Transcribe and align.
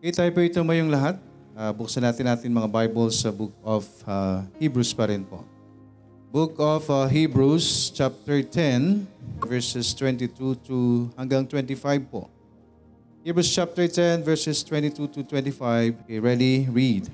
Okay, 0.00 0.16
tayo 0.16 0.32
po 0.32 0.40
ito 0.40 0.56
mayong 0.64 0.88
lahat. 0.88 1.20
Uh, 1.52 1.76
buksan 1.76 2.00
natin 2.00 2.24
natin 2.24 2.48
mga 2.48 2.72
Bibles 2.72 3.20
sa 3.20 3.28
Book 3.28 3.52
of 3.60 3.84
uh, 4.08 4.40
Hebrews 4.56 4.96
pa 4.96 5.04
rin 5.12 5.20
po. 5.28 5.44
Book 6.32 6.56
of 6.56 6.88
uh, 6.88 7.04
Hebrews 7.04 7.92
chapter 7.92 8.40
10 8.40 9.04
verses 9.44 9.92
22 9.92 10.56
to 10.64 11.04
hanggang 11.20 11.44
25 11.44 11.76
po. 12.08 12.32
Hebrews 13.28 13.52
chapter 13.52 13.84
10 13.84 14.24
verses 14.24 14.64
22 14.64 15.04
to 15.04 15.20
25. 15.20 15.92
Okay, 16.08 16.16
ready? 16.16 16.64
Read. 16.72 17.12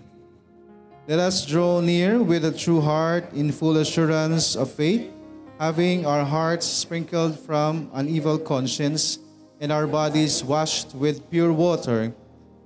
Let 1.10 1.18
us 1.18 1.42
draw 1.42 1.82
near 1.82 2.22
with 2.22 2.46
a 2.46 2.54
true 2.54 2.78
heart 2.78 3.26
in 3.34 3.50
full 3.50 3.82
assurance 3.82 4.54
of 4.54 4.70
faith, 4.70 5.10
having 5.58 6.06
our 6.06 6.22
hearts 6.22 6.70
sprinkled 6.70 7.34
from 7.34 7.90
an 7.98 8.06
evil 8.06 8.38
conscience 8.38 9.18
and 9.58 9.74
our 9.74 9.90
bodies 9.90 10.46
washed 10.46 10.94
with 10.94 11.26
pure 11.34 11.50
water. 11.50 12.14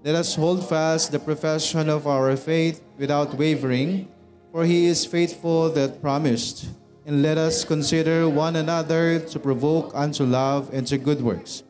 Let 0.00 0.16
us 0.16 0.32
hold 0.32 0.64
fast 0.64 1.12
the 1.12 1.20
profession 1.20 1.92
of 1.92 2.08
our 2.08 2.32
faith 2.32 2.80
without 2.96 3.36
wavering, 3.36 4.08
for 4.48 4.64
he 4.64 4.88
is 4.88 5.04
faithful 5.04 5.68
that 5.76 6.00
promised. 6.00 6.72
And 7.04 7.20
let 7.20 7.36
us 7.36 7.68
consider 7.68 8.24
one 8.24 8.56
another 8.56 9.20
to 9.20 9.36
provoke 9.38 9.92
unto 9.92 10.24
love 10.24 10.72
and 10.72 10.86
to 10.88 10.96
good 10.96 11.20
works, 11.20 11.64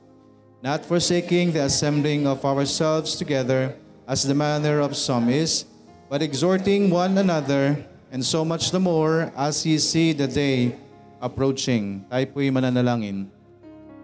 not 0.62 0.86
forsaking 0.86 1.58
the 1.58 1.66
assembling 1.66 2.26
of 2.26 2.44
ourselves 2.46 3.16
together, 3.16 3.74
as 4.06 4.22
the 4.22 4.34
manner 4.34 4.78
of 4.78 4.94
some 4.94 5.26
is, 5.26 5.66
but 6.08 6.22
exhorting 6.22 6.86
one 6.90 7.18
another, 7.18 7.82
and 8.12 8.22
so 8.22 8.44
much 8.44 8.70
the 8.70 8.78
more 8.78 9.32
as 9.34 9.66
ye 9.66 9.78
see 9.78 10.12
the 10.12 10.30
day 10.30 10.78
approaching. 11.18 12.06
Tayo 12.06 12.30
po'y 12.30 12.50
mananalangin. 12.54 13.26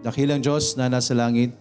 Dakilang 0.03 0.43
Diyos 0.43 0.75
na 0.75 0.91
nasa 0.91 1.15
langit, 1.15 1.55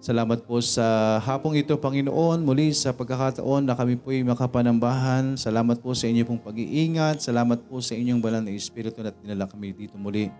Salamat 0.00 0.48
po 0.48 0.64
sa 0.64 1.20
hapong 1.20 1.60
ito, 1.60 1.76
Panginoon, 1.76 2.40
muli 2.40 2.72
sa 2.72 2.88
pagkakataon 2.96 3.68
na 3.68 3.76
kami 3.76 4.00
po'y 4.00 4.24
makapanambahan. 4.24 5.36
Salamat 5.36 5.76
po 5.84 5.92
sa 5.92 6.08
inyo 6.08 6.24
pong 6.24 6.40
pag-iingat. 6.40 7.20
Salamat 7.20 7.60
po 7.68 7.84
sa 7.84 7.92
inyong 7.92 8.16
banal 8.16 8.40
na 8.40 8.48
Espiritu 8.48 9.04
na 9.04 9.12
dinala 9.12 9.44
kami 9.44 9.76
dito 9.76 10.00
muli 10.00 10.32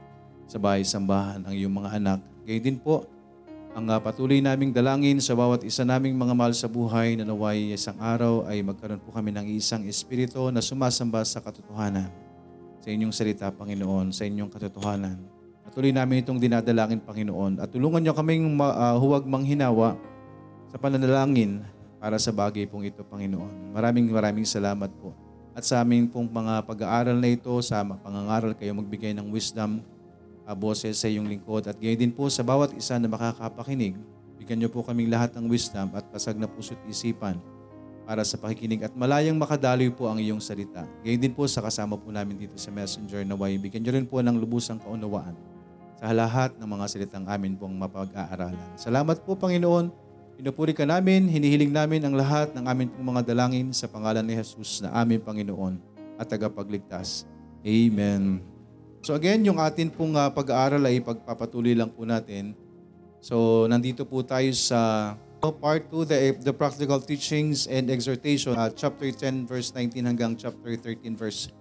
sa 0.48 0.56
bahay 0.56 0.80
sambahan 0.80 1.44
ng 1.44 1.52
iyong 1.52 1.76
mga 1.76 1.90
anak. 2.00 2.24
Gayun 2.48 2.64
din 2.64 2.78
po, 2.80 3.04
ang 3.76 3.84
uh, 3.84 4.00
patuloy 4.00 4.40
naming 4.40 4.72
dalangin 4.72 5.20
sa 5.20 5.36
bawat 5.36 5.60
isa 5.60 5.84
naming 5.84 6.16
mga 6.16 6.32
mahal 6.32 6.56
sa 6.56 6.64
buhay 6.64 7.20
na 7.20 7.28
naway 7.28 7.76
isang 7.76 8.00
araw 8.00 8.48
ay 8.48 8.64
magkaroon 8.64 9.04
po 9.04 9.12
kami 9.12 9.28
ng 9.28 9.44
isang 9.60 9.84
Espiritu 9.84 10.48
na 10.48 10.64
sumasamba 10.64 11.20
sa 11.28 11.44
katotohanan. 11.44 12.08
Sa 12.80 12.88
inyong 12.88 13.12
salita, 13.12 13.52
Panginoon, 13.52 14.08
sa 14.08 14.24
inyong 14.24 14.48
katotohanan. 14.48 15.39
Patuloy 15.70 15.94
namin 15.94 16.26
itong 16.26 16.42
dinadalangin, 16.42 16.98
Panginoon. 16.98 17.62
At 17.62 17.70
tulungan 17.70 18.02
niyo 18.02 18.10
kaming 18.10 18.58
uh, 18.58 18.98
huwag 18.98 19.22
manghinawa 19.22 19.94
sa 20.66 20.82
pananalangin 20.82 21.62
para 22.02 22.18
sa 22.18 22.34
bagay 22.34 22.66
pong 22.66 22.90
ito, 22.90 23.06
Panginoon. 23.06 23.70
Maraming 23.70 24.10
maraming 24.10 24.42
salamat 24.42 24.90
po. 24.98 25.14
At 25.54 25.62
sa 25.62 25.78
aming 25.86 26.10
pong 26.10 26.26
mga 26.26 26.66
pag-aaral 26.66 27.14
na 27.14 27.30
ito, 27.30 27.54
sa 27.62 27.86
pangangaral 27.86 28.50
kayo 28.58 28.74
magbigay 28.74 29.14
ng 29.14 29.30
wisdom, 29.30 29.78
uh, 30.42 30.58
boses 30.58 30.98
sa 30.98 31.06
iyong 31.06 31.30
lingkod. 31.30 31.70
At 31.70 31.78
gayon 31.78 32.02
din 32.02 32.10
po 32.10 32.26
sa 32.26 32.42
bawat 32.42 32.74
isa 32.74 32.98
na 32.98 33.06
makakapakinig, 33.06 33.94
bigyan 34.42 34.66
niyo 34.66 34.74
po 34.74 34.82
kaming 34.82 35.06
lahat 35.06 35.38
ng 35.38 35.46
wisdom 35.46 35.86
at 35.94 36.02
pasag 36.10 36.34
na 36.34 36.50
puso't 36.50 36.82
isipan 36.90 37.38
para 38.10 38.26
sa 38.26 38.34
pakikinig 38.42 38.90
at 38.90 38.92
malayang 38.98 39.38
makadaloy 39.38 39.86
po 39.94 40.10
ang 40.10 40.18
iyong 40.18 40.42
salita. 40.42 40.82
Gayon 41.06 41.22
din 41.22 41.30
po 41.30 41.46
sa 41.46 41.62
kasama 41.62 41.94
po 41.94 42.10
namin 42.10 42.34
dito 42.34 42.58
sa 42.58 42.74
Messenger 42.74 43.22
na 43.22 43.38
way, 43.38 43.54
bigyan 43.54 43.86
niyo 43.86 43.94
rin 43.94 44.02
po 44.02 44.18
ng 44.18 44.34
lubusang 44.34 44.82
kaunawaan 44.82 45.49
sa 46.00 46.16
lahat 46.16 46.56
ng 46.56 46.64
mga 46.64 46.84
salitang 46.88 47.28
amin 47.28 47.52
pong 47.60 47.76
mapag-aaralan. 47.76 48.56
Salamat 48.80 49.20
po, 49.20 49.36
Panginoon. 49.36 49.92
Pinupuri 50.40 50.72
ka 50.72 50.88
namin, 50.88 51.28
hinihiling 51.28 51.68
namin 51.68 52.00
ang 52.00 52.16
lahat 52.16 52.56
ng 52.56 52.64
amin 52.64 52.88
pong 52.88 53.12
mga 53.12 53.22
dalangin 53.28 53.68
sa 53.76 53.84
pangalan 53.84 54.24
ni 54.24 54.32
Jesus 54.32 54.80
na 54.80 54.88
aming 54.96 55.20
Panginoon 55.20 55.76
at 56.16 56.24
tagapagligtas. 56.32 57.28
Amen. 57.60 58.40
So 59.04 59.12
again, 59.12 59.44
yung 59.44 59.60
atin 59.60 59.92
pong 59.92 60.16
uh, 60.16 60.32
pag-aaral 60.32 60.80
ay 60.88 61.04
pagpapatuloy 61.04 61.76
lang 61.76 61.92
po 61.92 62.08
natin. 62.08 62.56
So 63.20 63.68
nandito 63.68 64.08
po 64.08 64.24
tayo 64.24 64.48
sa 64.56 65.12
part 65.60 65.88
2, 65.92 66.08
the, 66.08 66.16
the 66.40 66.54
practical 66.56 67.00
teachings 67.04 67.68
and 67.68 67.92
exhortation, 67.92 68.56
uh, 68.56 68.72
chapter 68.72 69.12
10 69.12 69.44
verse 69.44 69.76
19 69.76 70.08
hanggang 70.08 70.32
chapter 70.36 70.72
13 70.72 71.16
verse 71.16 71.52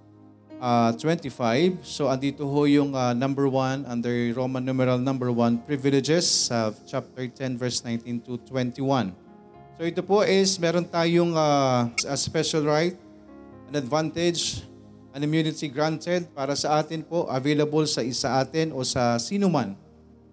uh, 0.60 0.92
25. 0.94 1.82
So 1.82 2.12
andito 2.12 2.46
ho 2.46 2.68
yung 2.68 2.94
uh, 2.94 3.16
number 3.16 3.48
1 3.48 3.88
under 3.88 4.12
Roman 4.36 4.62
numeral 4.62 5.00
number 5.00 5.32
1, 5.32 5.66
privileges, 5.66 6.52
uh, 6.52 6.76
chapter 6.86 7.26
10 7.26 7.58
verse 7.58 7.82
19 7.82 8.22
to 8.28 8.38
21. 8.46 9.16
So 9.80 9.88
ito 9.88 10.04
po 10.04 10.28
is 10.28 10.60
meron 10.60 10.84
tayong 10.84 11.34
uh, 11.34 11.88
a 12.06 12.16
special 12.20 12.68
right, 12.68 13.00
an 13.72 13.80
advantage, 13.80 14.68
an 15.16 15.24
immunity 15.24 15.72
granted 15.72 16.28
para 16.36 16.54
sa 16.54 16.84
atin 16.84 17.02
po, 17.02 17.26
available 17.32 17.88
sa 17.88 18.04
isa 18.04 18.44
atin 18.44 18.76
o 18.76 18.84
sa 18.84 19.16
sino 19.18 19.48
man 19.48 19.74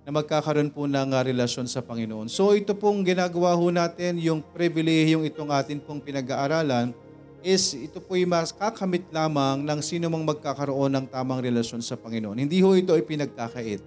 na 0.07 0.15
magkakaroon 0.15 0.71
po 0.71 0.87
ng 0.87 1.11
uh, 1.15 1.23
relasyon 1.23 1.67
sa 1.67 1.83
Panginoon. 1.83 2.31
So 2.31 2.55
ito 2.55 2.75
pong 2.79 3.03
ginagawa 3.03 3.55
ho 3.59 3.67
natin, 3.75 4.19
yung 4.23 4.39
privilehiyong 4.55 5.27
itong 5.27 5.51
atin 5.51 5.83
pong 5.83 5.99
pinag-aaralan, 5.99 6.95
is 7.47 7.79
ito 7.79 8.03
po 8.03 8.19
ay 8.19 8.27
kakamit 8.59 9.07
lamang 9.15 9.63
ng 9.63 9.79
sino 9.79 10.11
mang 10.11 10.27
magkakaroon 10.27 10.91
ng 10.99 11.07
tamang 11.07 11.39
relasyon 11.39 11.79
sa 11.79 11.95
Panginoon. 11.95 12.43
Hindi 12.43 12.59
ho 12.59 12.75
ito 12.75 12.91
ay 12.91 13.07
pinagkakait. 13.07 13.79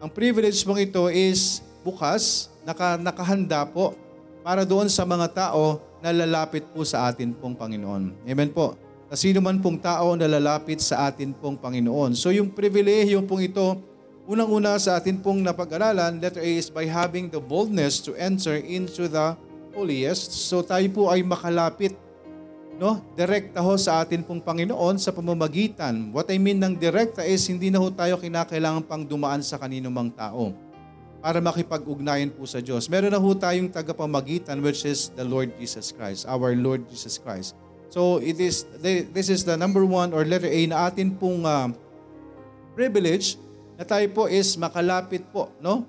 Ang 0.00 0.08
privilege 0.08 0.64
mong 0.64 0.80
ito 0.80 1.04
is 1.12 1.60
bukas, 1.84 2.48
naka, 2.64 2.96
nakahanda 2.96 3.68
po 3.68 3.92
para 4.40 4.64
doon 4.64 4.88
sa 4.88 5.04
mga 5.04 5.28
tao 5.36 5.84
na 6.00 6.16
lalapit 6.16 6.64
po 6.72 6.80
sa 6.80 7.12
atin 7.12 7.36
pong 7.36 7.52
Panginoon. 7.52 8.24
Amen 8.24 8.48
po. 8.56 8.72
Sa 9.12 9.20
sino 9.20 9.44
man 9.44 9.60
pong 9.60 9.76
tao 9.76 10.16
na 10.16 10.24
lalapit 10.24 10.80
sa 10.80 11.12
atin 11.12 11.36
pong 11.36 11.60
Panginoon. 11.60 12.16
So 12.16 12.32
yung 12.32 12.56
privilege 12.56 13.12
pong 13.28 13.52
ito, 13.52 13.76
unang-una 14.24 14.80
sa 14.80 14.96
atin 14.96 15.20
pong 15.20 15.44
napag-aralan, 15.44 16.24
letter 16.24 16.40
A 16.40 16.50
is 16.56 16.72
by 16.72 16.88
having 16.88 17.28
the 17.28 17.40
boldness 17.40 18.00
to 18.00 18.16
enter 18.16 18.56
into 18.56 19.12
the 19.12 19.36
holiest. 19.76 20.32
So 20.32 20.64
tayo 20.64 20.88
po 20.88 21.12
ay 21.12 21.20
makalapit 21.20 22.07
no, 22.78 23.02
direkta 23.18 23.58
ho 23.58 23.74
sa 23.74 24.00
atin 24.00 24.22
pong 24.22 24.38
Panginoon 24.38 25.02
sa 25.02 25.10
pamamagitan. 25.10 26.14
What 26.14 26.30
I 26.30 26.38
mean 26.38 26.62
ng 26.62 26.78
direkta 26.78 27.26
is 27.26 27.42
hindi 27.50 27.74
na 27.74 27.82
ho 27.82 27.90
tayo 27.90 28.16
kinakailangan 28.16 28.86
pang 28.86 29.02
dumaan 29.02 29.42
sa 29.42 29.58
kanino 29.58 29.90
mang 29.90 30.14
tao 30.14 30.54
para 31.18 31.42
makipag-ugnayan 31.42 32.30
po 32.30 32.46
sa 32.46 32.62
Diyos. 32.62 32.86
Meron 32.86 33.10
na 33.10 33.18
ho 33.18 33.30
tayong 33.34 33.66
tagapamagitan 33.74 34.62
which 34.62 34.86
is 34.86 35.10
the 35.18 35.26
Lord 35.26 35.50
Jesus 35.58 35.90
Christ, 35.90 36.22
our 36.30 36.54
Lord 36.54 36.86
Jesus 36.86 37.18
Christ. 37.18 37.58
So 37.90 38.22
it 38.22 38.38
is 38.38 38.62
this 38.78 39.26
is 39.26 39.42
the 39.42 39.58
number 39.58 39.82
one 39.82 40.14
or 40.14 40.22
letter 40.22 40.46
A 40.46 40.60
na 40.70 40.86
atin 40.86 41.18
pong 41.18 41.42
uh, 41.42 41.74
privilege 42.78 43.34
na 43.74 43.82
tayo 43.82 44.06
po 44.14 44.30
is 44.30 44.54
makalapit 44.54 45.26
po, 45.34 45.50
no? 45.58 45.82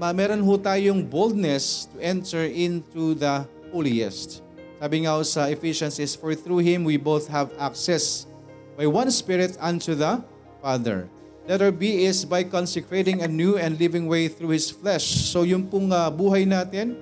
Meron 0.00 0.40
ho 0.42 0.54
tayong 0.56 1.04
boldness 1.04 1.86
to 1.92 2.00
enter 2.00 2.48
into 2.48 3.14
the 3.14 3.44
holiest. 3.70 4.45
Sabi 4.76 5.08
nga 5.08 5.16
sa 5.24 5.48
Ephesians 5.48 5.96
is, 5.96 6.12
For 6.12 6.36
through 6.36 6.60
Him 6.60 6.84
we 6.84 7.00
both 7.00 7.32
have 7.32 7.48
access 7.56 8.28
by 8.76 8.84
one 8.84 9.08
Spirit 9.08 9.56
unto 9.56 9.96
the 9.96 10.20
Father. 10.60 11.08
Letter 11.48 11.70
B 11.72 12.04
is 12.04 12.26
by 12.26 12.42
consecrating 12.44 13.22
a 13.22 13.30
new 13.30 13.56
and 13.56 13.78
living 13.80 14.04
way 14.04 14.28
through 14.28 14.52
His 14.52 14.68
flesh. 14.68 15.30
So 15.32 15.48
yung 15.48 15.70
pong 15.70 15.88
uh, 15.88 16.12
buhay 16.12 16.44
natin 16.44 16.98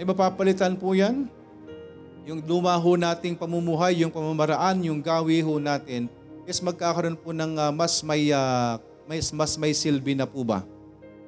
ay 0.00 0.08
mapapalitan 0.08 0.78
po 0.78 0.96
yan. 0.96 1.28
Yung 2.24 2.40
luma 2.46 2.78
ho 2.78 2.94
nating 2.94 3.34
pamumuhay, 3.34 4.00
yung 4.06 4.14
pamamaraan, 4.14 4.80
yung 4.86 5.02
gawi 5.02 5.42
ho 5.42 5.58
natin 5.58 6.06
is 6.46 6.62
magkakaroon 6.62 7.18
po 7.18 7.34
ng 7.34 7.58
uh, 7.58 7.70
mas 7.74 8.02
may 8.02 8.30
uh, 8.30 8.78
mas, 9.06 9.34
mas 9.34 9.52
may 9.58 9.74
silbi 9.74 10.14
na 10.14 10.24
po 10.24 10.46
ba? 10.46 10.64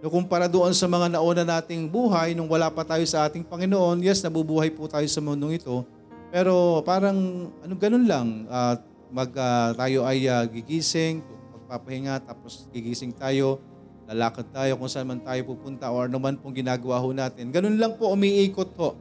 No, 0.05 0.13
kumpara 0.13 0.45
doon 0.53 0.77
sa 0.77 0.85
mga 0.85 1.17
nauna 1.17 1.49
nating 1.49 1.89
buhay, 1.89 2.37
nung 2.37 2.45
wala 2.45 2.69
pa 2.69 2.85
tayo 2.85 3.01
sa 3.09 3.25
ating 3.25 3.41
Panginoon, 3.41 4.05
yes, 4.05 4.21
nabubuhay 4.21 4.69
po 4.69 4.85
tayo 4.85 5.09
sa 5.09 5.25
mundong 5.25 5.57
ito. 5.57 5.81
Pero 6.29 6.85
parang, 6.85 7.49
ano, 7.65 7.73
ganun 7.73 8.05
lang. 8.05 8.45
Uh, 8.45 8.77
mag, 9.09 9.33
uh, 9.33 9.73
tayo 9.73 10.05
ay 10.05 10.29
uh, 10.29 10.45
gigising, 10.45 11.25
magpapahinga, 11.57 12.21
tapos 12.21 12.69
gigising 12.69 13.17
tayo, 13.17 13.65
lalakad 14.05 14.45
tayo 14.53 14.77
kung 14.77 14.93
saan 14.93 15.09
man 15.09 15.25
tayo 15.25 15.41
pupunta 15.49 15.89
or 15.89 16.05
ano 16.05 16.21
man 16.21 16.37
pong 16.37 16.53
ginagawa 16.53 17.01
ho 17.01 17.09
natin. 17.17 17.49
Ganun 17.49 17.81
lang 17.81 17.97
po 17.97 18.13
umiikot 18.13 18.77
ho 18.77 19.01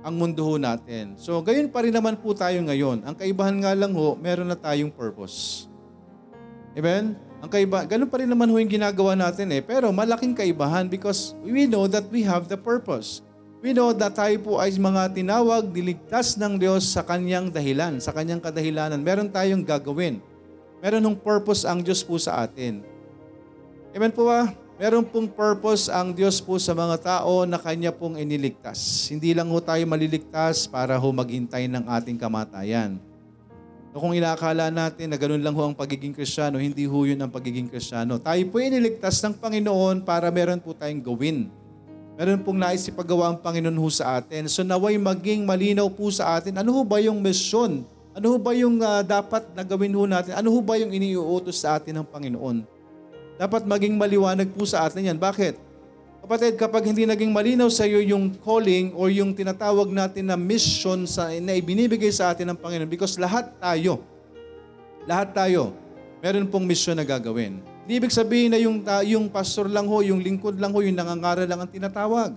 ang 0.00 0.16
mundo 0.16 0.40
ho 0.40 0.56
natin. 0.56 1.20
So, 1.20 1.44
gayon 1.44 1.68
pa 1.68 1.84
rin 1.84 1.92
naman 1.92 2.16
po 2.16 2.32
tayo 2.32 2.56
ngayon. 2.64 3.04
Ang 3.04 3.12
kaibahan 3.12 3.60
nga 3.60 3.76
lang 3.76 3.92
ho, 3.92 4.16
meron 4.16 4.48
na 4.48 4.56
tayong 4.56 4.88
purpose. 4.88 5.68
Amen? 6.72 7.28
Ang 7.40 7.48
kaiba, 7.48 7.88
ganun 7.88 8.08
pa 8.08 8.20
rin 8.20 8.28
naman 8.28 8.52
ho 8.52 8.60
yung 8.60 8.68
ginagawa 8.68 9.16
natin 9.16 9.48
eh. 9.48 9.64
Pero 9.64 9.88
malaking 9.88 10.36
kaibahan 10.36 10.84
because 10.92 11.32
we 11.40 11.64
know 11.64 11.88
that 11.88 12.04
we 12.12 12.20
have 12.20 12.44
the 12.52 12.56
purpose. 12.56 13.24
We 13.60 13.72
know 13.76 13.92
that 13.92 14.16
tayo 14.16 14.36
po 14.40 14.52
ay 14.60 14.72
mga 14.76 15.12
tinawag, 15.12 15.68
diligtas 15.72 16.36
ng 16.36 16.56
Diyos 16.56 16.84
sa 16.84 17.04
kanyang 17.04 17.52
dahilan, 17.52 18.00
sa 18.00 18.12
kanyang 18.12 18.40
kadahilanan. 18.40 19.00
Meron 19.00 19.28
tayong 19.28 19.64
gagawin. 19.64 20.20
Meron 20.80 21.04
ng 21.04 21.16
purpose 21.16 21.68
ang 21.68 21.84
Diyos 21.84 22.00
po 22.00 22.16
sa 22.16 22.44
atin. 22.44 22.80
Amen 23.92 24.12
po 24.12 24.28
ba? 24.28 24.52
Meron 24.80 25.04
pong 25.04 25.28
purpose 25.28 25.92
ang 25.92 26.16
Diyos 26.16 26.40
po 26.40 26.56
sa 26.56 26.72
mga 26.72 26.96
tao 27.04 27.44
na 27.44 27.60
Kanya 27.60 27.92
pong 27.92 28.16
iniligtas. 28.16 29.12
Hindi 29.12 29.36
lang 29.36 29.52
ho 29.52 29.60
tayo 29.60 29.84
maliligtas 29.84 30.64
para 30.64 30.96
ho 30.96 31.08
maghintay 31.12 31.68
ng 31.68 31.84
ating 31.84 32.16
kamatayan. 32.16 32.96
So 33.90 33.98
kung 33.98 34.14
inaakala 34.14 34.70
natin 34.70 35.10
na 35.10 35.18
ganun 35.18 35.42
lang 35.42 35.50
ho 35.50 35.66
ang 35.66 35.74
pagiging 35.74 36.14
Kristiyano, 36.14 36.62
hindi 36.62 36.86
ho 36.86 36.98
yun 37.02 37.18
ang 37.18 37.30
pagiging 37.30 37.66
Kristiyano. 37.66 38.22
Tayo 38.22 38.38
po 38.46 38.62
iniligtas 38.62 39.18
ng 39.18 39.34
Panginoon 39.34 40.06
para 40.06 40.30
meron 40.30 40.62
po 40.62 40.70
tayong 40.70 41.02
gawin. 41.02 41.50
Meron 42.14 42.38
pong 42.46 42.62
nais 42.62 42.86
ipagawa 42.86 43.34
ang 43.34 43.38
Panginoon 43.42 43.74
ho 43.74 43.88
sa 43.90 44.22
atin. 44.22 44.46
So 44.46 44.62
naway 44.62 44.94
maging 44.94 45.42
malinaw 45.42 45.90
po 45.90 46.06
sa 46.14 46.38
atin, 46.38 46.54
ano 46.62 46.70
ho 46.70 46.86
ba 46.86 47.02
yung 47.02 47.18
mission? 47.18 47.82
Ano 48.14 48.26
ho 48.30 48.36
ba 48.38 48.54
yung 48.54 48.78
uh, 48.78 49.02
dapat 49.02 49.50
na 49.58 49.66
gawin 49.66 49.90
ho 49.90 50.06
natin? 50.06 50.38
Ano 50.38 50.54
ho 50.54 50.58
ba 50.62 50.78
yung 50.78 50.94
iniuutos 50.94 51.58
sa 51.58 51.74
atin 51.74 51.98
ng 51.98 52.06
Panginoon? 52.06 52.62
Dapat 53.42 53.66
maging 53.66 53.98
maliwanag 53.98 54.54
po 54.54 54.70
sa 54.70 54.86
atin 54.86 55.02
yan. 55.02 55.18
Bakit? 55.18 55.69
Kapatid, 56.30 56.62
kapag 56.62 56.86
hindi 56.86 57.10
naging 57.10 57.34
malinaw 57.34 57.66
sa 57.74 57.82
iyo 57.82 57.98
yung 57.98 58.30
calling 58.38 58.94
or 58.94 59.10
yung 59.10 59.34
tinatawag 59.34 59.90
natin 59.90 60.30
na 60.30 60.38
mission 60.38 61.02
sa, 61.02 61.26
na 61.26 61.58
ibinibigay 61.58 62.06
sa 62.14 62.30
atin 62.30 62.54
ng 62.54 62.58
Panginoon 62.62 62.86
because 62.86 63.18
lahat 63.18 63.50
tayo, 63.58 63.98
lahat 65.10 65.34
tayo, 65.34 65.74
meron 66.22 66.46
pong 66.46 66.70
mission 66.70 66.94
na 66.94 67.02
gagawin. 67.02 67.58
Hindi 67.82 67.98
ibig 67.98 68.14
sabihin 68.14 68.54
na 68.54 68.62
yung, 68.62 68.78
uh, 68.86 69.02
yung 69.02 69.26
pastor 69.26 69.66
lang 69.66 69.90
ho, 69.90 70.06
yung 70.06 70.22
lingkod 70.22 70.54
lang 70.54 70.70
ho, 70.70 70.78
yung 70.78 70.94
nangangaral 70.94 71.50
lang 71.50 71.66
ang 71.66 71.70
tinatawag. 71.74 72.30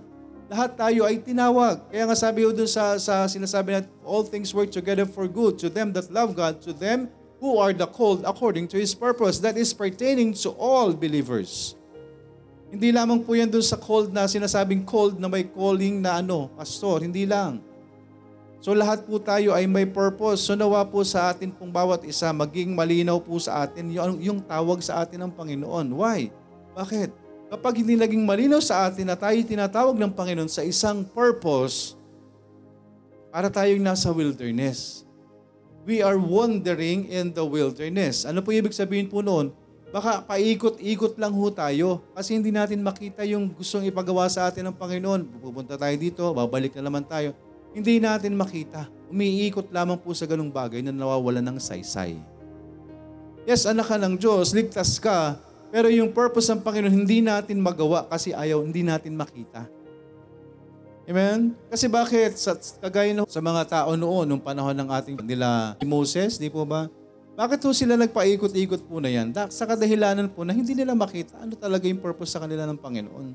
Lahat 0.50 0.74
tayo 0.74 1.06
ay 1.06 1.22
tinawag. 1.22 1.86
Kaya 1.86 2.02
nga 2.10 2.18
sabi 2.18 2.42
ho 2.42 2.50
dun 2.50 2.66
sa, 2.66 2.98
sa 2.98 3.30
sinasabi 3.30 3.78
na 3.78 3.80
all 4.02 4.26
things 4.26 4.50
work 4.50 4.74
together 4.74 5.06
for 5.06 5.30
good 5.30 5.54
to 5.54 5.70
them 5.70 5.94
that 5.94 6.10
love 6.10 6.34
God, 6.34 6.58
to 6.66 6.74
them 6.74 7.06
who 7.38 7.62
are 7.62 7.70
the 7.70 7.86
called 7.86 8.26
according 8.26 8.66
to 8.66 8.74
His 8.74 8.90
purpose. 8.90 9.38
That 9.38 9.54
is 9.54 9.70
pertaining 9.70 10.34
to 10.42 10.50
all 10.58 10.90
believers. 10.90 11.78
Hindi 12.74 12.90
lamang 12.90 13.22
po 13.22 13.38
yan 13.38 13.46
dun 13.46 13.62
sa 13.62 13.78
called 13.78 14.10
na 14.10 14.26
sinasabing 14.26 14.82
called 14.82 15.14
na 15.22 15.30
may 15.30 15.46
calling 15.46 16.02
na 16.02 16.18
ano, 16.18 16.50
pastor. 16.58 17.06
Hindi 17.06 17.22
lang. 17.22 17.62
So 18.58 18.74
lahat 18.74 19.06
po 19.06 19.22
tayo 19.22 19.54
ay 19.54 19.70
may 19.70 19.86
purpose. 19.86 20.42
So 20.42 20.58
nawa 20.58 20.82
po 20.82 21.06
sa 21.06 21.30
atin 21.30 21.54
pong 21.54 21.70
bawat 21.70 22.02
isa, 22.02 22.34
maging 22.34 22.74
malinaw 22.74 23.22
po 23.22 23.38
sa 23.38 23.62
atin 23.62 23.94
yung, 23.94 24.18
yung 24.18 24.40
tawag 24.42 24.82
sa 24.82 25.06
atin 25.06 25.22
ng 25.22 25.32
Panginoon. 25.32 25.86
Why? 25.94 26.34
Bakit? 26.74 27.14
Kapag 27.54 27.78
hindi 27.78 27.94
naging 27.94 28.26
malinaw 28.26 28.58
sa 28.58 28.90
atin 28.90 29.06
na 29.06 29.14
tayo 29.14 29.38
tinatawag 29.38 29.94
ng 29.94 30.10
Panginoon 30.10 30.50
sa 30.50 30.66
isang 30.66 31.06
purpose, 31.06 31.94
para 33.30 33.50
tayong 33.50 33.82
nasa 33.82 34.10
wilderness 34.10 35.04
we 35.84 36.00
are 36.00 36.16
wandering 36.16 37.06
in 37.12 37.30
the 37.32 37.44
wilderness. 37.44 38.24
Ano 38.24 38.40
po 38.40 38.50
ibig 38.50 38.72
sabihin 38.72 39.08
po 39.08 39.20
noon? 39.20 39.52
Baka 39.94 40.26
paikot-ikot 40.26 41.14
lang 41.22 41.30
ho 41.30 41.46
tayo 41.54 42.02
kasi 42.18 42.34
hindi 42.34 42.50
natin 42.50 42.82
makita 42.82 43.22
yung 43.22 43.46
gustong 43.54 43.86
ipagawa 43.86 44.26
sa 44.26 44.50
atin 44.50 44.66
ng 44.66 44.74
Panginoon. 44.74 45.38
Pupunta 45.38 45.78
tayo 45.78 45.94
dito, 45.94 46.34
babalik 46.34 46.74
na 46.74 46.90
naman 46.90 47.06
tayo. 47.06 47.30
Hindi 47.70 48.02
natin 48.02 48.34
makita. 48.34 48.90
Umiikot 49.06 49.70
lamang 49.70 50.02
po 50.02 50.10
sa 50.10 50.26
ganung 50.26 50.50
bagay 50.50 50.82
na 50.82 50.90
nawawala 50.90 51.38
ng 51.38 51.62
saysay. 51.62 52.18
Yes, 53.46 53.70
anak 53.70 53.86
ka 53.86 53.94
ng 53.94 54.18
Diyos, 54.18 54.50
ligtas 54.50 54.98
ka, 54.98 55.38
pero 55.70 55.86
yung 55.86 56.10
purpose 56.10 56.50
ng 56.50 56.66
Panginoon 56.66 56.90
hindi 56.90 57.22
natin 57.22 57.62
magawa 57.62 58.02
kasi 58.10 58.34
ayaw, 58.34 58.66
hindi 58.66 58.82
natin 58.82 59.14
makita. 59.14 59.70
Amen? 61.06 61.54
Kasi 61.70 61.86
bakit? 61.86 62.34
Sa, 62.34 62.58
kagaya 62.82 63.14
no, 63.14 63.30
sa 63.30 63.38
mga 63.38 63.62
tao 63.70 63.94
noon, 63.94 64.26
nung 64.26 64.42
panahon 64.42 64.74
ng 64.74 64.90
ating 64.90 65.22
nila 65.22 65.78
Moses, 65.86 66.34
di 66.34 66.50
po 66.50 66.66
ba? 66.66 66.90
Bakit 67.34 67.66
po 67.66 67.74
sila 67.74 67.98
nagpaikot-ikot 67.98 68.86
po 68.86 69.02
na 69.02 69.10
yan? 69.10 69.34
Sa 69.50 69.66
kadahilanan 69.66 70.30
po 70.30 70.46
na 70.46 70.54
hindi 70.54 70.70
nila 70.70 70.94
makita 70.94 71.42
ano 71.42 71.58
talaga 71.58 71.90
yung 71.90 71.98
purpose 71.98 72.30
sa 72.30 72.38
kanila 72.38 72.62
ng 72.70 72.78
Panginoon. 72.78 73.34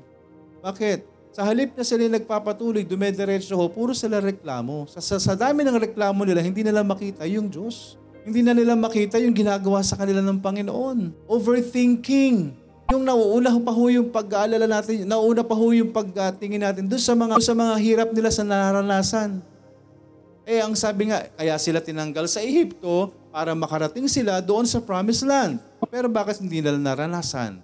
Bakit? 0.64 1.20
Sa 1.36 1.44
halip 1.44 1.76
na 1.76 1.84
sila 1.84 2.08
nagpapatuloy, 2.08 2.82
dumediretso 2.82 3.54
ho, 3.54 3.68
puro 3.68 3.92
sila 3.92 4.18
reklamo. 4.18 4.88
Sa, 4.88 5.04
sa, 5.04 5.20
sa 5.20 5.36
dami 5.36 5.62
ng 5.62 5.76
reklamo 5.78 6.24
nila, 6.24 6.40
hindi 6.40 6.64
nila 6.64 6.80
makita 6.80 7.28
yung 7.28 7.52
Diyos. 7.52 8.00
Hindi 8.24 8.40
na 8.40 8.56
nila 8.56 8.72
makita 8.74 9.20
yung 9.20 9.36
ginagawa 9.36 9.84
sa 9.84 10.00
kanila 10.00 10.24
ng 10.24 10.40
Panginoon. 10.40 11.28
Overthinking. 11.28 12.56
Yung 12.90 13.04
nauuna 13.06 13.54
pa 13.62 13.70
ho 13.70 13.84
yung 13.86 14.10
pag-aalala 14.10 14.66
natin, 14.66 15.06
nauuna 15.06 15.46
pa 15.46 15.54
ho 15.54 15.70
yung 15.70 15.94
pagtingin 15.94 16.66
natin 16.66 16.90
doon 16.90 16.98
sa 16.98 17.14
mga 17.14 17.38
sa 17.38 17.54
mga 17.54 17.74
hirap 17.78 18.08
nila 18.10 18.34
sa 18.34 18.42
naranasan. 18.42 19.38
Eh 20.42 20.58
ang 20.58 20.74
sabi 20.74 21.14
nga, 21.14 21.22
kaya 21.38 21.54
sila 21.62 21.78
tinanggal 21.78 22.26
sa 22.26 22.42
Ehipto 22.42 23.19
para 23.30 23.54
makarating 23.54 24.10
sila 24.10 24.42
doon 24.42 24.66
sa 24.66 24.82
promised 24.82 25.26
land. 25.26 25.62
Pero 25.90 26.10
bakit 26.10 26.42
hindi 26.42 26.62
nila 26.62 26.78
naranasan? 26.78 27.62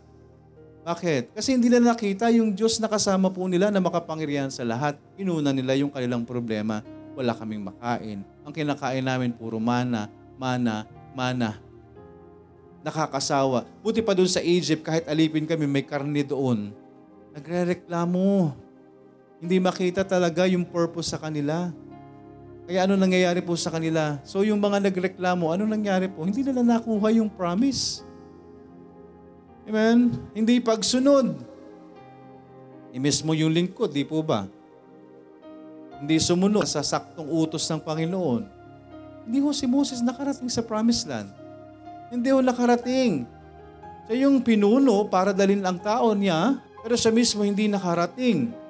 Bakit? 0.86 1.34
Kasi 1.34 1.58
hindi 1.58 1.66
nila 1.66 1.92
nakita 1.92 2.30
yung 2.30 2.54
Diyos 2.54 2.78
na 2.78 2.86
kasama 2.86 3.26
po 3.28 3.44
nila 3.50 3.74
na 3.74 3.82
makapangyarihan 3.82 4.50
sa 4.54 4.62
lahat. 4.62 4.94
Inuna 5.18 5.50
nila 5.50 5.74
yung 5.74 5.90
kanilang 5.90 6.22
problema. 6.22 6.86
Wala 7.18 7.34
kaming 7.34 7.66
makain. 7.66 8.22
Ang 8.46 8.52
kinakain 8.54 9.02
namin 9.02 9.34
puro 9.34 9.58
mana, 9.58 10.06
mana, 10.38 10.86
mana 11.10 11.66
nakakasawa. 12.86 13.66
Buti 13.82 13.98
pa 13.98 14.14
doon 14.14 14.30
sa 14.30 14.38
Egypt, 14.38 14.86
kahit 14.86 15.10
alipin 15.10 15.42
kami, 15.42 15.66
may 15.66 15.82
karne 15.82 16.22
doon. 16.22 16.70
Nagre-reklamo. 17.34 18.54
Hindi 19.42 19.58
makita 19.58 20.06
talaga 20.06 20.46
yung 20.46 20.62
purpose 20.62 21.10
sa 21.10 21.18
kanila. 21.18 21.74
Kaya 22.66 22.82
ano 22.82 22.98
nangyayari 22.98 23.38
po 23.46 23.54
sa 23.54 23.70
kanila? 23.70 24.18
So 24.26 24.42
yung 24.42 24.58
mga 24.58 24.90
nagreklamo, 24.90 25.54
ano 25.54 25.70
nangyari 25.70 26.10
po? 26.10 26.26
Hindi 26.26 26.42
nila 26.42 26.66
nakuha 26.66 27.14
yung 27.14 27.30
promise. 27.30 28.02
Amen? 29.70 30.18
Hindi 30.34 30.58
pagsunod. 30.58 31.38
Imis 32.90 33.22
mo 33.22 33.38
yung 33.38 33.54
lingkod, 33.54 33.94
di 33.94 34.02
po 34.02 34.18
ba? 34.18 34.50
Hindi 36.02 36.18
sumunod 36.18 36.66
sa 36.66 36.82
saktong 36.82 37.30
utos 37.30 37.62
ng 37.70 37.78
Panginoon. 37.78 38.42
Hindi 39.26 39.38
ho 39.38 39.50
si 39.54 39.70
Moses 39.70 40.02
nakarating 40.02 40.50
sa 40.50 40.62
promised 40.62 41.06
land. 41.06 41.30
Hindi 42.10 42.34
ho 42.34 42.42
nakarating. 42.42 43.26
Siya 44.06 44.26
yung 44.26 44.42
pinuno 44.42 45.06
para 45.06 45.30
dalin 45.34 45.62
ang 45.62 45.78
tao 45.78 46.14
niya, 46.14 46.58
pero 46.82 46.94
siya 46.94 47.10
mismo 47.10 47.42
hindi 47.42 47.66
nakarating. 47.70 48.65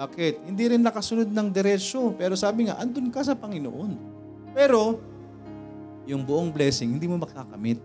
Bakit? 0.00 0.48
Hindi 0.48 0.64
rin 0.64 0.80
nakasunod 0.80 1.28
ng 1.28 1.48
diretsyo. 1.52 2.16
Pero 2.16 2.32
sabi 2.32 2.72
nga, 2.72 2.80
andun 2.80 3.12
ka 3.12 3.20
sa 3.20 3.36
Panginoon. 3.36 4.00
Pero, 4.56 4.96
yung 6.08 6.24
buong 6.24 6.48
blessing, 6.48 6.96
hindi 6.96 7.04
mo 7.04 7.20
makakamit. 7.20 7.76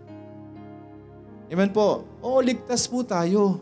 Amen 1.52 1.68
po. 1.68 2.08
Oo, 2.24 2.40
ligtas 2.40 2.88
po 2.88 3.04
tayo. 3.04 3.60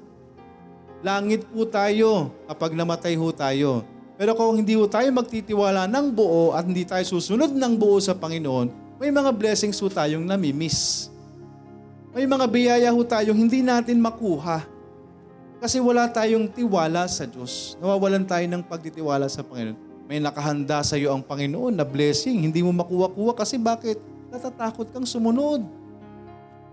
Langit 1.02 1.42
po 1.50 1.66
tayo 1.66 2.30
kapag 2.46 2.78
namatay 2.78 3.18
ho 3.18 3.28
tayo. 3.34 3.82
Pero 4.14 4.38
kung 4.38 4.62
hindi 4.62 4.78
ho 4.78 4.86
tayo 4.86 5.10
magtitiwala 5.10 5.90
ng 5.90 6.14
buo 6.14 6.54
at 6.54 6.62
hindi 6.62 6.86
tayo 6.86 7.02
susunod 7.02 7.50
ng 7.50 7.74
buo 7.74 7.98
sa 7.98 8.14
Panginoon, 8.14 8.70
may 9.02 9.10
mga 9.10 9.34
blessings 9.34 9.82
ho 9.82 9.90
tayong 9.90 10.22
namimiss. 10.22 11.10
May 12.14 12.30
mga 12.30 12.46
biyaya 12.46 12.94
ho 12.94 13.02
tayong 13.02 13.36
hindi 13.36 13.66
natin 13.66 13.98
makuha 13.98 14.73
kasi 15.64 15.80
wala 15.80 16.04
tayong 16.12 16.44
tiwala 16.52 17.08
sa 17.08 17.24
Diyos. 17.24 17.80
Nawawalan 17.80 18.28
tayo 18.28 18.44
ng 18.44 18.60
pagtitiwala 18.68 19.32
sa 19.32 19.40
Panginoon. 19.40 19.80
May 20.04 20.20
nakahanda 20.20 20.84
sa 20.84 21.00
iyo 21.00 21.08
ang 21.08 21.24
Panginoon 21.24 21.72
na 21.72 21.88
blessing. 21.88 22.36
Hindi 22.44 22.60
mo 22.60 22.68
makuha-kuha 22.76 23.32
kasi 23.32 23.56
bakit? 23.56 23.96
Natatakot 24.28 24.92
kang 24.92 25.08
sumunod. 25.08 25.64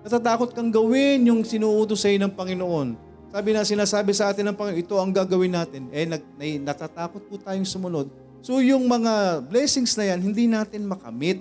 Natatakot 0.04 0.52
kang 0.52 0.68
gawin 0.68 1.24
yung 1.24 1.40
sinuutos 1.48 2.04
sa 2.04 2.12
iyo 2.12 2.20
ng 2.20 2.36
Panginoon. 2.36 3.00
Sabi 3.32 3.56
na 3.56 3.64
sinasabi 3.64 4.12
sa 4.12 4.36
atin 4.36 4.52
ng 4.52 4.60
Panginoon, 4.60 4.84
ito 4.84 5.00
ang 5.00 5.16
gagawin 5.16 5.56
natin. 5.56 5.88
Eh, 5.96 6.04
nat- 6.04 6.28
natatakot 6.60 7.24
po 7.32 7.40
tayong 7.40 7.64
sumunod. 7.64 8.12
So 8.44 8.60
yung 8.60 8.92
mga 8.92 9.40
blessings 9.48 9.96
na 9.96 10.12
yan, 10.12 10.20
hindi 10.20 10.52
natin 10.52 10.84
makamit 10.84 11.40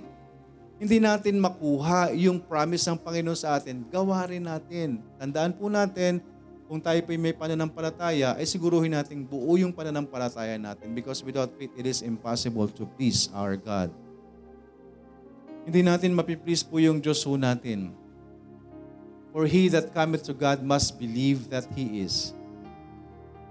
hindi 0.81 0.97
natin 0.97 1.37
makuha 1.37 2.09
yung 2.17 2.41
promise 2.41 2.89
ng 2.89 2.97
Panginoon 2.97 3.37
sa 3.37 3.61
atin, 3.61 3.85
gawa 3.93 4.25
rin 4.25 4.41
natin. 4.41 4.97
Tandaan 5.21 5.53
po 5.53 5.69
natin, 5.69 6.25
kung 6.71 6.79
tayo 6.79 7.03
po 7.03 7.11
may 7.19 7.35
pananampalataya, 7.35 8.39
ay 8.39 8.47
siguruhin 8.47 8.95
natin 8.95 9.27
buo 9.27 9.59
yung 9.59 9.75
pananampalataya 9.75 10.55
natin 10.55 10.95
because 10.95 11.19
without 11.19 11.51
faith, 11.59 11.75
it 11.75 11.83
is 11.83 11.99
impossible 11.99 12.71
to 12.71 12.87
please 12.95 13.27
our 13.35 13.59
God. 13.59 13.91
Hindi 15.67 15.83
natin 15.83 16.15
mapiplease 16.15 16.63
po 16.63 16.79
yung 16.79 17.03
Diyos 17.03 17.27
po 17.27 17.35
natin. 17.35 17.91
For 19.35 19.43
he 19.51 19.67
that 19.67 19.91
cometh 19.91 20.23
to 20.31 20.31
God 20.31 20.63
must 20.63 20.95
believe 20.95 21.51
that 21.51 21.67
He 21.75 22.07
is. 22.07 22.31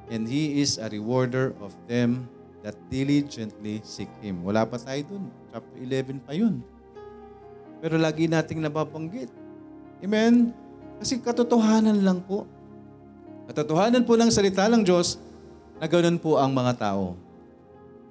And 0.08 0.24
He 0.24 0.64
is 0.64 0.80
a 0.80 0.88
rewarder 0.88 1.52
of 1.60 1.76
them 1.84 2.24
that 2.64 2.72
diligently 2.88 3.84
seek 3.84 4.08
Him. 4.24 4.48
Wala 4.48 4.64
pa 4.64 4.80
tayo 4.80 5.04
dun. 5.04 5.28
Chapter 5.52 5.76
11 5.76 6.24
pa 6.24 6.32
yun. 6.32 6.64
Pero 7.84 8.00
lagi 8.00 8.32
nating 8.32 8.64
nababanggit. 8.64 9.28
Amen? 10.00 10.56
Kasi 10.96 11.20
katotohanan 11.20 12.00
lang 12.00 12.24
po. 12.24 12.48
Katotohanan 13.50 14.06
po 14.06 14.14
ng 14.14 14.30
salita 14.30 14.70
ng 14.70 14.86
Diyos 14.86 15.18
na 15.82 15.90
ganun 15.90 16.22
po 16.22 16.38
ang 16.38 16.54
mga 16.54 16.86
tao. 16.86 17.18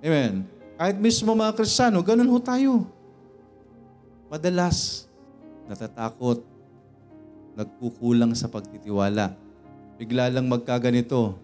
Amen? 0.03 0.43
Kahit 0.75 0.99
mismo 0.99 1.31
mga 1.31 1.55
Kristiyano, 1.55 2.03
ganun 2.03 2.27
ho 2.27 2.37
tayo. 2.43 2.83
Madalas, 4.27 5.07
natatakot, 5.71 6.43
nagkukulang 7.55 8.35
sa 8.35 8.51
pagtitiwala. 8.51 9.31
bigla 9.95 10.27
lang 10.27 10.51
magkaganito, 10.51 11.39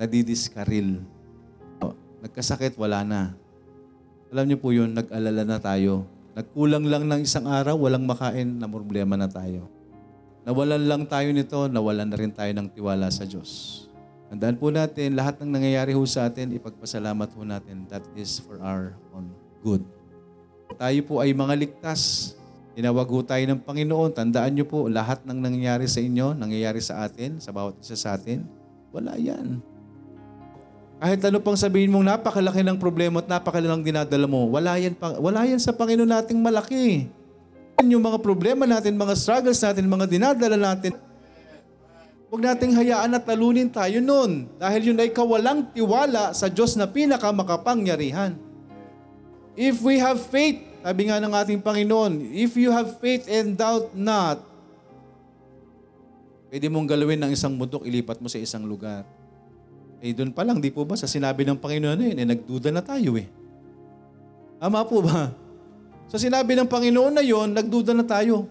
nadidiskaril. 0.00 1.04
Nagkasakit, 2.24 2.72
wala 2.80 3.04
na. 3.04 3.36
Alam 4.32 4.48
niyo 4.48 4.58
po 4.64 4.72
yun, 4.72 4.96
nag-alala 4.96 5.44
na 5.44 5.60
tayo. 5.60 6.08
Nagkulang 6.32 6.88
lang 6.88 7.04
ng 7.04 7.20
isang 7.20 7.44
araw, 7.44 7.76
walang 7.76 8.08
makain, 8.08 8.56
na 8.56 8.64
problema 8.64 9.20
na 9.20 9.28
tayo. 9.28 9.75
Nawalan 10.46 10.86
lang 10.86 11.02
tayo 11.10 11.26
nito, 11.34 11.66
nawalan 11.66 12.06
na 12.06 12.14
rin 12.14 12.30
tayo 12.30 12.54
ng 12.54 12.70
tiwala 12.70 13.10
sa 13.10 13.26
Diyos. 13.26 13.82
Tandaan 14.30 14.54
po 14.54 14.70
natin, 14.70 15.18
lahat 15.18 15.42
ng 15.42 15.50
nangyayari 15.50 15.90
ho 15.90 16.02
sa 16.06 16.30
atin, 16.30 16.54
ipagpasalamat 16.54 17.34
ho 17.34 17.42
natin. 17.42 17.82
That 17.90 18.06
is 18.14 18.38
for 18.38 18.62
our 18.62 18.94
own 19.10 19.34
good. 19.66 19.82
Tayo 20.78 21.00
po 21.02 21.18
ay 21.18 21.34
mga 21.34 21.54
ligtas. 21.58 22.34
Tinawag 22.78 23.10
ho 23.10 23.26
tayo 23.26 23.42
ng 23.42 23.58
Panginoon. 23.58 24.14
Tandaan 24.14 24.54
niyo 24.54 24.70
po, 24.70 24.86
lahat 24.86 25.26
ng 25.26 25.34
nangyayari 25.34 25.90
sa 25.90 25.98
inyo, 25.98 26.38
nangyayari 26.38 26.78
sa 26.78 27.02
atin, 27.02 27.42
sa 27.42 27.50
bawat 27.50 27.82
isa 27.82 27.98
sa 27.98 28.14
atin, 28.14 28.46
wala 28.94 29.18
yan. 29.18 29.58
Kahit 31.02 31.26
ano 31.26 31.42
pang 31.42 31.58
sabihin 31.58 31.90
mong 31.90 32.06
napakalaki 32.06 32.62
ng 32.62 32.78
problema 32.78 33.18
at 33.18 33.26
napakalalang 33.26 33.82
dinadala 33.82 34.30
mo, 34.30 34.46
wala 34.46 34.78
yan, 34.78 34.94
pa, 34.94 35.18
wala 35.18 35.42
yan 35.42 35.58
sa 35.58 35.74
Panginoon 35.74 36.06
nating 36.06 36.38
malaki. 36.38 37.10
Yung 37.84 38.00
mga 38.00 38.18
problema 38.24 38.64
natin, 38.64 38.96
mga 38.96 39.12
struggles 39.12 39.60
natin, 39.60 39.84
mga 39.84 40.08
dinadala 40.08 40.56
natin, 40.56 40.96
huwag 42.32 42.42
nating 42.42 42.72
hayaan 42.72 43.12
na 43.12 43.20
talunin 43.20 43.68
tayo 43.68 44.00
nun. 44.00 44.48
Dahil 44.56 44.92
yun 44.92 44.98
ay 44.98 45.12
kawalang 45.12 45.68
tiwala 45.76 46.32
sa 46.32 46.48
Diyos 46.48 46.72
na 46.80 46.88
pinakamakapangyarihan. 46.88 48.32
If 49.52 49.84
we 49.84 50.00
have 50.00 50.20
faith, 50.20 50.60
sabi 50.80 51.12
nga 51.12 51.20
ng 51.20 51.32
ating 51.32 51.60
Panginoon, 51.60 52.32
if 52.32 52.56
you 52.56 52.72
have 52.72 52.96
faith 52.96 53.28
and 53.28 53.56
doubt 53.56 53.92
not, 53.92 54.40
pwede 56.48 56.66
mong 56.72 56.88
galawin 56.88 57.20
ng 57.28 57.32
isang 57.36 57.52
bundok, 57.56 57.84
ilipat 57.84 58.20
mo 58.24 58.28
sa 58.28 58.40
isang 58.40 58.64
lugar. 58.64 59.04
Eh 60.00 60.12
doon 60.16 60.32
pa 60.32 60.44
lang, 60.44 60.60
di 60.60 60.72
po 60.72 60.84
ba, 60.84 60.96
sa 60.96 61.08
sinabi 61.08 61.44
ng 61.44 61.56
Panginoon 61.60 61.96
na 61.96 62.06
yun, 62.08 62.18
eh, 62.20 62.26
nagduda 62.28 62.68
na 62.72 62.80
tayo 62.84 63.16
eh. 63.16 63.28
Tama 64.56 64.84
po 64.88 65.04
ba? 65.04 65.45
Sa 66.06 66.22
sinabi 66.22 66.54
ng 66.54 66.70
Panginoon 66.70 67.18
na 67.18 67.24
yon, 67.26 67.50
nagduda 67.50 67.90
na 67.90 68.06
tayo. 68.06 68.46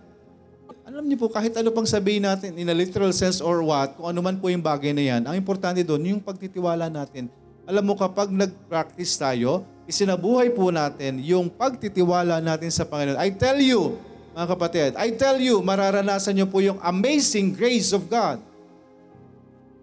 Alam 0.83 1.07
niyo 1.07 1.24
po, 1.24 1.31
kahit 1.31 1.55
ano 1.55 1.71
pang 1.71 1.88
sabihin 1.88 2.27
natin, 2.27 2.51
in 2.59 2.67
a 2.67 2.75
literal 2.75 3.09
sense 3.15 3.39
or 3.39 3.63
what, 3.63 3.95
kung 3.95 4.12
ano 4.12 4.19
man 4.19 4.35
po 4.38 4.51
yung 4.51 4.62
bagay 4.62 4.91
na 4.91 5.03
yan, 5.03 5.21
ang 5.24 5.35
importante 5.39 5.79
doon, 5.81 6.03
yung 6.03 6.21
pagtitiwala 6.21 6.91
natin. 6.91 7.31
Alam 7.63 7.89
mo, 7.89 7.93
kapag 7.95 8.27
nag-practice 8.29 9.15
tayo, 9.15 9.63
isinabuhay 9.88 10.51
po 10.51 10.67
natin 10.69 11.24
yung 11.24 11.47
pagtitiwala 11.47 12.43
natin 12.43 12.69
sa 12.69 12.83
Panginoon. 12.83 13.17
I 13.17 13.31
tell 13.33 13.57
you, 13.57 13.97
mga 14.35 14.47
kapatid, 14.51 14.91
I 15.00 15.15
tell 15.15 15.39
you, 15.39 15.63
mararanasan 15.63 16.35
niyo 16.35 16.51
po 16.51 16.59
yung 16.59 16.77
amazing 16.83 17.55
grace 17.55 17.95
of 17.95 18.12
God. 18.12 18.43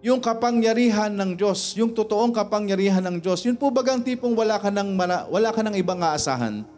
Yung 0.05 0.21
kapangyarihan 0.21 1.09
ng 1.09 1.33
Diyos, 1.33 1.73
yung 1.73 1.89
totoong 1.89 2.35
kapangyarihan 2.37 3.01
ng 3.01 3.17
Diyos. 3.17 3.41
Yun 3.43 3.57
po 3.57 3.73
bagang 3.73 4.05
tipong 4.05 4.37
wala 4.37 4.61
ka 4.61 4.69
ng, 4.69 4.93
wala 5.31 5.49
ka 5.49 5.61
ng 5.65 5.73
ibang 5.79 5.99
aasahan. 5.99 6.72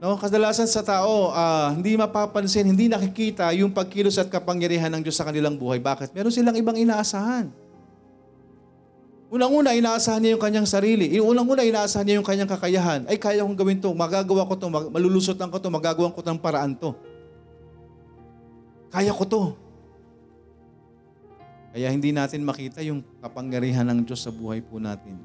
No, 0.00 0.16
kadalasan 0.16 0.64
sa 0.64 0.80
tao, 0.80 1.28
ah, 1.28 1.76
hindi 1.76 1.92
mapapansin, 1.92 2.64
hindi 2.64 2.88
nakikita 2.88 3.52
yung 3.52 3.68
pagkilos 3.68 4.16
at 4.16 4.32
kapangyarihan 4.32 4.88
ng 4.96 5.04
Diyos 5.04 5.20
sa 5.20 5.28
kanilang 5.28 5.60
buhay. 5.60 5.76
Bakit? 5.76 6.16
Meron 6.16 6.32
silang 6.32 6.56
ibang 6.56 6.72
inaasahan. 6.72 7.52
Unang-una, 9.28 9.76
inaasahan 9.76 10.24
niya 10.24 10.34
yung 10.34 10.42
kanyang 10.42 10.64
sarili. 10.64 11.20
Unang-una, 11.20 11.68
inaasahan 11.68 12.08
niya 12.08 12.16
yung 12.16 12.24
kanyang 12.24 12.48
kakayahan. 12.48 13.04
Ay, 13.12 13.20
kaya 13.20 13.44
kong 13.44 13.54
gawin 13.60 13.76
to, 13.76 13.92
magagawa 13.92 14.48
ko 14.48 14.56
to, 14.56 14.66
mag- 14.72 14.88
malulusotan 14.88 15.52
ko 15.52 15.60
to, 15.60 15.68
magagawa 15.68 16.08
ko 16.08 16.24
ng 16.24 16.40
paraan 16.40 16.72
to. 16.80 16.96
Kaya 18.88 19.12
ko 19.12 19.24
to. 19.28 19.42
Kaya 21.76 21.92
hindi 21.92 22.10
natin 22.10 22.40
makita 22.40 22.80
yung 22.80 23.04
kapangyarihan 23.20 23.84
ng 23.84 24.08
Diyos 24.08 24.24
sa 24.24 24.32
buhay 24.32 24.64
po 24.64 24.80
natin. 24.80 25.20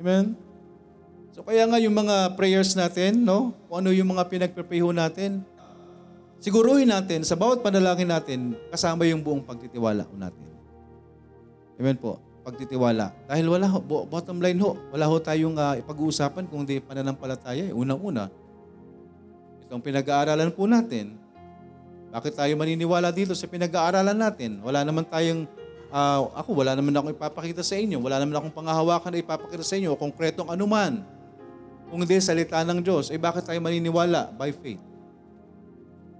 Amen? 0.00 0.45
So 1.36 1.44
kaya 1.44 1.68
nga 1.68 1.76
yung 1.76 1.92
mga 1.92 2.32
prayers 2.32 2.72
natin, 2.72 3.20
no? 3.20 3.52
Kung 3.68 3.84
ano 3.84 3.92
yung 3.92 4.08
mga 4.08 4.24
pinagpre 4.24 4.80
natin, 4.88 5.44
siguruhin 6.40 6.88
natin 6.88 7.28
sa 7.28 7.36
bawat 7.36 7.60
panalangin 7.60 8.08
natin, 8.08 8.56
kasama 8.72 9.04
yung 9.04 9.20
buong 9.20 9.44
pagtitiwala 9.44 10.08
natin. 10.16 10.48
Amen 11.76 12.00
po. 12.00 12.16
Pagtitiwala. 12.40 13.12
Dahil 13.28 13.52
wala 13.52 13.68
ho, 13.68 13.84
bo- 13.84 14.08
bottom 14.08 14.40
line 14.40 14.56
ho, 14.64 14.80
wala 14.88 15.04
ho 15.04 15.20
tayong 15.20 15.60
uh, 15.60 15.76
pag-uusapan 15.84 16.48
kung 16.48 16.64
di 16.64 16.80
pananampalataya. 16.80 17.68
Eh. 17.68 17.76
Unang-una, 17.76 18.32
itong 19.68 19.84
pinag-aaralan 19.84 20.48
po 20.56 20.64
natin, 20.64 21.20
bakit 22.16 22.32
tayo 22.32 22.56
maniniwala 22.56 23.12
dito 23.12 23.36
sa 23.36 23.44
pinag-aaralan 23.44 24.16
natin? 24.16 24.64
Wala 24.64 24.88
naman 24.88 25.04
tayong, 25.04 25.44
ah, 25.92 26.32
ako, 26.32 26.64
wala 26.64 26.72
naman 26.72 26.96
akong 26.96 27.12
ipapakita 27.12 27.60
sa 27.60 27.76
inyo. 27.76 28.00
Wala 28.00 28.24
naman 28.24 28.40
akong 28.40 28.56
pangahawakan 28.56 29.12
na 29.12 29.20
ipapakita 29.20 29.60
sa 29.60 29.76
inyo 29.76 29.92
o 29.92 30.00
konkretong 30.00 30.48
anuman. 30.48 31.04
Kung 31.86 32.02
hindi 32.02 32.18
salita 32.18 32.62
ng 32.66 32.82
Diyos, 32.82 33.14
eh 33.14 33.18
bakit 33.18 33.46
tayo 33.46 33.58
maniniwala? 33.62 34.34
By 34.34 34.50
faith. 34.50 34.82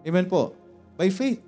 Amen 0.06 0.30
po. 0.30 0.54
By 0.94 1.10
faith. 1.10 1.42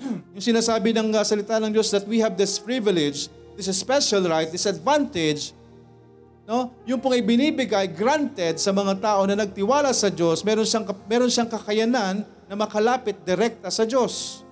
Yung 0.34 0.44
sinasabi 0.44 0.94
ng 0.94 1.10
uh, 1.10 1.24
salita 1.26 1.58
ng 1.58 1.74
Diyos 1.74 1.90
that 1.90 2.06
we 2.06 2.22
have 2.22 2.38
this 2.38 2.56
privilege, 2.56 3.26
this 3.58 3.68
special 3.74 4.24
right, 4.30 4.48
this 4.48 4.64
advantage, 4.64 5.52
no? 6.46 6.70
Yung 6.86 6.98
pong 7.02 7.18
ibinibigay, 7.18 7.90
granted 7.90 8.58
sa 8.58 8.70
mga 8.70 8.98
tao 9.02 9.22
na 9.26 9.38
nagtiwala 9.38 9.90
sa 9.90 10.10
Diyos, 10.10 10.42
meron 10.46 10.66
siyang, 10.66 10.86
meron 11.06 11.30
siyang 11.30 11.50
kakayanan 11.50 12.22
na 12.50 12.54
makalapit 12.58 13.22
direkta 13.22 13.70
sa 13.70 13.86
Diyos. 13.86 14.42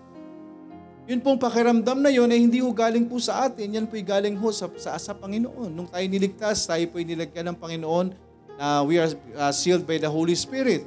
Yun 1.09 1.25
pong 1.25 1.41
pakiramdam 1.41 2.05
na 2.05 2.12
yun 2.12 2.29
ay 2.29 2.37
hindi 2.37 2.61
ho 2.61 2.69
galing 2.69 3.09
po 3.09 3.17
sa 3.17 3.49
atin. 3.49 3.81
Yan 3.81 3.88
po'y 3.88 4.05
galing 4.05 4.37
ho 4.37 4.53
sa, 4.53 4.69
sa, 4.77 4.93
sa 5.00 5.17
Panginoon. 5.17 5.73
Nung 5.73 5.88
tayo 5.88 6.05
niligtas, 6.05 6.69
tayo 6.69 6.85
po'y 6.93 7.09
nilagyan 7.09 7.49
ng 7.49 7.57
Panginoon 7.57 8.12
na 8.61 8.85
we 8.85 9.00
are 9.00 9.09
uh, 9.33 9.49
sealed 9.49 9.88
by 9.88 9.97
the 9.97 10.11
Holy 10.11 10.37
Spirit. 10.37 10.85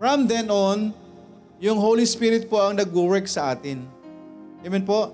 From 0.00 0.24
then 0.24 0.48
on, 0.48 0.96
yung 1.60 1.76
Holy 1.76 2.08
Spirit 2.08 2.48
po 2.48 2.56
ang 2.56 2.80
nag-work 2.80 3.28
sa 3.28 3.52
atin. 3.52 3.84
Amen 4.64 4.82
po? 4.88 5.12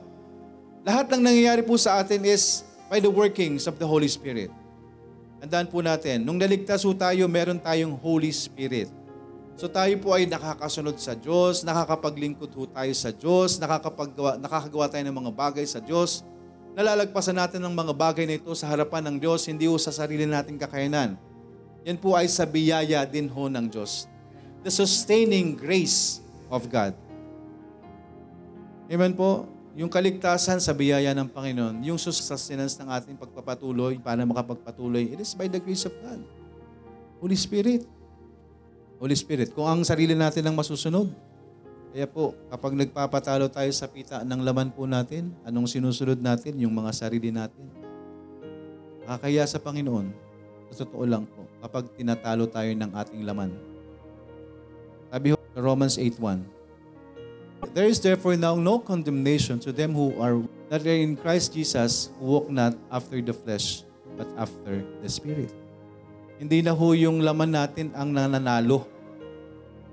Lahat 0.87 1.11
ng 1.11 1.19
nangyayari 1.19 1.67
po 1.67 1.75
sa 1.75 1.99
atin 1.99 2.23
is 2.23 2.63
by 2.87 3.03
the 3.03 3.11
workings 3.11 3.67
of 3.67 3.83
the 3.83 3.85
Holy 3.85 4.07
Spirit. 4.07 4.55
Tandaan 5.43 5.67
po 5.67 5.83
natin, 5.83 6.23
nung 6.23 6.39
naligtas 6.39 6.87
po 6.87 6.95
tayo, 6.95 7.27
meron 7.27 7.59
tayong 7.59 7.99
Holy 7.99 8.31
Spirit. 8.31 8.87
So 9.59 9.67
tayo 9.67 9.91
po 9.99 10.15
ay 10.15 10.31
nakakasunod 10.31 11.03
sa 11.03 11.19
Diyos, 11.19 11.67
nakakapaglingkod 11.67 12.55
po 12.55 12.71
tayo 12.71 12.95
sa 12.95 13.11
Diyos, 13.11 13.59
nakakapagawa, 13.59 14.39
nakakagawa 14.39 14.87
tayo 14.87 15.03
ng 15.11 15.17
mga 15.19 15.33
bagay 15.35 15.67
sa 15.67 15.83
Diyos. 15.83 16.23
Nalalagpasan 16.79 17.35
natin 17.35 17.67
ng 17.67 17.75
mga 17.75 17.91
bagay 17.91 18.23
na 18.23 18.39
ito 18.39 18.55
sa 18.55 18.71
harapan 18.71 19.11
ng 19.11 19.17
Diyos, 19.19 19.51
hindi 19.51 19.67
po 19.67 19.75
sa 19.75 19.91
sarili 19.91 20.31
nating 20.31 20.63
kakayanan. 20.63 21.19
Yan 21.83 21.99
po 21.99 22.15
ay 22.15 22.31
sa 22.31 22.47
biyaya 22.47 23.03
din 23.03 23.27
ho 23.27 23.51
ng 23.51 23.67
Diyos. 23.67 24.07
The 24.63 24.71
sustaining 24.71 25.59
grace 25.59 26.23
of 26.55 26.71
God. 26.71 26.95
Amen 28.87 29.11
po? 29.11 29.51
Yung 29.75 29.91
kaligtasan 29.91 30.63
sa 30.63 30.71
biyaya 30.71 31.11
ng 31.19 31.35
Panginoon, 31.35 31.83
yung 31.83 31.99
sustenance 31.99 32.79
ng 32.79 32.87
ating 32.95 33.19
pagpapatuloy 33.19 33.99
para 33.99 34.23
makapagpatuloy, 34.23 35.19
it 35.19 35.19
is 35.19 35.35
by 35.35 35.51
the 35.51 35.59
grace 35.59 35.83
of 35.83 35.95
God. 35.99 36.23
Holy 37.19 37.35
Spirit. 37.35 37.98
Holy 38.99 39.15
Spirit. 39.15 39.55
Kung 39.55 39.67
ang 39.67 39.81
sarili 39.87 40.15
natin 40.15 40.43
ang 40.47 40.59
masusunod, 40.59 41.11
kaya 41.95 42.05
po, 42.05 42.35
kapag 42.51 42.77
nagpapatalo 42.77 43.49
tayo 43.49 43.71
sa 43.73 43.89
pita 43.89 44.21
ng 44.27 44.45
laman 44.45 44.75
po 44.75 44.85
natin, 44.85 45.33
anong 45.47 45.71
sinusunod 45.71 46.21
natin? 46.21 46.59
Yung 46.61 46.75
mga 46.75 46.93
sarili 46.93 47.33
natin. 47.33 47.65
Kakaya 49.09 49.47
sa 49.49 49.57
Panginoon, 49.57 50.13
sa 50.69 50.85
totoo 50.85 51.09
lang 51.09 51.25
po, 51.25 51.49
kapag 51.65 51.89
tinatalo 51.97 52.45
tayo 52.45 52.69
ng 52.75 52.91
ating 52.93 53.25
laman. 53.25 53.51
Sabi 55.09 55.33
ho, 55.33 55.39
Romans 55.57 55.97
8.1, 55.97 56.45
There 57.75 57.91
is 57.91 57.99
therefore 57.99 58.39
now 58.39 58.55
no 58.55 58.79
condemnation 58.79 59.59
to 59.67 59.75
them 59.75 59.91
who 59.91 60.15
are 60.23 60.39
that 60.71 60.87
are 60.87 60.95
in 60.95 61.19
Christ 61.19 61.57
Jesus, 61.57 62.13
who 62.21 62.39
walk 62.39 62.47
not 62.47 62.79
after 62.93 63.19
the 63.19 63.35
flesh, 63.35 63.83
but 64.15 64.29
after 64.39 64.85
the 65.03 65.11
Spirit. 65.11 65.51
Hindi 66.39 66.63
na 66.63 66.71
ho 66.71 66.95
yung 66.95 67.19
laman 67.19 67.51
natin 67.51 67.91
ang 67.99 68.15
nananalo. 68.15 68.87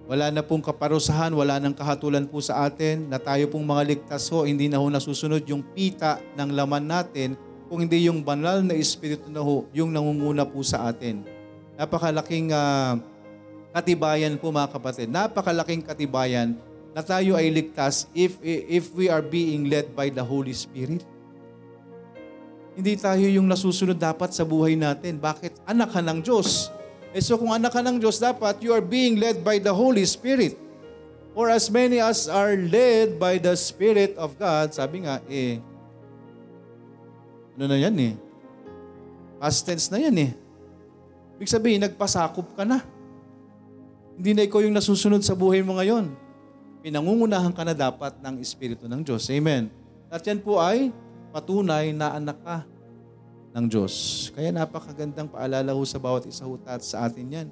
Wala 0.06 0.30
na 0.30 0.46
pong 0.46 0.62
kaparusahan, 0.62 1.34
wala 1.34 1.58
nang 1.58 1.74
kahatulan 1.74 2.30
po 2.30 2.38
sa 2.38 2.70
atin 2.70 3.10
na 3.10 3.18
tayo 3.18 3.50
pong 3.50 3.66
mga 3.66 3.84
ligtas 3.90 4.30
ho, 4.30 4.46
hindi 4.46 4.70
na 4.70 4.78
ho 4.78 4.86
nasusunod 4.86 5.42
yung 5.50 5.66
pita 5.74 6.22
ng 6.38 6.54
laman 6.54 6.86
natin, 6.86 7.34
kung 7.66 7.82
hindi 7.82 8.06
yung 8.06 8.22
banal 8.22 8.62
na 8.62 8.78
Espiritu 8.78 9.26
na 9.34 9.42
ho, 9.42 9.66
yung 9.74 9.90
nangunguna 9.90 10.46
po 10.46 10.62
sa 10.62 10.86
atin. 10.86 11.26
Napakalaking 11.74 12.54
ah, 12.54 13.02
katibayan 13.74 14.38
po 14.38 14.54
mga 14.54 14.70
kapatid. 14.70 15.10
Napakalaking 15.10 15.82
katibayan 15.82 16.54
na 16.94 17.02
tayo 17.02 17.34
ay 17.36 17.50
ligtas 17.50 18.08
if 18.16 18.38
if 18.46 18.94
we 18.96 19.12
are 19.12 19.26
being 19.26 19.68
led 19.68 19.92
by 19.98 20.14
the 20.14 20.22
Holy 20.22 20.54
Spirit. 20.54 21.04
Hindi 22.76 23.00
tayo 23.00 23.24
yung 23.24 23.48
nasusunod 23.48 23.96
dapat 23.96 24.36
sa 24.36 24.44
buhay 24.44 24.76
natin. 24.76 25.16
Bakit? 25.16 25.64
Anak 25.64 25.96
ka 25.96 26.04
ng 26.04 26.20
Diyos. 26.20 26.76
Eh 27.16 27.24
so 27.24 27.40
kung 27.40 27.56
anak 27.56 27.72
ka 27.72 27.80
ng 27.80 27.96
Diyos, 27.96 28.20
dapat 28.20 28.60
you 28.60 28.76
are 28.76 28.84
being 28.84 29.16
led 29.16 29.40
by 29.40 29.56
the 29.56 29.72
Holy 29.72 30.04
Spirit. 30.04 30.60
For 31.32 31.48
as 31.48 31.72
many 31.72 32.04
as 32.04 32.28
are 32.28 32.60
led 32.60 33.16
by 33.16 33.40
the 33.40 33.56
Spirit 33.56 34.20
of 34.20 34.36
God, 34.36 34.76
sabi 34.76 35.08
nga, 35.08 35.24
eh, 35.32 35.64
ano 37.56 37.72
na 37.72 37.80
yan 37.80 37.96
eh? 37.96 38.14
Past 39.40 39.64
tense 39.64 39.88
na 39.88 40.00
yan 40.04 40.16
eh. 40.20 40.32
Ibig 41.40 41.52
sabihin, 41.52 41.84
nagpasakop 41.84 42.56
ka 42.56 42.68
na. 42.68 42.84
Hindi 44.16 44.32
na 44.36 44.44
ikaw 44.48 44.64
yung 44.64 44.76
nasusunod 44.76 45.24
sa 45.24 45.36
buhay 45.36 45.64
mo 45.64 45.76
ngayon. 45.80 46.12
Pinangungunahan 46.84 47.52
ka 47.52 47.64
na 47.64 47.76
dapat 47.76 48.16
ng 48.20 48.40
Espiritu 48.40 48.88
ng 48.88 49.04
Diyos. 49.04 49.28
Amen. 49.32 49.72
At 50.08 50.24
yan 50.24 50.40
po 50.40 50.60
ay 50.60 50.92
patunay 51.36 51.92
na 51.92 52.16
anak 52.16 52.40
ka 52.40 52.64
ng 53.52 53.68
Diyos. 53.68 54.28
Kaya 54.32 54.56
napakagandang 54.56 55.28
paalala 55.28 55.76
ho 55.76 55.84
sa 55.84 56.00
bawat 56.00 56.24
isa 56.32 56.48
ho 56.48 56.56
at 56.64 56.80
sa 56.80 57.04
atin 57.04 57.28
yan. 57.28 57.48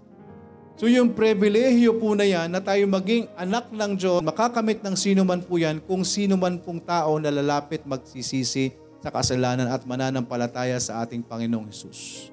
So 0.79 0.87
yung 0.87 1.11
pribilehiyo 1.11 1.99
po 1.99 2.15
na 2.15 2.23
yan 2.23 2.47
na 2.47 2.63
tayo 2.63 2.87
maging 2.87 3.27
anak 3.35 3.67
ng 3.75 3.91
Diyos, 3.99 4.23
makakamit 4.23 4.79
ng 4.79 4.95
sino 4.95 5.27
man 5.27 5.43
po 5.43 5.59
yan 5.59 5.83
kung 5.83 6.07
sino 6.07 6.39
man 6.39 6.63
pong 6.63 6.79
tao 6.79 7.19
na 7.19 7.27
lalapit 7.27 7.83
magsisisi 7.83 8.71
sa 9.03 9.11
kasalanan 9.11 9.67
at 9.67 9.83
mananampalataya 9.83 10.79
sa 10.79 11.03
ating 11.03 11.19
Panginoong 11.19 11.67
Hesus 11.67 12.31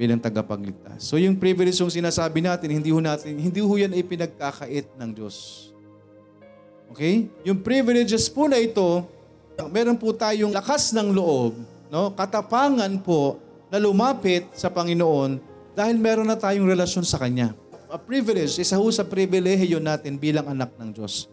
bilang 0.00 0.16
tagapagligtas. 0.16 1.04
So 1.04 1.20
yung 1.20 1.36
privilege 1.36 1.76
yung 1.76 1.92
sinasabi 1.92 2.40
natin, 2.40 2.72
hindi 2.72 2.88
ho 2.88 3.04
natin, 3.04 3.36
hindi 3.36 3.60
ho 3.60 3.68
yan 3.76 3.92
ipinagkakait 3.92 4.96
ng 4.96 5.10
Diyos. 5.12 5.68
Okay? 6.88 7.28
Yung 7.44 7.60
privileges 7.60 8.32
po 8.32 8.48
na 8.48 8.56
ito, 8.56 9.04
meron 9.68 9.98
po 9.98 10.14
tayong 10.14 10.54
lakas 10.54 10.94
ng 10.94 11.12
loob, 11.12 11.58
no? 11.90 12.14
katapangan 12.16 12.94
po 13.02 13.36
na 13.68 13.76
lumapit 13.76 14.48
sa 14.56 14.72
Panginoon 14.72 15.42
dahil 15.74 15.96
meron 15.98 16.26
na 16.26 16.38
tayong 16.38 16.66
relasyon 16.66 17.04
sa 17.04 17.18
Kanya. 17.18 17.52
A 17.90 17.98
privilege, 17.98 18.54
isa 18.62 18.78
ho 18.78 18.86
sa 18.94 19.02
privilehiyo 19.02 19.82
natin 19.82 20.14
bilang 20.14 20.46
anak 20.46 20.70
ng 20.78 20.94
Diyos. 20.94 21.26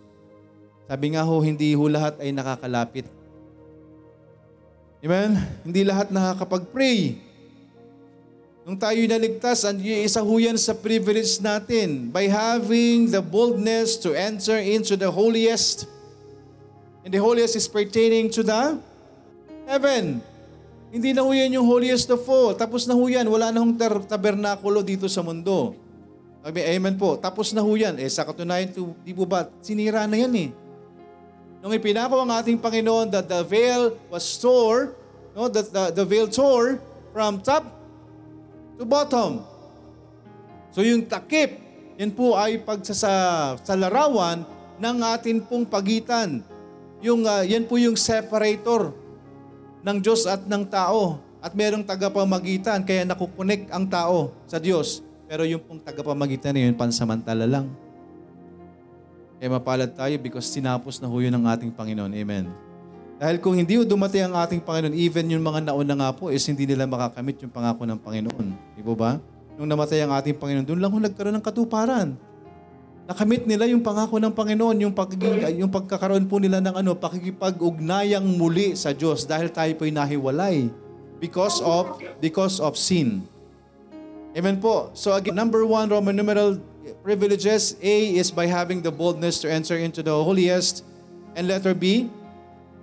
Sabi 0.89 1.13
nga 1.13 1.21
ho, 1.21 1.37
hindi 1.43 1.77
ho 1.77 1.85
lahat 1.85 2.17
ay 2.17 2.33
nakakalapit. 2.33 3.05
Amen? 5.03 5.37
Hindi 5.61 5.85
lahat 5.85 6.09
nakakapag-pray. 6.09 7.27
Nung 8.67 8.75
tayo 8.75 8.99
naligtas, 9.07 9.63
isa 9.83 10.19
ho 10.19 10.33
yan 10.41 10.59
sa 10.59 10.75
privilege 10.75 11.39
natin 11.39 12.11
by 12.11 12.27
having 12.27 13.07
the 13.07 13.23
boldness 13.23 13.95
to 13.95 14.11
enter 14.11 14.59
into 14.59 14.99
the 14.99 15.07
holiest. 15.07 15.87
And 17.07 17.15
the 17.15 17.23
holiest 17.23 17.55
is 17.55 17.71
pertaining 17.71 18.27
to 18.35 18.43
the 18.43 18.75
heaven. 19.63 20.19
Hindi 20.91 21.15
na 21.15 21.23
ho 21.23 21.31
yan 21.31 21.55
yung 21.55 21.63
holiest 21.63 22.11
of 22.11 22.19
all. 22.27 22.51
Tapos 22.51 22.83
na 22.83 22.99
ho 22.99 23.03
yan. 23.07 23.23
Wala 23.31 23.47
na 23.47 23.63
hong 23.63 23.79
tabernakulo 24.11 24.83
dito 24.83 25.07
sa 25.07 25.23
mundo. 25.23 25.71
Sabi, 26.43 26.67
amen 26.67 26.99
po. 26.99 27.15
Tapos 27.15 27.55
na 27.55 27.63
ho 27.63 27.71
yan. 27.79 27.95
Eh, 27.95 28.11
sa 28.11 28.27
katunayan, 28.27 28.75
di 29.07 29.15
po 29.15 29.23
ba, 29.23 29.47
sinira 29.63 30.03
na 30.03 30.19
yan 30.19 30.35
eh. 30.35 30.49
Nung 31.63 31.71
ipinako 31.71 32.27
ang 32.27 32.31
ating 32.35 32.59
Panginoon 32.59 33.07
that 33.07 33.31
the 33.31 33.39
veil 33.39 33.95
was 34.11 34.27
tore, 34.35 34.91
no, 35.31 35.47
that 35.47 35.71
the, 35.71 36.03
the 36.03 36.03
veil 36.03 36.27
tore 36.27 36.75
from 37.15 37.39
top 37.39 37.71
to 38.75 38.83
bottom. 38.83 39.47
So 40.75 40.83
yung 40.83 41.07
takip, 41.07 41.55
yan 41.95 42.11
po 42.11 42.35
ay 42.35 42.59
pagsasa 42.59 43.55
sa 43.63 43.73
larawan 43.79 44.43
ng 44.75 44.97
atin 45.07 45.39
pong 45.39 45.63
pagitan. 45.63 46.43
Yung, 47.01 47.21
uh, 47.25 47.45
yan 47.45 47.65
po 47.69 47.77
yung 47.77 47.93
separator 47.93 48.93
ng 49.85 49.97
Diyos 50.01 50.25
at 50.25 50.43
ng 50.45 50.63
tao. 50.65 51.21
At 51.37 51.53
merong 51.53 51.85
tagapamagitan, 51.85 52.81
kaya 52.81 53.05
nakukunik 53.05 53.69
ang 53.69 53.85
tao 53.85 54.33
sa 54.49 54.57
Diyos. 54.57 55.05
Pero 55.29 55.45
yung 55.45 55.61
pong 55.61 55.83
tagapamagitan 55.83 56.55
na 56.55 56.65
yun, 56.65 56.73
pansamantala 56.73 57.45
lang. 57.45 57.69
Kaya 59.37 59.53
mapalad 59.53 59.93
tayo 59.93 60.17
because 60.17 60.49
sinapos 60.49 60.97
na 60.97 61.05
ho 61.05 61.15
yun 61.21 61.29
ng 61.29 61.45
ating 61.45 61.69
Panginoon. 61.69 62.09
Amen. 62.09 62.49
Dahil 63.17 63.37
kung 63.37 63.53
hindi 63.53 63.77
dumating 63.77 64.29
ang 64.29 64.35
ating 64.45 64.61
Panginoon, 64.61 64.93
even 64.97 65.25
yung 65.29 65.45
mga 65.45 65.69
nauna 65.69 65.93
nga 65.93 66.09
po 66.13 66.33
is 66.33 66.41
hindi 66.45 66.65
nila 66.65 66.89
makakamit 66.89 67.37
yung 67.41 67.53
pangako 67.53 67.85
ng 67.85 67.99
Panginoon. 68.01 68.47
Di 68.77 68.81
ba 68.81 68.93
ba? 68.97 69.11
Nung 69.57 69.69
namatay 69.69 70.05
ang 70.05 70.13
ating 70.17 70.37
Panginoon, 70.37 70.65
doon 70.65 70.79
lang 70.81 70.89
ho 70.89 70.97
nagkaroon 70.97 71.33
ng 71.37 71.45
katuparan. 71.45 72.17
Nakamit 73.07 73.47
nila 73.47 73.63
yung 73.71 73.79
pangako 73.79 74.19
ng 74.19 74.35
Panginoon, 74.35 74.83
yung, 74.83 74.91
pagiging, 74.91 75.63
yung 75.63 75.71
pagkakaroon 75.71 76.27
po 76.27 76.43
nila 76.43 76.59
ng 76.59 76.75
ano, 76.75 76.91
pakikipag-ugnayang 76.91 78.27
muli 78.35 78.75
sa 78.75 78.91
Diyos 78.91 79.23
dahil 79.23 79.47
tayo 79.47 79.71
po'y 79.79 79.95
nahiwalay 79.95 80.67
because 81.23 81.63
of 81.63 82.03
because 82.19 82.59
of 82.59 82.75
sin. 82.75 83.23
Amen 84.35 84.59
po. 84.59 84.91
So 84.91 85.15
again, 85.15 85.39
number 85.39 85.63
one, 85.63 85.87
Roman 85.87 86.19
numeral 86.19 86.59
privileges. 86.99 87.79
A 87.79 87.95
is 88.19 88.27
by 88.27 88.45
having 88.45 88.83
the 88.83 88.91
boldness 88.91 89.39
to 89.41 89.47
enter 89.47 89.79
into 89.79 90.03
the 90.03 90.11
holiest. 90.11 90.83
And 91.39 91.47
letter 91.47 91.71
B, 91.71 92.11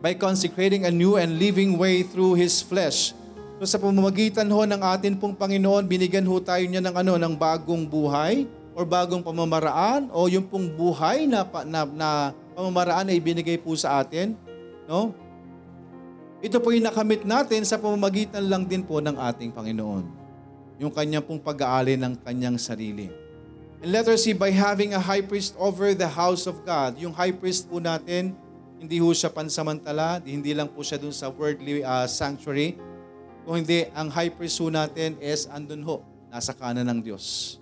by 0.01 0.17
consecrating 0.17 0.89
a 0.89 0.93
new 0.93 1.21
and 1.21 1.37
living 1.37 1.77
way 1.77 2.01
through 2.01 2.41
His 2.41 2.65
flesh. 2.65 3.13
So 3.61 3.69
sa 3.69 3.79
pamamagitan 3.79 4.49
ho 4.49 4.65
ng 4.65 4.81
atin 4.81 5.21
pong 5.21 5.37
Panginoon, 5.37 5.85
binigyan 5.85 6.25
ho 6.25 6.41
tayo 6.41 6.65
niya 6.65 6.81
ng 6.81 6.95
ano, 6.97 7.13
ng 7.21 7.35
bagong 7.37 7.85
buhay, 7.87 8.49
or 8.75 8.83
bagong 8.83 9.23
pamamaraan 9.23 10.11
o 10.11 10.27
yung 10.27 10.45
pong 10.45 10.67
buhay 10.67 11.31
na, 11.31 11.47
na, 11.63 11.81
na 11.87 12.09
pamamaraan 12.59 13.07
na 13.07 13.15
ibinigay 13.15 13.55
po 13.57 13.73
sa 13.79 14.03
atin, 14.03 14.35
no? 14.91 15.15
Ito 16.45 16.61
po 16.61 16.77
yung 16.77 16.85
nakamit 16.85 17.25
natin 17.25 17.65
sa 17.65 17.81
pamamagitan 17.81 18.45
lang 18.45 18.69
din 18.69 18.85
po 18.85 19.01
ng 19.01 19.17
ating 19.17 19.49
Panginoon. 19.49 20.05
Yung 20.77 20.93
kanyang 20.93 21.25
pong 21.25 21.41
pag-aali 21.41 21.97
ng 21.97 22.21
kanyang 22.21 22.61
sarili. 22.61 23.09
And 23.81 23.89
letter 23.89 24.19
C, 24.21 24.37
by 24.37 24.53
having 24.53 24.93
a 24.93 25.01
high 25.01 25.25
priest 25.25 25.57
over 25.57 25.97
the 25.97 26.05
house 26.05 26.45
of 26.45 26.61
God. 26.69 27.01
Yung 27.01 27.17
high 27.17 27.33
priest 27.33 27.65
po 27.65 27.81
natin, 27.81 28.37
hindi 28.77 29.01
ho 29.01 29.09
siya 29.17 29.33
pansamantala, 29.33 30.21
hindi 30.21 30.53
lang 30.53 30.69
po 30.69 30.85
siya 30.85 31.01
dun 31.01 31.17
sa 31.17 31.33
worldly 31.33 31.81
uh, 31.81 32.05
sanctuary. 32.05 32.77
Kung 33.49 33.65
hindi, 33.65 33.89
ang 33.97 34.13
high 34.13 34.29
priest 34.29 34.61
po 34.61 34.69
natin 34.69 35.17
is 35.25 35.49
andun 35.49 35.81
ho, 35.81 36.05
nasa 36.29 36.53
kanan 36.53 36.85
ng 36.93 37.01
Diyos. 37.01 37.57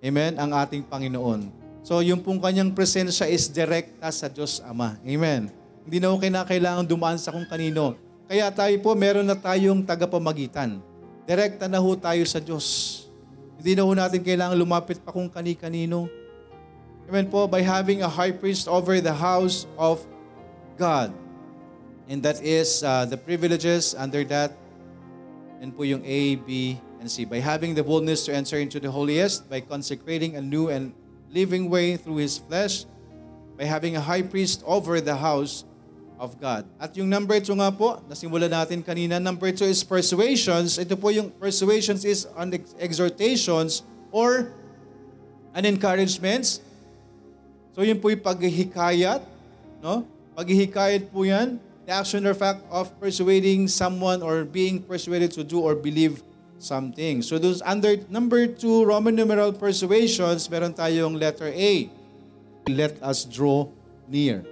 Amen? 0.00 0.36
Ang 0.36 0.50
ating 0.52 0.84
Panginoon. 0.86 1.48
So 1.86 2.02
yung 2.02 2.18
pong 2.18 2.42
kanyang 2.42 2.74
presensya 2.74 3.30
is 3.30 3.46
direkta 3.46 4.10
sa 4.10 4.26
Diyos 4.26 4.58
Ama. 4.66 4.98
Amen? 5.06 5.54
Hindi 5.86 6.02
na 6.02 6.10
ho 6.10 6.18
kinakailangan 6.18 6.82
dumaan 6.82 7.14
sa 7.14 7.30
kung 7.30 7.46
kanino. 7.46 7.94
Kaya 8.26 8.50
tayo 8.50 8.74
po, 8.82 8.90
meron 8.98 9.22
na 9.22 9.38
tayong 9.38 9.86
tagapamagitan. 9.86 10.82
Direkta 11.22 11.70
na 11.70 11.78
ho 11.78 11.90
tayo 11.94 12.26
sa 12.26 12.42
Diyos. 12.42 13.06
Hindi 13.54 13.78
na 13.78 13.86
ho 13.86 13.92
natin 13.94 14.18
kailangan 14.18 14.58
lumapit 14.58 14.98
pa 14.98 15.14
kung 15.14 15.30
kani-kanino. 15.30 16.10
Amen 17.06 17.30
po, 17.30 17.46
by 17.46 17.62
having 17.62 18.02
a 18.02 18.10
high 18.10 18.34
priest 18.34 18.66
over 18.66 18.98
the 18.98 19.14
house 19.14 19.62
of 19.78 20.02
God. 20.74 21.14
And 22.10 22.18
that 22.26 22.42
is 22.42 22.82
uh, 22.82 23.06
the 23.06 23.14
privileges 23.14 23.94
under 23.94 24.26
that. 24.26 24.58
And 25.60 25.72
po 25.72 25.82
yung 25.82 26.04
A, 26.04 26.36
B, 26.36 26.76
and 27.00 27.08
C. 27.08 27.24
By 27.24 27.40
having 27.40 27.74
the 27.74 27.82
boldness 27.82 28.24
to 28.28 28.34
enter 28.34 28.60
into 28.60 28.80
the 28.80 28.90
holiest, 28.90 29.48
by 29.48 29.60
consecrating 29.60 30.36
a 30.36 30.42
new 30.42 30.68
and 30.68 30.92
living 31.32 31.70
way 31.70 31.96
through 31.96 32.20
His 32.20 32.36
flesh, 32.36 32.84
by 33.56 33.64
having 33.64 33.96
a 33.96 34.02
high 34.04 34.22
priest 34.22 34.62
over 34.68 35.00
the 35.00 35.16
house 35.16 35.64
of 36.20 36.40
God. 36.40 36.64
At 36.80 36.96
yung 36.96 37.08
number 37.08 37.40
two 37.40 37.56
nga 37.56 37.72
po, 37.72 38.00
nasimula 38.08 38.48
natin 38.48 38.84
kanina, 38.84 39.20
number 39.20 39.52
two 39.52 39.68
is 39.68 39.84
persuasions. 39.84 40.80
Ito 40.80 40.96
po 40.96 41.12
yung 41.12 41.32
persuasions 41.32 42.04
is 42.04 42.28
on 42.36 42.52
exhortations 42.80 43.84
or 44.12 44.52
an 45.56 45.64
encouragements. 45.64 46.60
So 47.76 47.84
yun 47.84 48.00
po 48.00 48.08
yung 48.12 48.24
paghihikayat, 48.24 49.24
no? 49.84 50.04
Paghihikayat 50.36 51.12
po 51.12 51.24
yan, 51.24 51.60
the 51.86 51.92
action 51.94 52.26
or 52.26 52.34
fact 52.34 52.66
of 52.68 52.90
persuading 52.98 53.70
someone 53.70 54.20
or 54.20 54.44
being 54.44 54.82
persuaded 54.82 55.30
to 55.30 55.46
do 55.46 55.62
or 55.62 55.78
believe 55.78 56.22
something. 56.58 57.22
So 57.22 57.38
those 57.38 57.62
under 57.62 57.96
number 58.10 58.46
two, 58.46 58.84
Roman 58.84 59.14
numeral 59.14 59.52
persuasions, 59.54 60.50
meron 60.50 60.74
tayong 60.74 61.14
letter 61.20 61.46
A. 61.46 61.88
Let 62.66 62.98
us 62.98 63.22
draw 63.22 63.70
near. 64.10 64.42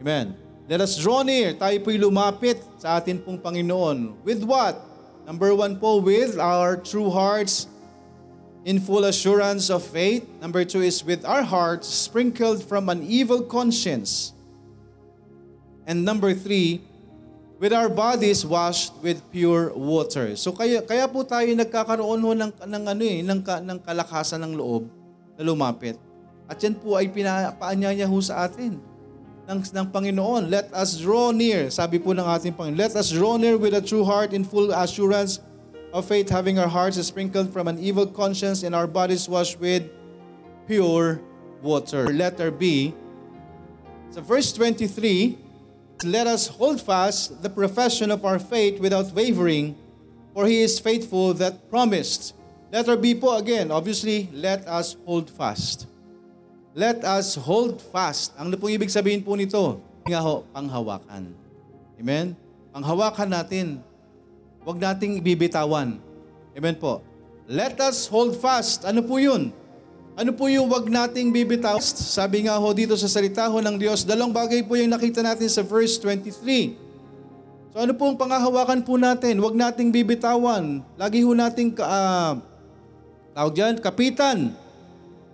Amen. 0.00 0.38
Let 0.70 0.80
us 0.80 0.94
draw 1.02 1.26
near. 1.26 1.58
Tayo 1.58 1.82
po'y 1.82 1.98
lumapit 1.98 2.62
sa 2.78 3.02
atin 3.02 3.18
pong 3.18 3.42
Panginoon. 3.42 4.22
With 4.22 4.46
what? 4.46 4.78
Number 5.26 5.50
one 5.54 5.74
po, 5.82 5.98
with 5.98 6.38
our 6.38 6.78
true 6.78 7.10
hearts 7.10 7.66
in 8.62 8.78
full 8.78 9.02
assurance 9.10 9.70
of 9.70 9.82
faith. 9.82 10.22
Number 10.38 10.62
two 10.62 10.82
is 10.82 11.02
with 11.02 11.26
our 11.26 11.42
hearts 11.42 11.90
sprinkled 11.90 12.62
from 12.62 12.86
an 12.86 13.02
evil 13.02 13.42
conscience. 13.42 14.34
And 15.86 16.06
number 16.06 16.34
three, 16.34 16.82
with 17.62 17.70
our 17.70 17.86
bodies 17.86 18.42
washed 18.42 18.90
with 19.06 19.22
pure 19.30 19.70
water. 19.70 20.34
So 20.34 20.50
kaya 20.50 20.82
kaya 20.82 21.06
po 21.06 21.22
tayo 21.22 21.46
nagkakaroon 21.54 22.18
ho 22.18 22.30
ng 22.34 22.52
ng 22.58 22.84
ano 22.90 23.02
eh 23.06 23.22
ng, 23.22 23.38
ng 23.38 23.78
kalakasan 23.86 24.42
ng 24.42 24.58
loob 24.58 24.90
na 25.38 25.46
lumapit. 25.46 25.94
At 26.50 26.58
yan 26.58 26.74
po 26.74 26.98
ay 26.98 27.06
pinapaanyaya 27.06 28.10
ho 28.10 28.18
sa 28.18 28.50
atin 28.50 28.82
ng, 29.46 29.60
ng 29.62 29.86
Panginoon. 29.94 30.50
Let 30.50 30.74
us 30.74 30.98
draw 30.98 31.30
near. 31.30 31.70
Sabi 31.70 32.02
po 32.02 32.10
ng 32.10 32.26
ating 32.26 32.58
Panginoon, 32.58 32.82
let 32.82 32.98
us 32.98 33.14
draw 33.14 33.38
near 33.38 33.54
with 33.54 33.78
a 33.78 33.82
true 33.82 34.02
heart 34.02 34.34
in 34.34 34.42
full 34.42 34.74
assurance 34.74 35.38
of 35.94 36.02
faith, 36.02 36.26
having 36.34 36.58
our 36.58 36.66
hearts 36.66 36.98
sprinkled 36.98 37.54
from 37.54 37.70
an 37.70 37.78
evil 37.78 38.10
conscience 38.10 38.66
and 38.66 38.74
our 38.74 38.90
bodies 38.90 39.30
washed 39.30 39.62
with 39.62 39.86
pure 40.66 41.22
water. 41.62 42.10
Letter 42.10 42.50
B, 42.50 42.90
sa 44.10 44.18
verse 44.18 44.50
23, 44.50 45.51
Let 46.02 46.26
us 46.26 46.46
hold 46.50 46.82
fast 46.82 47.42
the 47.42 47.50
profession 47.50 48.10
of 48.10 48.24
our 48.26 48.38
faith 48.38 48.78
without 48.78 49.10
wavering, 49.14 49.78
for 50.34 50.46
He 50.46 50.62
is 50.62 50.78
faithful 50.78 51.34
that 51.38 51.70
promised. 51.70 52.34
Letter 52.72 52.96
B 52.96 53.14
po 53.14 53.36
again, 53.36 53.70
obviously, 53.70 54.32
let 54.32 54.64
us 54.64 54.96
hold 55.04 55.28
fast. 55.28 55.86
Let 56.72 57.04
us 57.04 57.36
hold 57.36 57.84
fast. 57.84 58.32
Ang 58.40 58.56
pong 58.56 58.72
ibig 58.72 58.88
sabihin 58.88 59.20
po 59.20 59.36
nito? 59.36 59.76
Nga 60.08 60.20
ho, 60.24 60.48
panghawakan. 60.56 61.36
Amen? 62.00 62.32
Panghawakan 62.72 63.28
natin. 63.28 63.66
Huwag 64.64 64.80
nating 64.80 65.20
ibibitawan. 65.20 66.00
Amen 66.56 66.76
po. 66.80 67.04
Let 67.44 67.76
us 67.84 68.08
hold 68.08 68.32
fast. 68.40 68.88
Ano 68.88 69.04
po 69.04 69.20
yun? 69.20 69.52
Ano 70.12 70.36
po 70.36 70.44
yung 70.44 70.68
wag 70.68 70.92
nating 70.92 71.32
bibitaw? 71.32 71.80
Sabi 71.80 72.44
nga 72.44 72.60
ho 72.60 72.68
dito 72.76 72.92
sa 73.00 73.08
salita 73.08 73.48
ho 73.48 73.56
ng 73.64 73.80
Diyos, 73.80 74.04
dalawang 74.04 74.36
bagay 74.36 74.60
po 74.60 74.76
yung 74.76 74.92
nakita 74.92 75.24
natin 75.24 75.48
sa 75.48 75.64
verse 75.64 75.96
23. 75.96 76.76
So 77.72 77.80
ano 77.80 77.96
po 77.96 78.12
ang 78.12 78.20
pangahawakan 78.20 78.84
po 78.84 79.00
natin? 79.00 79.40
Wag 79.40 79.56
nating 79.56 79.88
bibitawan. 79.88 80.84
Lagi 81.00 81.24
ho 81.24 81.32
nating 81.32 81.72
uh, 81.80 82.36
tawag 83.32 83.54
dyan, 83.56 83.74
kapitan. 83.80 84.52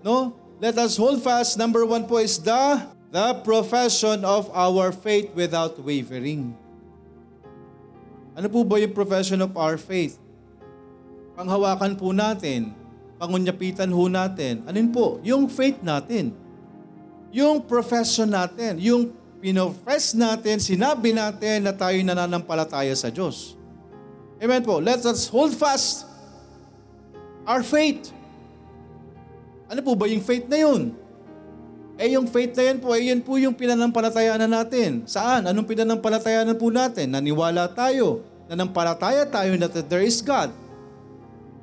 No? 0.06 0.38
Let 0.62 0.78
us 0.78 0.94
hold 0.94 1.26
fast. 1.26 1.58
Number 1.58 1.82
one 1.82 2.06
po 2.06 2.22
is 2.22 2.38
the, 2.38 2.86
the 3.10 3.34
profession 3.42 4.22
of 4.22 4.46
our 4.54 4.94
faith 4.94 5.34
without 5.34 5.74
wavering. 5.82 6.54
Ano 8.38 8.46
po 8.46 8.62
ba 8.62 8.78
yung 8.78 8.94
profession 8.94 9.42
of 9.42 9.50
our 9.58 9.74
faith? 9.74 10.22
Panghawakan 11.34 11.98
po 11.98 12.14
natin, 12.14 12.77
pangunyapitan 13.18 13.90
ho 13.90 14.06
natin. 14.06 14.62
Yun 14.64 14.90
po? 14.94 15.18
Yung 15.26 15.50
faith 15.50 15.82
natin. 15.82 16.32
Yung 17.34 17.60
profession 17.66 18.30
natin. 18.30 18.78
Yung 18.78 19.12
pinofess 19.38 20.14
natin, 20.18 20.58
sinabi 20.58 21.14
natin 21.14 21.66
na 21.66 21.72
tayo 21.74 21.98
nananampalataya 22.02 22.94
sa 22.94 23.10
Diyos. 23.10 23.54
Amen 24.38 24.62
po. 24.62 24.78
Let 24.78 25.02
us 25.06 25.26
hold 25.30 25.54
fast 25.54 26.06
our 27.46 27.62
faith. 27.66 28.14
Ano 29.66 29.82
po 29.82 29.98
ba 29.98 30.06
yung 30.06 30.22
faith 30.22 30.46
na 30.46 30.58
yun? 30.62 30.94
Eh 31.98 32.14
yung 32.14 32.30
faith 32.30 32.54
na 32.54 32.62
yan 32.70 32.78
po, 32.78 32.94
eh 32.94 33.10
yan 33.10 33.18
po 33.18 33.34
yung 33.42 33.58
pinanampalatayaan 33.58 34.46
natin. 34.46 35.02
Saan? 35.10 35.50
Anong 35.50 35.66
pinanampalatayaan 35.66 36.54
po 36.54 36.70
natin? 36.70 37.10
Naniwala 37.10 37.66
tayo, 37.74 38.22
nanampalataya 38.46 39.26
tayo 39.26 39.50
that 39.58 39.74
there 39.90 40.06
is 40.06 40.22
God. 40.22 40.54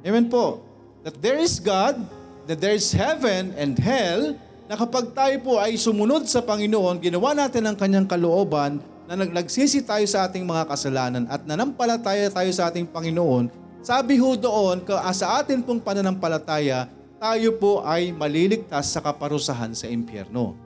Amen 0.04 0.28
po. 0.28 0.65
That 1.06 1.22
there 1.22 1.38
is 1.38 1.62
God, 1.62 2.02
that 2.50 2.58
there 2.58 2.74
is 2.74 2.90
heaven 2.90 3.54
and 3.62 3.78
hell, 3.78 4.34
na 4.66 4.74
kapag 4.74 5.14
tayo 5.14 5.38
po 5.46 5.62
ay 5.62 5.78
sumunod 5.78 6.26
sa 6.26 6.42
Panginoon, 6.42 6.98
ginawa 6.98 7.38
natin 7.38 7.70
ang 7.70 7.78
kanyang 7.78 8.10
kalooban, 8.10 8.82
na 9.06 9.14
nagsisi 9.14 9.86
tayo 9.86 10.02
sa 10.10 10.26
ating 10.26 10.42
mga 10.42 10.66
kasalanan 10.66 11.30
at 11.30 11.46
nanampalataya 11.46 12.26
tayo 12.34 12.50
sa 12.50 12.74
ating 12.74 12.90
Panginoon, 12.90 13.54
sabi 13.86 14.18
ho 14.18 14.34
doon, 14.34 14.82
sa 15.14 15.38
atin 15.38 15.62
pong 15.62 15.78
pananampalataya, 15.78 16.90
tayo 17.22 17.54
po 17.54 17.86
ay 17.86 18.10
maliligtas 18.10 18.90
sa 18.90 18.98
kaparusahan 18.98 19.78
sa 19.78 19.86
impyerno. 19.86 20.58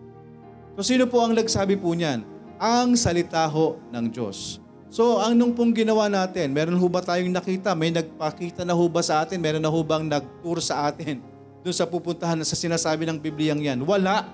So 0.79 0.87
sino 0.87 1.03
po 1.11 1.19
ang 1.19 1.35
nagsabi 1.35 1.75
po 1.75 1.91
niyan? 1.91 2.23
Ang 2.55 2.95
salita 2.95 3.43
ho 3.43 3.75
ng 3.91 4.07
Diyos. 4.07 4.63
So 4.89 5.21
anong 5.21 5.53
pong 5.53 5.69
ginawa 5.69 6.09
natin? 6.09 6.49
Meron 6.49 6.73
ho 6.73 6.87
ba 6.89 7.05
tayong 7.05 7.29
nakita? 7.29 7.77
May 7.77 7.93
nagpakita 7.93 8.65
na 8.65 8.73
ho 8.73 8.89
ba 8.89 9.05
sa 9.05 9.21
atin? 9.21 9.37
Meron 9.37 9.61
na 9.61 9.69
ho 9.69 9.79
bang 9.85 10.09
nag-tour 10.09 10.57
sa 10.65 10.89
atin? 10.89 11.21
Doon 11.61 11.75
sa 11.77 11.85
pupuntahan 11.85 12.41
sa 12.41 12.57
sinasabi 12.57 13.05
ng 13.05 13.21
Bibliyang 13.21 13.61
yan? 13.61 13.79
Wala. 13.85 14.25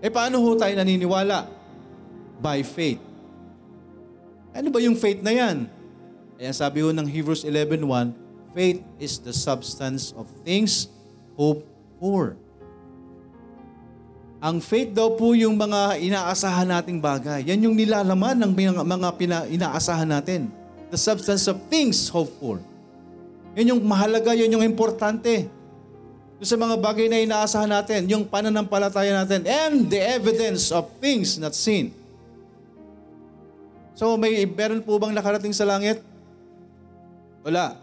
Eh 0.00 0.08
paano 0.08 0.40
ho 0.40 0.56
tayo 0.56 0.72
naniniwala? 0.72 1.44
By 2.40 2.64
faith. 2.64 3.02
Ano 4.56 4.72
ba 4.72 4.80
yung 4.80 4.96
faith 4.96 5.20
na 5.20 5.36
yan? 5.36 5.68
Ayan 6.40 6.56
sabi 6.56 6.80
ho 6.80 6.88
ng 6.88 7.04
Hebrews 7.04 7.44
11.1, 7.44 7.84
Faith 8.56 8.80
is 8.96 9.20
the 9.20 9.36
substance 9.36 10.16
of 10.16 10.24
things 10.48 10.88
hoped 11.36 11.68
for. 12.00 12.40
Ang 14.38 14.62
faith 14.62 14.94
daw 14.94 15.18
po 15.18 15.34
yung 15.34 15.58
mga 15.58 15.98
inaasahan 15.98 16.70
nating 16.70 17.02
bagay. 17.02 17.42
Yan 17.50 17.58
yung 17.66 17.74
nilalaman 17.74 18.38
ng 18.38 18.52
mga, 18.54 18.82
mga 18.86 19.08
pina, 19.18 19.36
inaasahan 19.50 20.06
natin. 20.06 20.46
The 20.94 20.98
substance 20.98 21.50
of 21.50 21.58
things 21.66 22.06
hoped 22.06 22.38
for. 22.38 22.62
Yan 23.58 23.74
yung 23.74 23.82
mahalaga, 23.82 24.30
yan 24.38 24.54
yung 24.54 24.62
importante. 24.62 25.50
Doon 26.38 26.46
sa 26.46 26.54
mga 26.54 26.78
bagay 26.78 27.10
na 27.10 27.18
inaasahan 27.18 27.66
natin, 27.66 28.06
yung 28.06 28.22
pananampalataya 28.30 29.10
natin, 29.26 29.42
and 29.42 29.90
the 29.90 29.98
evidence 29.98 30.70
of 30.70 30.86
things 31.02 31.34
not 31.34 31.50
seen. 31.50 31.90
So 33.98 34.14
may 34.14 34.46
meron 34.46 34.78
po 34.86 35.02
bang 35.02 35.10
nakarating 35.10 35.50
sa 35.50 35.66
langit? 35.66 35.98
Wala. 37.42 37.74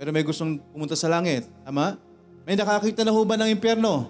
Pero 0.00 0.08
may 0.08 0.24
gustong 0.24 0.56
pumunta 0.72 0.96
sa 0.96 1.12
langit. 1.12 1.44
Tama? 1.68 2.00
May 2.48 2.56
nakakita 2.56 3.04
na 3.04 3.12
ho 3.12 3.20
ba 3.28 3.36
ng 3.36 3.52
impyerno? 3.52 4.08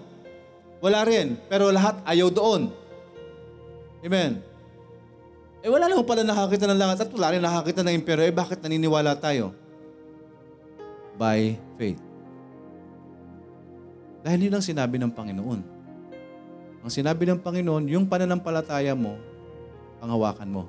Wala 0.83 1.05
rin. 1.05 1.37
Pero 1.49 1.69
lahat 1.73 2.01
ayaw 2.05 2.29
doon. 2.29 2.69
Amen. 4.05 4.39
Eh 5.65 5.69
wala 5.73 5.89
naman 5.89 6.05
pala 6.05 6.21
nakakita 6.21 6.69
ng 6.69 6.79
langit 6.79 6.97
at 7.01 7.09
wala 7.09 7.33
rin 7.33 7.41
nakakita 7.41 7.81
ng 7.81 7.95
impyerno. 7.97 8.23
Eh 8.23 8.33
bakit 8.33 8.61
naniniwala 8.61 9.17
tayo? 9.17 9.57
By 11.17 11.57
faith. 11.75 12.01
Dahil 14.21 14.49
yun 14.49 14.55
ang 14.55 14.65
sinabi 14.65 15.01
ng 15.01 15.09
Panginoon. 15.09 15.61
Ang 16.85 16.91
sinabi 16.93 17.25
ng 17.25 17.41
Panginoon, 17.41 17.89
yung 17.89 18.05
pananampalataya 18.05 18.93
mo, 18.93 19.17
panghawakan 19.97 20.49
mo. 20.51 20.63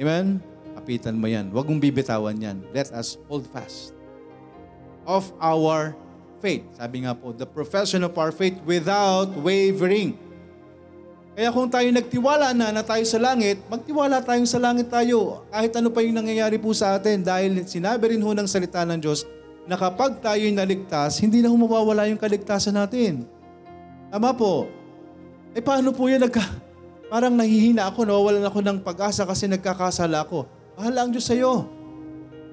Amen? 0.00 0.40
Kapitan 0.74 1.14
mo 1.14 1.30
yan. 1.30 1.52
Huwag 1.54 1.68
mong 1.68 1.78
bibitawan 1.78 2.34
yan. 2.34 2.64
Let 2.74 2.90
us 2.90 3.20
hold 3.30 3.46
fast 3.46 3.94
of 5.04 5.30
our 5.38 5.92
faith. 6.44 6.64
Sabi 6.76 7.08
nga 7.08 7.16
po, 7.16 7.32
the 7.32 7.48
profession 7.48 8.04
of 8.04 8.12
our 8.20 8.28
faith 8.28 8.60
without 8.68 9.32
wavering. 9.40 10.12
Kaya 11.34 11.48
kung 11.50 11.72
tayo 11.72 11.88
nagtiwala 11.88 12.52
na 12.52 12.68
na 12.70 12.84
tayo 12.84 13.00
sa 13.08 13.16
langit, 13.16 13.58
magtiwala 13.66 14.20
tayong 14.20 14.46
sa 14.46 14.60
langit 14.60 14.92
tayo. 14.92 15.42
Kahit 15.48 15.72
ano 15.74 15.88
pa 15.88 16.04
yung 16.04 16.20
nangyayari 16.20 16.60
po 16.60 16.70
sa 16.76 17.00
atin 17.00 17.24
dahil 17.24 17.64
sinabi 17.64 18.12
rin 18.14 18.22
ho 18.22 18.30
ng 18.36 18.46
salita 18.46 18.84
ng 18.84 19.00
Diyos 19.00 19.24
na 19.64 19.74
kapag 19.74 20.20
tayo'y 20.20 20.52
naligtas, 20.52 21.18
hindi 21.18 21.40
na 21.40 21.48
ho 21.48 21.56
mawawala 21.56 22.06
yung 22.06 22.20
kaligtasan 22.20 22.76
natin. 22.76 23.24
Tama 24.12 24.30
po. 24.36 24.68
Eh 25.56 25.64
paano 25.64 25.90
po 25.90 26.06
yan? 26.06 26.22
Nagka, 26.22 26.44
parang 27.12 27.34
nahihina 27.34 27.90
ako, 27.90 28.06
nawawalan 28.06 28.44
ako 28.46 28.58
ng 28.60 28.78
pag-asa 28.84 29.26
kasi 29.26 29.50
nagkakasala 29.50 30.22
ako. 30.22 30.46
Bahala 30.78 31.08
ang 31.08 31.10
Diyos 31.10 31.26
sa 31.26 31.34
iyo. 31.34 31.66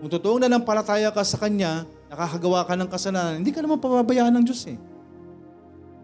Kung 0.01 0.09
totoong 0.09 0.57
palataya 0.65 1.13
ka 1.13 1.21
sa 1.21 1.37
Kanya, 1.37 1.85
nakakagawa 2.11 2.67
ka 2.67 2.75
ng 2.75 2.89
kasalanan, 2.91 3.39
hindi 3.39 3.55
ka 3.55 3.63
naman 3.63 3.79
pababayaan 3.79 4.35
ng 4.35 4.43
Diyos 4.43 4.67
eh. 4.67 4.75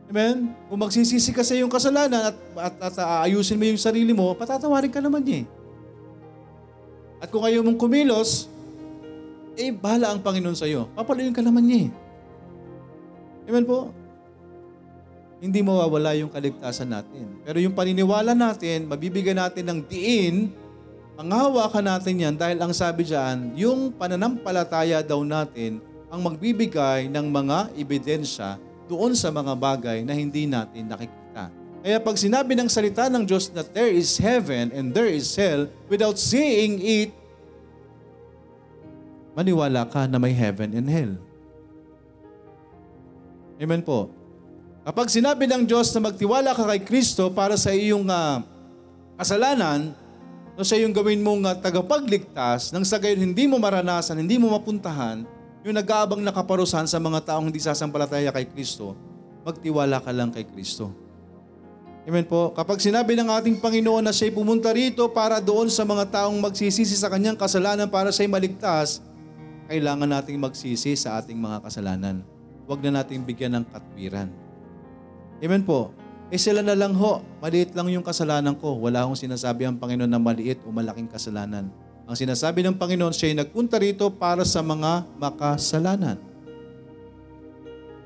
Amen? 0.08 0.56
Kung 0.72 0.80
magsisisi 0.80 1.36
ka 1.36 1.44
sa 1.44 1.52
iyong 1.52 1.68
kasalanan 1.68 2.32
at, 2.32 2.38
at, 2.56 2.76
at 2.80 2.96
aayusin 2.96 3.60
mo 3.60 3.68
yung 3.68 3.76
sarili 3.76 4.16
mo, 4.16 4.32
patatawarin 4.32 4.88
ka 4.88 5.04
naman 5.04 5.20
niya 5.20 5.44
eh. 5.44 5.46
At 7.20 7.28
kung 7.28 7.44
ayaw 7.44 7.60
mong 7.60 7.76
kumilos, 7.76 8.48
eh, 9.60 9.68
bahala 9.76 10.16
ang 10.16 10.24
Panginoon 10.24 10.56
sa 10.56 10.64
iyo. 10.64 10.88
Papaluin 10.96 11.36
ka 11.36 11.44
naman 11.44 11.68
niya 11.68 11.80
eh. 11.86 11.90
Amen 13.52 13.68
po? 13.68 13.92
Hindi 15.44 15.60
mawawala 15.60 16.16
yung 16.16 16.32
kaligtasan 16.32 16.88
natin. 16.88 17.44
Pero 17.44 17.60
yung 17.60 17.76
paniniwala 17.76 18.32
natin, 18.32 18.88
mabibigyan 18.88 19.44
natin 19.44 19.66
ng 19.68 19.80
diin 19.84 20.56
Panghawakan 21.18 21.98
natin 21.98 22.14
yan 22.22 22.36
dahil 22.38 22.62
ang 22.62 22.70
sabi 22.70 23.02
diyan, 23.02 23.58
yung 23.58 23.90
pananampalataya 23.90 25.02
daw 25.02 25.26
natin 25.26 25.82
ang 26.08 26.24
magbibigay 26.24 27.12
ng 27.12 27.28
mga 27.28 27.76
ebidensya 27.76 28.56
doon 28.88 29.12
sa 29.12 29.28
mga 29.28 29.54
bagay 29.54 29.98
na 30.08 30.16
hindi 30.16 30.48
natin 30.48 30.88
nakikita. 30.88 31.52
Kaya 31.84 31.98
pag 32.00 32.16
sinabi 32.16 32.56
ng 32.56 32.68
salita 32.72 33.12
ng 33.12 33.24
Diyos 33.28 33.52
that 33.52 33.72
there 33.76 33.92
is 33.92 34.16
heaven 34.16 34.72
and 34.72 34.96
there 34.96 35.08
is 35.08 35.28
hell, 35.36 35.68
without 35.92 36.16
seeing 36.16 36.80
it, 36.80 37.12
maniwala 39.36 39.86
ka 39.88 40.08
na 40.08 40.18
may 40.18 40.34
heaven 40.34 40.74
and 40.74 40.88
hell. 40.88 41.14
Amen 43.60 43.84
po. 43.84 44.10
Kapag 44.88 45.12
sinabi 45.12 45.46
ng 45.52 45.68
Diyos 45.68 45.92
na 45.92 46.08
magtiwala 46.08 46.56
ka 46.56 46.64
kay 46.64 46.82
Kristo 46.88 47.28
para 47.28 47.60
sa 47.60 47.76
iyong 47.76 48.08
uh, 48.08 48.40
kasalanan, 49.20 49.92
no, 50.56 50.64
sa 50.64 50.80
yung 50.80 50.96
gawin 50.96 51.20
mong 51.20 51.44
uh, 51.44 51.54
tagapagligtas, 51.60 52.72
nang 52.72 52.88
sa 52.88 52.96
gayon 52.96 53.20
hindi 53.20 53.44
mo 53.46 53.60
maranasan, 53.60 54.24
hindi 54.24 54.40
mo 54.40 54.56
mapuntahan, 54.56 55.28
yung 55.66 55.76
nag-aabang 55.78 56.22
nakaparusahan 56.22 56.86
sa 56.86 57.02
mga 57.02 57.34
taong 57.34 57.50
hindi 57.50 57.62
sasampalataya 57.62 58.30
kay 58.30 58.46
Kristo, 58.50 58.94
magtiwala 59.42 60.04
ka 60.04 60.12
lang 60.14 60.30
kay 60.30 60.46
Kristo. 60.46 60.94
Amen 62.08 62.24
po. 62.24 62.56
Kapag 62.56 62.80
sinabi 62.80 63.20
ng 63.20 63.28
ating 63.28 63.60
Panginoon 63.60 64.00
na 64.00 64.16
siya'y 64.16 64.32
pumunta 64.32 64.72
rito 64.72 65.04
para 65.12 65.44
doon 65.44 65.68
sa 65.68 65.84
mga 65.84 66.08
taong 66.08 66.40
magsisisi 66.40 66.96
sa 66.96 67.12
kanyang 67.12 67.36
kasalanan 67.36 67.92
para 67.92 68.16
siya'y 68.16 68.32
maligtas, 68.32 69.04
kailangan 69.68 70.08
nating 70.08 70.40
magsisi 70.40 70.96
sa 70.96 71.20
ating 71.20 71.36
mga 71.36 71.60
kasalanan. 71.68 72.24
wag 72.68 72.84
na 72.84 73.00
nating 73.00 73.24
bigyan 73.24 73.60
ng 73.60 73.66
katwiran. 73.72 74.28
Amen 75.40 75.64
po. 75.64 75.96
Eh 76.28 76.36
sila 76.36 76.60
na 76.60 76.76
lang 76.76 76.92
ho, 76.92 77.24
maliit 77.40 77.72
lang 77.72 77.88
yung 77.88 78.04
kasalanan 78.04 78.60
ko. 78.60 78.76
Wala 78.76 79.08
akong 79.08 79.16
sinasabi 79.16 79.64
ang 79.64 79.80
Panginoon 79.80 80.12
na 80.12 80.20
maliit 80.20 80.60
o 80.68 80.72
malaking 80.76 81.08
kasalanan. 81.08 81.72
Ang 82.08 82.16
sinasabi 82.16 82.64
ng 82.64 82.80
Panginoon, 82.80 83.12
siya 83.12 83.36
ay 83.36 83.44
nagpunta 83.44 83.76
rito 83.76 84.08
para 84.08 84.48
sa 84.48 84.64
mga 84.64 85.04
makasalanan. 85.20 86.16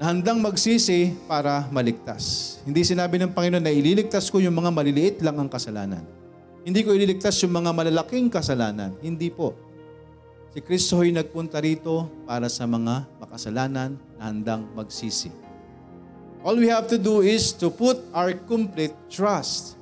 Na 0.01 0.09
handang 0.09 0.41
magsisi 0.41 1.13
para 1.29 1.69
maligtas. 1.69 2.57
Hindi 2.65 2.81
sinabi 2.81 3.21
ng 3.21 3.29
Panginoon 3.29 3.61
na 3.61 3.69
ililigtas 3.69 4.33
ko 4.33 4.41
yung 4.41 4.57
mga 4.57 4.73
maliliit 4.73 5.21
lang 5.21 5.37
ang 5.37 5.45
kasalanan. 5.45 6.01
Hindi 6.65 6.81
ko 6.81 6.97
ililigtas 6.97 7.37
yung 7.45 7.53
mga 7.53 7.69
malalaking 7.69 8.25
kasalanan. 8.33 8.97
Hindi 9.05 9.29
po. 9.29 9.53
Si 10.49 10.65
Kristo 10.65 11.05
ay 11.05 11.13
nagpunta 11.13 11.61
rito 11.61 12.09
para 12.25 12.49
sa 12.49 12.65
mga 12.65 13.05
makasalanan 13.21 14.01
na 14.17 14.33
handang 14.33 14.65
magsisi. 14.73 15.29
All 16.41 16.57
we 16.57 16.73
have 16.73 16.89
to 16.89 16.97
do 16.97 17.21
is 17.21 17.53
to 17.61 17.69
put 17.69 18.01
our 18.17 18.33
complete 18.49 18.97
trust. 19.13 19.77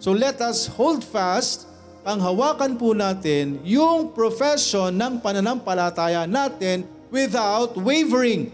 So 0.00 0.16
let 0.16 0.40
us 0.40 0.64
hold 0.64 1.04
fast, 1.04 1.68
panghawakan 2.02 2.74
po 2.74 2.92
natin 2.92 3.62
yung 3.62 4.10
profession 4.10 4.90
ng 4.90 5.22
pananampalataya 5.22 6.26
natin 6.26 6.86
without 7.08 7.78
wavering. 7.78 8.50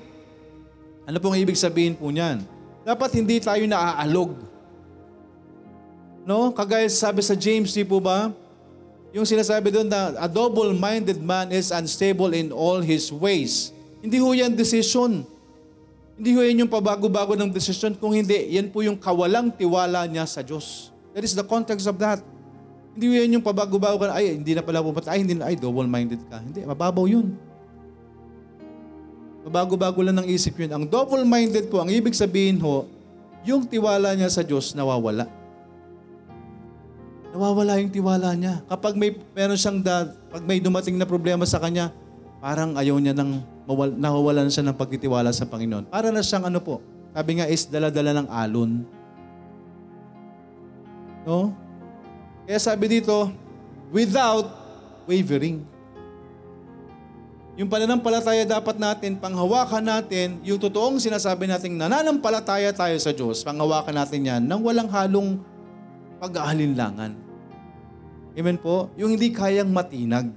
Ano 1.08 1.16
pong 1.16 1.40
ibig 1.40 1.56
sabihin 1.56 1.96
po 1.96 2.12
niyan? 2.12 2.44
Dapat 2.84 3.16
hindi 3.16 3.40
tayo 3.40 3.64
naaalog. 3.64 4.36
No? 6.28 6.52
Kagaya 6.52 6.84
sabi 6.92 7.24
sa 7.24 7.32
James, 7.32 7.72
di 7.72 7.84
po 7.84 7.96
ba? 7.96 8.28
Yung 9.16 9.24
sinasabi 9.24 9.72
doon 9.72 9.88
na 9.88 10.12
a 10.20 10.28
double-minded 10.28 11.16
man 11.24 11.48
is 11.48 11.72
unstable 11.72 12.36
in 12.36 12.52
all 12.52 12.84
his 12.84 13.08
ways. 13.08 13.72
Hindi 14.04 14.20
ho 14.20 14.36
yan 14.36 14.52
decision. 14.52 15.24
Hindi 16.20 16.30
ho 16.36 16.44
yan 16.44 16.68
yung 16.68 16.72
pabago-bago 16.72 17.32
ng 17.32 17.48
desisyon. 17.48 17.96
Kung 17.96 18.12
hindi, 18.12 18.36
yan 18.52 18.68
po 18.68 18.84
yung 18.84 19.00
kawalang 19.00 19.48
tiwala 19.48 20.04
niya 20.04 20.28
sa 20.28 20.44
Diyos. 20.44 20.92
That 21.16 21.24
is 21.24 21.32
the 21.32 21.46
context 21.46 21.88
of 21.88 21.96
that. 22.04 22.20
Hindi 22.98 23.14
yan 23.14 23.38
yung 23.38 23.46
pabago-bago 23.46 23.94
ka, 24.02 24.10
ay, 24.10 24.42
hindi 24.42 24.58
na 24.58 24.62
pala 24.66 24.82
pupunta, 24.82 25.14
ay, 25.14 25.22
hindi 25.22 25.38
na, 25.38 25.46
ay, 25.46 25.54
double-minded 25.54 26.18
ka. 26.26 26.42
Hindi, 26.42 26.66
mababaw 26.66 27.06
yun. 27.06 27.30
Pabago-bago 29.46 30.02
lang 30.02 30.18
ng 30.18 30.26
isip 30.26 30.58
yun. 30.58 30.66
Ang 30.74 30.90
double-minded 30.90 31.70
po, 31.70 31.78
ang 31.78 31.94
ibig 31.94 32.18
sabihin 32.18 32.58
ho, 32.58 32.90
yung 33.46 33.70
tiwala 33.70 34.18
niya 34.18 34.26
sa 34.26 34.42
Diyos 34.42 34.74
nawawala. 34.74 35.30
Nawawala 37.30 37.78
yung 37.78 37.94
tiwala 37.94 38.34
niya. 38.34 38.66
Kapag 38.66 38.98
may 38.98 39.14
meron 39.14 39.54
siyang 39.54 39.78
da, 39.78 40.10
pag 40.34 40.42
may 40.42 40.58
dumating 40.58 40.98
na 40.98 41.06
problema 41.06 41.46
sa 41.46 41.62
kanya, 41.62 41.94
parang 42.42 42.74
ayaw 42.74 42.98
niya 42.98 43.14
nang 43.14 43.46
mawal, 43.62 43.94
nawawalan 43.94 44.50
siya 44.50 44.66
ng 44.66 44.74
pagtitiwala 44.74 45.30
sa 45.30 45.46
Panginoon. 45.46 45.86
Para 45.86 46.10
na 46.10 46.18
siyang 46.18 46.50
ano 46.50 46.58
po, 46.58 46.82
sabi 47.14 47.38
nga 47.38 47.46
is 47.46 47.62
dala-dala 47.70 48.10
ng 48.10 48.26
alon. 48.26 48.82
No? 51.22 51.67
Kaya 52.48 52.56
sabi 52.56 52.88
dito, 52.88 53.28
without 53.92 54.48
wavering. 55.04 55.60
Yung 57.60 57.68
pananampalataya 57.68 58.48
dapat 58.48 58.80
natin, 58.80 59.20
panghawakan 59.20 59.84
natin, 59.84 60.40
yung 60.40 60.56
totoong 60.56 60.96
sinasabi 60.96 61.44
natin, 61.44 61.76
nananampalataya 61.76 62.72
tayo 62.72 62.96
sa 62.96 63.12
Diyos, 63.12 63.44
panghawakan 63.44 64.00
natin 64.00 64.24
yan 64.24 64.42
nang 64.48 64.64
walang 64.64 64.88
halong 64.88 65.44
pag-aalinlangan. 66.24 67.12
Amen 68.32 68.56
po? 68.56 68.88
Yung 68.96 69.12
hindi 69.12 69.28
kayang 69.28 69.68
matinag. 69.68 70.32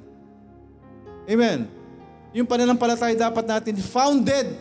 Amen. 1.31 1.69
Yung 2.35 2.43
pananampalataya 2.43 3.15
dapat 3.15 3.47
natin 3.47 3.79
founded 3.79 4.51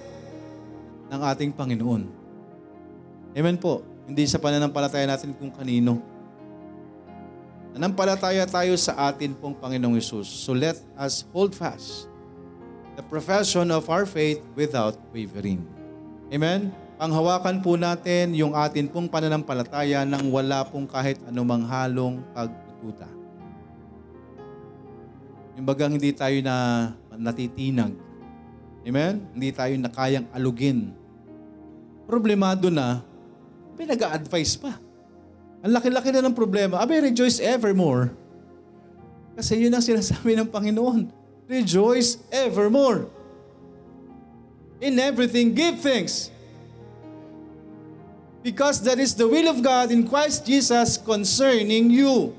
ng 1.10 1.20
ating 1.34 1.50
Panginoon. 1.50 2.06
Amen 3.34 3.58
po. 3.58 3.82
Hindi 4.06 4.22
sa 4.30 4.38
pananampalataya 4.38 5.10
natin 5.10 5.34
kung 5.34 5.50
kanino. 5.50 6.19
Nanampalataya 7.70 8.42
tayo 8.50 8.74
sa 8.74 9.10
atin 9.10 9.30
pong 9.38 9.54
Panginoong 9.54 9.94
Yesus. 9.94 10.26
So 10.26 10.50
let 10.50 10.78
us 10.98 11.22
hold 11.30 11.54
fast 11.54 12.10
the 12.98 13.04
profession 13.06 13.70
of 13.70 13.86
our 13.86 14.04
faith 14.04 14.42
without 14.58 14.98
wavering. 15.14 15.62
Amen? 16.28 16.74
Panghawakan 17.00 17.64
po 17.64 17.80
natin 17.80 18.36
yung 18.36 18.52
atin 18.52 18.84
pong 18.84 19.08
pananampalataya 19.08 20.04
nang 20.04 20.28
wala 20.28 20.66
pong 20.68 20.84
kahit 20.84 21.16
anumang 21.24 21.64
halong 21.64 22.20
pagtututa. 22.36 23.08
Yung 25.56 25.64
bagang 25.64 25.96
hindi 25.96 26.12
tayo 26.12 26.36
na 26.44 26.90
natitinag. 27.16 27.96
Amen? 28.84 29.24
Hindi 29.32 29.48
tayo 29.48 29.74
na 29.80 29.88
kayang 29.88 30.28
alugin. 30.36 30.92
Problemado 32.04 32.68
na, 32.68 33.00
pinag-a-advise 33.80 34.60
pa. 34.60 34.76
Ang 35.60 35.76
laki-laki 35.76 36.08
na 36.08 36.24
ng 36.24 36.32
problema. 36.32 36.80
Abe, 36.80 37.04
rejoice 37.04 37.36
evermore. 37.40 38.12
Kasi 39.36 39.60
yun 39.60 39.72
ang 39.72 39.84
sinasabi 39.84 40.36
ng 40.36 40.48
Panginoon. 40.48 41.12
Rejoice 41.44 42.16
evermore. 42.32 43.08
In 44.80 44.96
everything, 44.96 45.52
give 45.52 45.76
thanks. 45.84 46.32
Because 48.40 48.80
that 48.88 48.96
is 48.96 49.12
the 49.12 49.28
will 49.28 49.52
of 49.52 49.60
God 49.60 49.92
in 49.92 50.08
Christ 50.08 50.48
Jesus 50.48 50.96
concerning 50.96 51.92
you. 51.92 52.32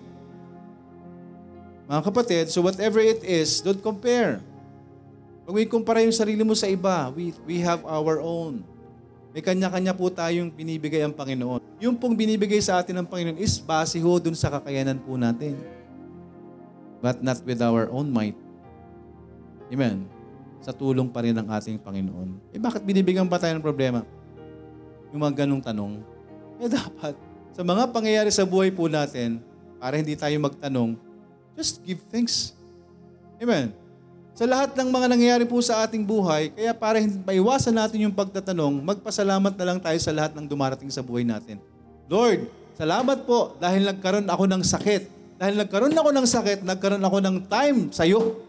Mga 1.85 2.01
kapatid, 2.01 2.45
so 2.49 2.65
whatever 2.65 2.97
it 2.97 3.21
is, 3.21 3.61
don't 3.61 3.83
compare. 3.83 4.41
Pag 5.45 5.53
may 5.53 5.69
kumpara 5.69 6.01
yung 6.01 6.15
sarili 6.15 6.41
mo 6.41 6.57
sa 6.57 6.65
iba, 6.65 7.13
we, 7.13 7.35
we 7.45 7.61
have 7.61 7.85
our 7.85 8.17
own. 8.17 8.65
May 9.31 9.39
kanya-kanya 9.39 9.95
po 9.95 10.11
tayong 10.11 10.51
binibigay 10.51 11.07
ang 11.07 11.15
Panginoon. 11.15 11.63
Yung 11.79 11.95
pong 11.95 12.19
binibigay 12.19 12.59
sa 12.59 12.83
atin 12.83 12.99
ng 12.99 13.07
Panginoon 13.07 13.39
is 13.39 13.63
base 13.63 13.95
ho 13.95 14.11
dun 14.19 14.35
sa 14.35 14.51
kakayanan 14.51 14.99
po 14.99 15.15
natin. 15.15 15.55
But 16.99 17.23
not 17.23 17.39
with 17.47 17.63
our 17.63 17.87
own 17.89 18.11
might. 18.11 18.35
Amen. 19.71 20.03
Sa 20.59 20.75
tulong 20.75 21.07
pa 21.07 21.23
rin 21.23 21.33
ng 21.33 21.47
ating 21.47 21.79
Panginoon. 21.79 22.51
Eh 22.51 22.59
bakit 22.59 22.83
binibigyan 22.83 23.25
pa 23.25 23.39
tayo 23.39 23.55
ng 23.55 23.63
problema? 23.63 24.03
Yung 25.15 25.23
mga 25.23 25.47
ganong 25.47 25.63
tanong. 25.63 26.03
Eh 26.59 26.67
dapat, 26.67 27.15
sa 27.55 27.63
mga 27.63 27.89
pangyayari 27.89 28.29
sa 28.29 28.43
buhay 28.43 28.69
po 28.69 28.91
natin, 28.91 29.39
para 29.81 29.97
hindi 29.97 30.13
tayo 30.13 30.35
magtanong, 30.37 30.93
just 31.57 31.81
give 31.81 32.03
thanks. 32.11 32.53
Amen. 33.41 33.80
Sa 34.31 34.47
lahat 34.47 34.71
ng 34.79 34.87
mga 34.87 35.07
nangyayari 35.11 35.43
po 35.43 35.59
sa 35.59 35.83
ating 35.83 36.07
buhay, 36.07 36.55
kaya 36.55 36.71
para 36.71 37.03
hindi 37.03 37.19
maiwasan 37.19 37.75
natin 37.75 38.07
yung 38.07 38.15
pagtatanong, 38.15 38.79
magpasalamat 38.79 39.53
na 39.59 39.65
lang 39.67 39.79
tayo 39.83 39.99
sa 39.99 40.15
lahat 40.15 40.31
ng 40.31 40.47
dumarating 40.47 40.87
sa 40.87 41.03
buhay 41.03 41.27
natin. 41.27 41.59
Lord, 42.07 42.47
salamat 42.79 43.27
po 43.27 43.59
dahil 43.59 43.83
nagkaroon 43.91 44.27
ako 44.31 44.43
ng 44.47 44.63
sakit. 44.63 45.03
Dahil 45.35 45.55
nagkaroon 45.59 45.91
ako 45.91 46.09
ng 46.15 46.27
sakit, 46.27 46.59
nagkaroon 46.63 47.03
ako 47.03 47.17
ng 47.19 47.37
time 47.51 47.77
sa 47.91 48.07
iyo. 48.07 48.39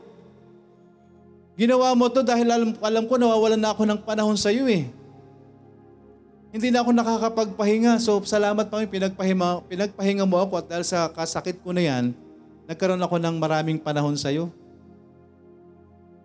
Ginawa 1.59 1.99
mo 1.99 2.07
to 2.09 2.23
dahil 2.23 2.47
alam, 2.47 2.71
alam 2.79 3.05
ko 3.11 3.19
nawawalan 3.19 3.59
na 3.59 3.75
ako 3.75 3.83
ng 3.83 4.01
panahon 4.07 4.39
sa 4.39 4.55
iyo 4.55 4.71
eh. 4.71 4.87
Hindi 6.55 6.69
na 6.71 6.85
ako 6.85 6.95
nakakapagpahinga. 6.95 7.99
So 7.99 8.23
salamat 8.23 8.71
pa 8.71 8.87
pinagpahinga, 8.87 9.67
pinagpahinga 9.67 10.25
mo 10.29 10.39
ako 10.47 10.63
at 10.63 10.67
dahil 10.71 10.85
sa 10.87 11.11
kasakit 11.11 11.59
ko 11.65 11.75
na 11.75 11.83
yan, 11.83 12.15
nagkaroon 12.71 13.03
ako 13.03 13.19
ng 13.19 13.35
maraming 13.41 13.83
panahon 13.83 14.15
sa 14.15 14.31
iyo. 14.31 14.53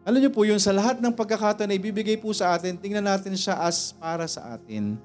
Alam 0.07 0.23
niyo 0.23 0.31
po 0.31 0.47
yun, 0.47 0.55
sa 0.55 0.71
lahat 0.71 1.03
ng 1.03 1.11
pagkakataon 1.11 1.67
na 1.67 1.75
ibibigay 1.75 2.15
po 2.15 2.31
sa 2.31 2.55
atin, 2.55 2.79
tingnan 2.79 3.03
natin 3.03 3.35
siya 3.35 3.59
as 3.59 3.91
para 3.91 4.23
sa 4.23 4.55
atin. 4.55 4.95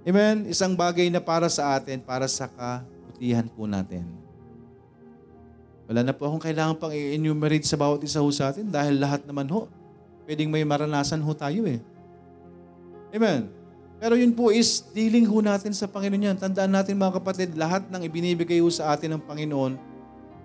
Amen? 0.00 0.48
Isang 0.48 0.72
bagay 0.72 1.12
na 1.12 1.20
para 1.20 1.44
sa 1.52 1.76
atin, 1.76 2.00
para 2.00 2.24
sa 2.24 2.48
kabutihan 2.48 3.44
po 3.52 3.68
natin. 3.68 4.08
Wala 5.84 6.00
na 6.00 6.16
po 6.16 6.24
akong 6.24 6.40
kailangan 6.40 6.72
pang 6.80 6.88
i-enumerate 6.88 7.68
sa 7.68 7.76
bawat 7.76 8.00
isa 8.00 8.24
ho 8.24 8.32
sa 8.32 8.48
atin 8.48 8.64
dahil 8.64 8.96
lahat 8.96 9.28
naman 9.28 9.44
ho, 9.52 9.68
pwedeng 10.24 10.48
may 10.48 10.64
maranasan 10.64 11.20
ho 11.20 11.36
tayo 11.36 11.68
eh. 11.68 11.76
Amen? 13.12 13.52
Pero 14.00 14.16
yun 14.16 14.32
po 14.32 14.48
is 14.48 14.80
dealing 14.96 15.28
ho 15.28 15.44
natin 15.44 15.76
sa 15.76 15.84
Panginoon 15.84 16.32
yan. 16.32 16.36
Tandaan 16.40 16.72
natin 16.72 16.96
mga 16.96 17.20
kapatid, 17.20 17.52
lahat 17.60 17.84
ng 17.92 18.08
ibinibigay 18.08 18.64
ho 18.64 18.72
sa 18.72 18.96
atin 18.96 19.20
ng 19.20 19.22
Panginoon, 19.28 19.76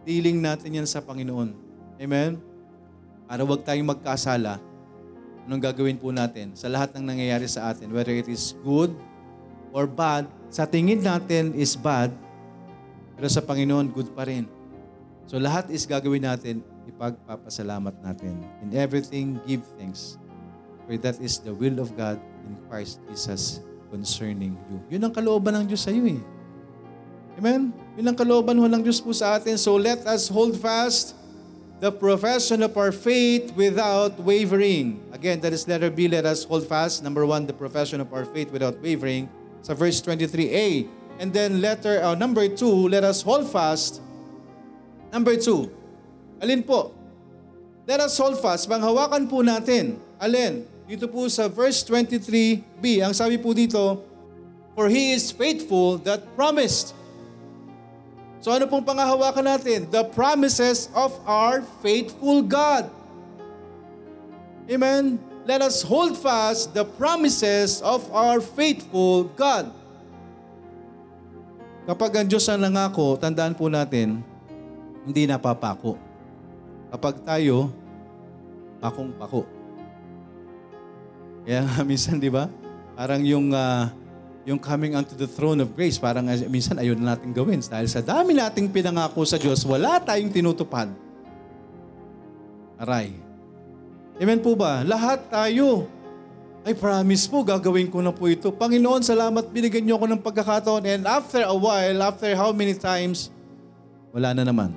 dealing 0.04 0.44
natin 0.44 0.84
yan 0.84 0.88
sa 0.90 1.00
Panginoon. 1.00 1.56
Amen? 1.96 2.44
Para 3.26 3.42
wag 3.42 3.66
tayong 3.66 3.90
magkasala, 3.90 4.62
anong 5.46 5.62
gagawin 5.62 5.98
po 5.98 6.10
natin 6.14 6.54
sa 6.54 6.70
lahat 6.70 6.94
ng 6.98 7.06
nangyayari 7.06 7.46
sa 7.50 7.74
atin, 7.74 7.90
whether 7.94 8.14
it 8.14 8.30
is 8.30 8.54
good 8.62 8.94
or 9.74 9.90
bad, 9.90 10.30
sa 10.50 10.66
tingin 10.66 11.02
natin 11.02 11.54
is 11.58 11.74
bad, 11.74 12.14
pero 13.18 13.28
sa 13.30 13.42
Panginoon, 13.42 13.90
good 13.94 14.14
pa 14.14 14.30
rin. 14.30 14.46
So 15.26 15.42
lahat 15.42 15.74
is 15.74 15.90
gagawin 15.90 16.26
natin, 16.26 16.62
ipagpapasalamat 16.86 17.98
natin. 18.06 18.46
In 18.62 18.70
everything, 18.78 19.42
give 19.50 19.66
thanks. 19.78 20.22
For 20.86 20.94
that 21.02 21.18
is 21.18 21.42
the 21.42 21.50
will 21.50 21.82
of 21.82 21.98
God 21.98 22.22
in 22.46 22.54
Christ 22.70 23.02
Jesus 23.10 23.66
concerning 23.90 24.54
you. 24.70 24.78
Yun 24.94 25.10
ang 25.10 25.14
kalooban 25.14 25.58
ng 25.58 25.66
Diyos 25.66 25.82
sa 25.82 25.90
iyo 25.90 26.06
eh. 26.06 26.22
Amen? 27.42 27.74
Yun 27.98 28.06
ang 28.06 28.18
kalooban 28.18 28.54
ho 28.62 28.70
ng 28.70 28.86
Diyos 28.86 29.02
po 29.02 29.10
sa 29.12 29.36
atin. 29.36 29.58
So 29.58 29.74
let 29.82 30.06
us 30.06 30.30
hold 30.30 30.54
fast 30.62 31.18
the 31.80 31.92
profession 31.92 32.64
of 32.64 32.78
our 32.78 32.92
faith 32.92 33.52
without 33.56 34.20
wavering. 34.20 35.04
Again, 35.12 35.42
that 35.42 35.52
is 35.52 35.68
letter 35.68 35.90
B. 35.90 36.08
Let 36.08 36.26
us 36.26 36.44
hold 36.44 36.68
fast. 36.68 37.04
Number 37.04 37.26
one, 37.26 37.46
the 37.46 37.54
profession 37.54 38.00
of 38.00 38.14
our 38.14 38.24
faith 38.24 38.52
without 38.52 38.80
wavering. 38.82 39.28
Sa 39.62 39.74
verse 39.74 40.00
23a. 40.00 40.88
And 41.20 41.32
then 41.32 41.62
letter 41.62 42.04
uh, 42.04 42.16
number 42.16 42.48
two, 42.48 42.88
let 42.88 43.04
us 43.04 43.22
hold 43.22 43.48
fast. 43.48 44.02
Number 45.12 45.36
two, 45.40 45.72
alin 46.44 46.60
po? 46.64 46.92
Let 47.88 48.04
us 48.04 48.18
hold 48.18 48.36
fast. 48.42 48.68
Panghawakan 48.68 49.30
po 49.32 49.40
natin. 49.40 49.96
Alin? 50.20 50.68
Dito 50.86 51.08
po 51.08 51.26
sa 51.32 51.48
verse 51.48 51.82
23b, 51.88 53.02
ang 53.02 53.16
sabi 53.16 53.40
po 53.40 53.56
dito, 53.56 54.04
For 54.76 54.92
He 54.92 55.16
is 55.16 55.32
faithful 55.32 55.98
that 56.04 56.22
promised. 56.36 56.94
So 58.46 58.54
ano 58.54 58.70
pong 58.70 58.86
pangahawakan 58.86 59.58
natin? 59.58 59.90
The 59.90 60.06
promises 60.06 60.86
of 60.94 61.18
our 61.26 61.66
faithful 61.82 62.46
God. 62.46 62.94
Amen? 64.70 65.18
Let 65.50 65.66
us 65.66 65.82
hold 65.82 66.14
fast 66.14 66.70
the 66.78 66.86
promises 66.86 67.82
of 67.82 68.06
our 68.14 68.38
faithful 68.38 69.34
God. 69.34 69.74
Kapag 71.90 72.22
ang 72.22 72.30
Diyos 72.30 72.46
ang 72.46 72.62
nangako, 72.62 73.18
tandaan 73.18 73.58
po 73.58 73.66
natin, 73.66 74.22
hindi 75.10 75.26
napapako. 75.26 75.98
Kapag 76.94 77.26
tayo, 77.26 77.74
pakong-pako. 78.78 79.42
Kaya 81.50 81.66
nga 81.66 81.82
minsan, 81.90 82.22
di 82.22 82.30
ba? 82.30 82.46
Parang 82.94 83.26
yung, 83.26 83.50
ah, 83.58 83.90
yung 84.46 84.62
coming 84.62 84.94
unto 84.94 85.18
the 85.18 85.26
throne 85.26 85.58
of 85.58 85.74
grace, 85.74 85.98
parang 85.98 86.30
minsan 86.48 86.78
ayun 86.78 87.02
na 87.02 87.18
natin 87.18 87.34
gawin. 87.34 87.58
Dahil 87.66 87.90
sa 87.90 88.06
dami 88.06 88.38
nating 88.38 88.70
pinangako 88.70 89.26
sa 89.26 89.42
Diyos, 89.42 89.66
wala 89.66 89.98
tayong 89.98 90.30
tinutupad. 90.30 90.94
Aray. 92.78 93.18
Amen 94.22 94.40
po 94.40 94.54
ba? 94.54 94.86
Lahat 94.86 95.18
tayo. 95.34 95.90
I 96.66 96.78
promise 96.78 97.26
po, 97.26 97.42
gagawin 97.42 97.90
ko 97.90 98.06
na 98.06 98.14
po 98.14 98.30
ito. 98.30 98.54
Panginoon, 98.54 99.02
salamat, 99.02 99.50
binigyan 99.50 99.86
niyo 99.86 99.98
ako 99.98 100.06
ng 100.14 100.22
pagkakataon. 100.22 100.84
And 100.86 101.04
after 101.10 101.42
a 101.42 101.54
while, 101.54 101.98
after 102.06 102.30
how 102.38 102.54
many 102.54 102.78
times, 102.78 103.34
wala 104.14 104.34
na 104.34 104.46
naman. 104.46 104.74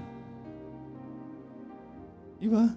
Di 2.41 2.49
ba? 2.49 2.73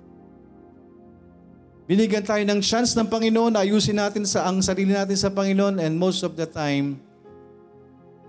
Binigyan 1.92 2.24
tayo 2.24 2.40
ng 2.48 2.64
chance 2.64 2.96
ng 2.96 3.04
Panginoon, 3.04 3.52
ayusin 3.52 4.00
natin 4.00 4.24
sa 4.24 4.48
ang 4.48 4.64
sarili 4.64 4.96
natin 4.96 5.20
sa 5.20 5.28
Panginoon 5.28 5.76
and 5.76 5.92
most 6.00 6.24
of 6.24 6.40
the 6.40 6.48
time, 6.48 6.96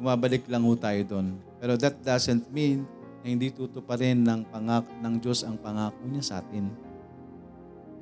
bumabalik 0.02 0.42
lang 0.50 0.66
ho 0.66 0.74
tayo 0.74 0.98
doon. 1.06 1.38
Pero 1.62 1.78
that 1.78 1.94
doesn't 2.02 2.42
mean 2.50 2.82
na 3.22 3.30
hindi 3.30 3.54
tutuparin 3.54 4.18
ng 4.18 4.50
pangako 4.50 4.90
ng 4.98 5.14
Diyos 5.22 5.46
ang 5.46 5.54
pangako 5.54 6.02
niya 6.10 6.26
sa 6.26 6.34
atin. 6.42 6.74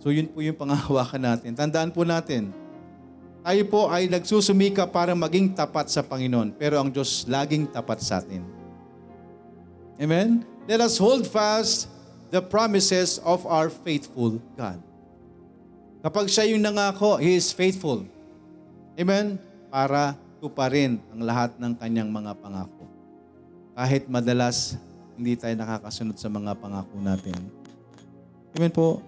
So 0.00 0.08
yun 0.08 0.32
po 0.32 0.40
yung 0.40 0.56
pangahawakan 0.56 1.28
natin. 1.28 1.52
Tandaan 1.52 1.92
po 1.92 2.08
natin, 2.08 2.56
tayo 3.44 3.62
po 3.68 3.92
ay 3.92 4.08
nagsusumika 4.08 4.88
para 4.88 5.12
maging 5.12 5.52
tapat 5.52 5.92
sa 5.92 6.00
Panginoon, 6.00 6.56
pero 6.56 6.80
ang 6.80 6.88
Diyos 6.88 7.28
laging 7.28 7.68
tapat 7.68 8.00
sa 8.00 8.24
atin. 8.24 8.40
Amen? 10.00 10.40
Let 10.64 10.80
us 10.80 10.96
hold 10.96 11.28
fast 11.28 11.84
the 12.32 12.40
promises 12.40 13.20
of 13.28 13.44
our 13.44 13.68
faithful 13.68 14.40
God. 14.56 14.88
Kapag 16.00 16.26
siya 16.32 16.48
yung 16.48 16.64
nangako, 16.64 17.20
He 17.20 17.36
is 17.36 17.52
faithful. 17.52 18.08
Amen? 18.96 19.36
Para 19.68 20.16
tuparin 20.40 20.96
ang 21.12 21.20
lahat 21.20 21.52
ng 21.60 21.72
kanyang 21.76 22.08
mga 22.08 22.32
pangako. 22.40 22.88
Kahit 23.76 24.08
madalas 24.08 24.80
hindi 25.20 25.36
tayo 25.36 25.52
nakakasunod 25.52 26.16
sa 26.16 26.32
mga 26.32 26.56
pangako 26.56 26.96
natin. 26.96 27.36
Amen 28.56 28.72
po? 28.72 29.04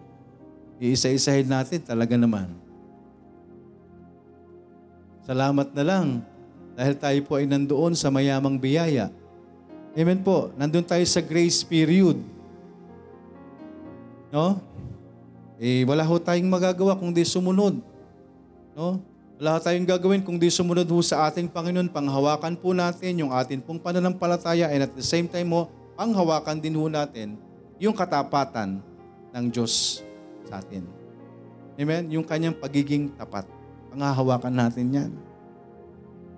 Iisa-isahin 0.77 1.49
natin 1.49 1.81
talaga 1.81 2.13
naman. 2.21 2.53
Salamat 5.25 5.73
na 5.73 5.85
lang 5.87 6.07
dahil 6.77 6.95
tayo 7.01 7.19
po 7.25 7.41
ay 7.41 7.49
nandoon 7.49 7.97
sa 7.97 8.13
mayamang 8.13 8.61
biyaya. 8.61 9.09
Amen 9.97 10.21
po. 10.21 10.53
Nandun 10.61 10.85
tayo 10.85 11.05
sa 11.09 11.25
grace 11.25 11.65
period. 11.65 12.21
No? 14.29 14.61
Eh, 15.62 15.87
wala 15.87 16.03
ho 16.03 16.18
tayong 16.18 16.51
magagawa 16.51 16.98
kung 16.98 17.14
di 17.14 17.22
sumunod. 17.22 17.79
No? 18.75 18.98
Wala 19.38 19.55
ho 19.55 19.59
tayong 19.62 19.87
gagawin 19.87 20.18
kung 20.18 20.35
di 20.35 20.51
sumunod 20.51 20.90
ho 20.90 20.98
sa 20.98 21.31
ating 21.31 21.46
Panginoon. 21.46 21.87
Panghawakan 21.87 22.59
po 22.59 22.75
natin 22.75 23.22
yung 23.22 23.31
ating 23.31 23.62
pong 23.62 23.79
pananampalataya 23.79 24.75
and 24.75 24.90
at 24.90 24.92
the 24.98 25.07
same 25.07 25.31
time 25.31 25.55
mo, 25.55 25.70
panghawakan 25.94 26.59
din 26.59 26.75
ho 26.75 26.90
natin 26.90 27.38
yung 27.79 27.94
katapatan 27.94 28.83
ng 29.31 29.44
Diyos 29.55 30.03
sa 30.51 30.59
atin. 30.59 30.83
Amen? 31.79 32.11
Yung 32.11 32.27
kanyang 32.27 32.59
pagiging 32.59 33.14
tapat. 33.14 33.46
Panghahawakan 33.94 34.66
natin 34.66 34.90
yan. 34.90 35.11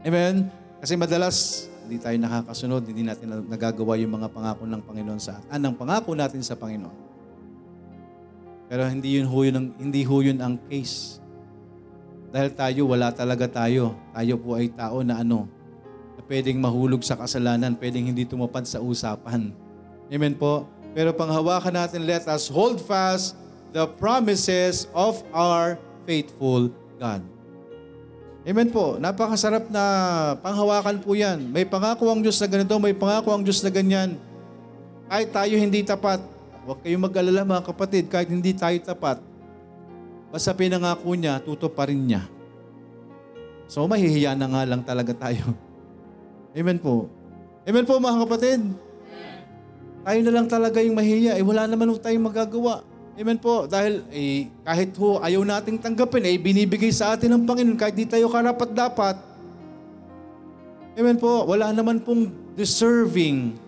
Amen? 0.04 0.52
Kasi 0.84 1.00
madalas, 1.00 1.64
hindi 1.88 1.96
tayo 1.96 2.16
nakakasunod, 2.20 2.84
hindi 2.84 3.00
natin 3.08 3.40
nagagawa 3.48 3.96
yung 3.96 4.20
mga 4.20 4.28
pangako 4.28 4.68
ng 4.68 4.84
Panginoon 4.84 5.16
sa 5.16 5.40
atin. 5.40 5.48
Ah, 5.48 5.56
ng 5.56 5.72
pangako 5.72 6.12
natin 6.12 6.44
sa 6.44 6.60
Panginoon. 6.60 7.03
Pero 8.68 8.88
hindi 8.88 9.20
yun 9.20 9.28
ho 9.28 9.38
yun 9.44 9.72
hindi 9.76 10.00
ho 10.02 10.16
yun 10.24 10.40
ang 10.40 10.56
case. 10.68 11.20
Dahil 12.34 12.50
tayo, 12.50 12.80
wala 12.90 13.14
talaga 13.14 13.46
tayo. 13.46 13.94
Tayo 14.10 14.34
po 14.42 14.58
ay 14.58 14.66
tao 14.74 15.06
na 15.06 15.22
ano, 15.22 15.46
na 16.18 16.22
pwedeng 16.26 16.58
mahulog 16.58 17.06
sa 17.06 17.14
kasalanan, 17.14 17.78
pwedeng 17.78 18.10
hindi 18.10 18.26
tumapad 18.26 18.66
sa 18.66 18.82
usapan. 18.82 19.54
Amen 20.10 20.34
po? 20.34 20.66
Pero 20.98 21.14
panghawakan 21.14 21.86
natin, 21.86 22.02
let 22.02 22.26
us 22.26 22.50
hold 22.50 22.82
fast 22.82 23.38
the 23.70 23.86
promises 24.02 24.90
of 24.90 25.22
our 25.30 25.78
faithful 26.06 26.74
God. 26.98 27.22
Amen 28.44 28.68
po. 28.74 28.98
Napakasarap 28.98 29.70
na 29.70 29.84
panghawakan 30.42 31.00
po 31.00 31.14
yan. 31.14 31.38
May 31.54 31.62
pangako 31.64 32.10
ang 32.10 32.18
Diyos 32.18 32.42
na 32.42 32.50
ganito, 32.50 32.74
may 32.82 32.92
pangako 32.92 33.30
ang 33.30 33.46
Diyos 33.46 33.62
na 33.62 33.70
ganyan. 33.70 34.18
Kahit 35.06 35.30
tayo 35.30 35.54
hindi 35.54 35.86
tapat, 35.86 36.18
huwag 36.64 36.80
kayong 36.80 37.04
mag-alala 37.04 37.44
mga 37.44 37.64
kapatid, 37.68 38.04
kahit 38.08 38.28
hindi 38.32 38.56
tayo 38.56 38.76
tapat, 38.80 39.20
basta 40.32 40.50
pinangako 40.56 41.12
niya, 41.12 41.38
tuto 41.38 41.68
pa 41.68 41.86
rin 41.86 42.00
niya. 42.00 42.24
So 43.68 43.84
mahihiya 43.84 44.36
na 44.36 44.48
nga 44.48 44.62
lang 44.64 44.82
talaga 44.84 45.12
tayo. 45.12 45.52
Amen 46.56 46.80
po. 46.80 47.08
Amen 47.64 47.84
po 47.84 47.96
mga 48.00 48.28
kapatid. 48.28 48.60
Tayo 50.04 50.20
na 50.20 50.32
lang 50.36 50.46
talaga 50.48 50.84
yung 50.84 50.96
mahihiya. 50.96 51.40
Eh 51.40 51.44
wala 51.44 51.64
naman 51.64 51.88
po 51.88 51.96
tayong 51.96 52.28
magagawa. 52.28 52.84
Amen 53.16 53.40
po. 53.40 53.64
Dahil 53.64 54.04
eh, 54.12 54.52
kahit 54.60 54.92
ho 55.00 55.22
ayaw 55.22 55.40
nating 55.46 55.80
tanggapin, 55.80 56.28
eh 56.28 56.36
binibigay 56.36 56.92
sa 56.92 57.16
atin 57.16 57.32
ng 57.32 57.44
Panginoon 57.48 57.78
kahit 57.78 57.96
di 57.96 58.04
tayo 58.04 58.28
karapat 58.28 58.70
dapat. 58.74 59.16
Amen 60.94 61.16
po. 61.16 61.48
Wala 61.48 61.72
naman 61.72 62.04
pong 62.04 62.28
deserving. 62.52 63.63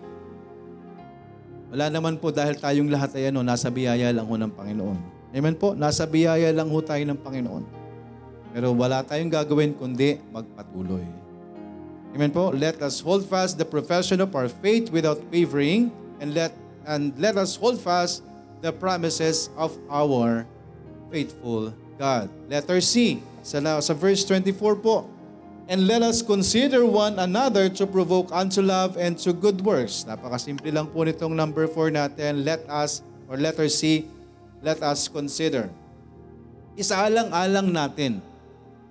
Wala 1.67 1.91
naman 1.91 2.15
po 2.15 2.31
dahil 2.31 2.55
tayong 2.55 2.87
lahat 2.87 3.19
ay 3.19 3.29
ano, 3.31 3.43
nasa 3.43 3.67
biyaya 3.67 4.11
lang 4.15 4.23
ho 4.23 4.35
ng 4.39 4.53
Panginoon. 4.55 4.97
Amen 5.35 5.55
po. 5.59 5.75
Nasa 5.75 6.07
biyaya 6.07 6.47
lang 6.55 6.71
ho 6.71 6.79
tayo 6.79 7.03
ng 7.03 7.19
Panginoon. 7.19 7.63
Pero 8.55 8.71
wala 8.71 9.03
tayong 9.03 9.27
gagawin 9.27 9.75
kundi 9.75 10.23
magpatuloy. 10.31 11.03
Amen 12.15 12.31
po. 12.31 12.55
Let 12.55 12.79
us 12.79 13.03
hold 13.03 13.27
fast 13.27 13.59
the 13.59 13.67
profession 13.67 14.23
of 14.23 14.31
our 14.31 14.47
faith 14.47 14.87
without 14.89 15.19
wavering 15.27 15.91
and 16.23 16.31
let 16.31 16.55
and 16.87 17.11
let 17.19 17.35
us 17.35 17.59
hold 17.59 17.77
fast 17.77 18.23
the 18.63 18.71
promises 18.71 19.51
of 19.59 19.75
our 19.91 20.47
faithful 21.11 21.75
God. 21.99 22.31
Letter 22.47 22.79
C, 22.79 23.19
sa, 23.43 23.59
sa 23.83 23.93
verse 23.93 24.23
24 24.23 24.79
po. 24.79 25.05
And 25.67 25.83
let 25.83 25.99
us 25.99 26.23
consider 26.23 26.87
one 26.87 27.19
another 27.19 27.67
to 27.75 27.83
provoke 27.83 28.31
unto 28.31 28.63
love 28.63 28.95
and 28.95 29.19
to 29.19 29.35
good 29.35 29.59
works. 29.59 30.07
Napakasimple 30.07 30.71
lang 30.71 30.87
po 30.87 31.03
nitong 31.03 31.35
number 31.35 31.67
4 31.67 31.91
natin. 31.91 32.47
Let 32.47 32.63
us, 32.71 33.03
or 33.27 33.35
letter 33.35 33.67
C, 33.67 34.07
let 34.63 34.79
us 34.79 35.11
consider. 35.11 35.67
Isaalang-alang 36.79 37.67
natin. 37.67 38.23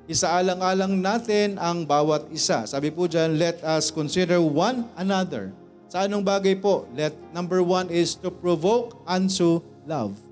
Isaalang-alang 0.05 1.01
natin 1.01 1.57
ang 1.57 1.89
bawat 1.89 2.29
isa. 2.29 2.69
Sabi 2.69 2.93
po 2.93 3.09
dyan, 3.09 3.41
let 3.41 3.65
us 3.65 3.89
consider 3.89 4.37
one 4.39 4.85
another 5.01 5.57
sa 5.87 6.05
anong 6.05 6.27
bagay 6.27 6.59
po? 6.59 6.85
Let 6.93 7.15
number 7.31 7.63
one 7.63 7.89
is 7.89 8.19
to 8.21 8.29
provoke 8.29 9.01
unto 9.09 9.63
love. 9.89 10.26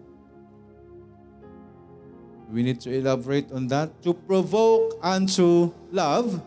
We 2.54 2.62
need 2.62 2.78
to 2.86 2.94
elaborate 2.94 3.50
on 3.50 3.66
that. 3.74 3.90
To 4.06 4.14
provoke 4.14 4.94
unto 5.02 5.74
love. 5.90 6.38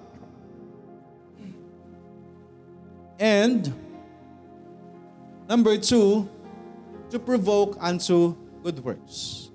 And 3.20 3.68
number 5.52 5.76
two, 5.76 6.24
to 7.12 7.20
provoke 7.20 7.76
unto 7.84 8.40
good 8.64 8.80
works. 8.80 9.52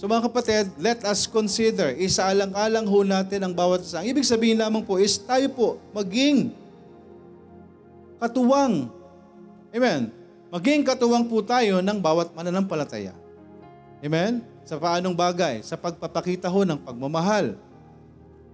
So 0.00 0.08
mga 0.08 0.30
kapatid, 0.30 0.72
let 0.80 1.04
us 1.04 1.28
consider, 1.28 1.92
isaalang-alang 2.00 2.86
ho 2.86 3.02
natin 3.04 3.44
ang 3.44 3.52
bawat 3.52 3.84
isa. 3.84 4.00
Ang 4.00 4.08
ibig 4.08 4.24
sabihin 4.24 4.56
lamang 4.56 4.86
po 4.86 4.96
is 4.96 5.20
tayo 5.20 5.50
po 5.52 5.68
maging 5.92 6.54
katuwang. 8.16 8.88
Amen. 9.74 10.16
maging 10.48 10.80
katuwang 10.80 11.28
po 11.28 11.44
tayo 11.44 11.84
ng 11.84 11.98
bawat 12.00 12.32
mananampalataya. 12.32 13.12
Amen? 14.00 14.40
Sa 14.68 14.76
paanong 14.76 15.16
bagay? 15.16 15.64
Sa 15.64 15.80
pagpapakita 15.80 16.44
ho 16.52 16.60
ng 16.60 16.76
pagmamahal. 16.76 17.56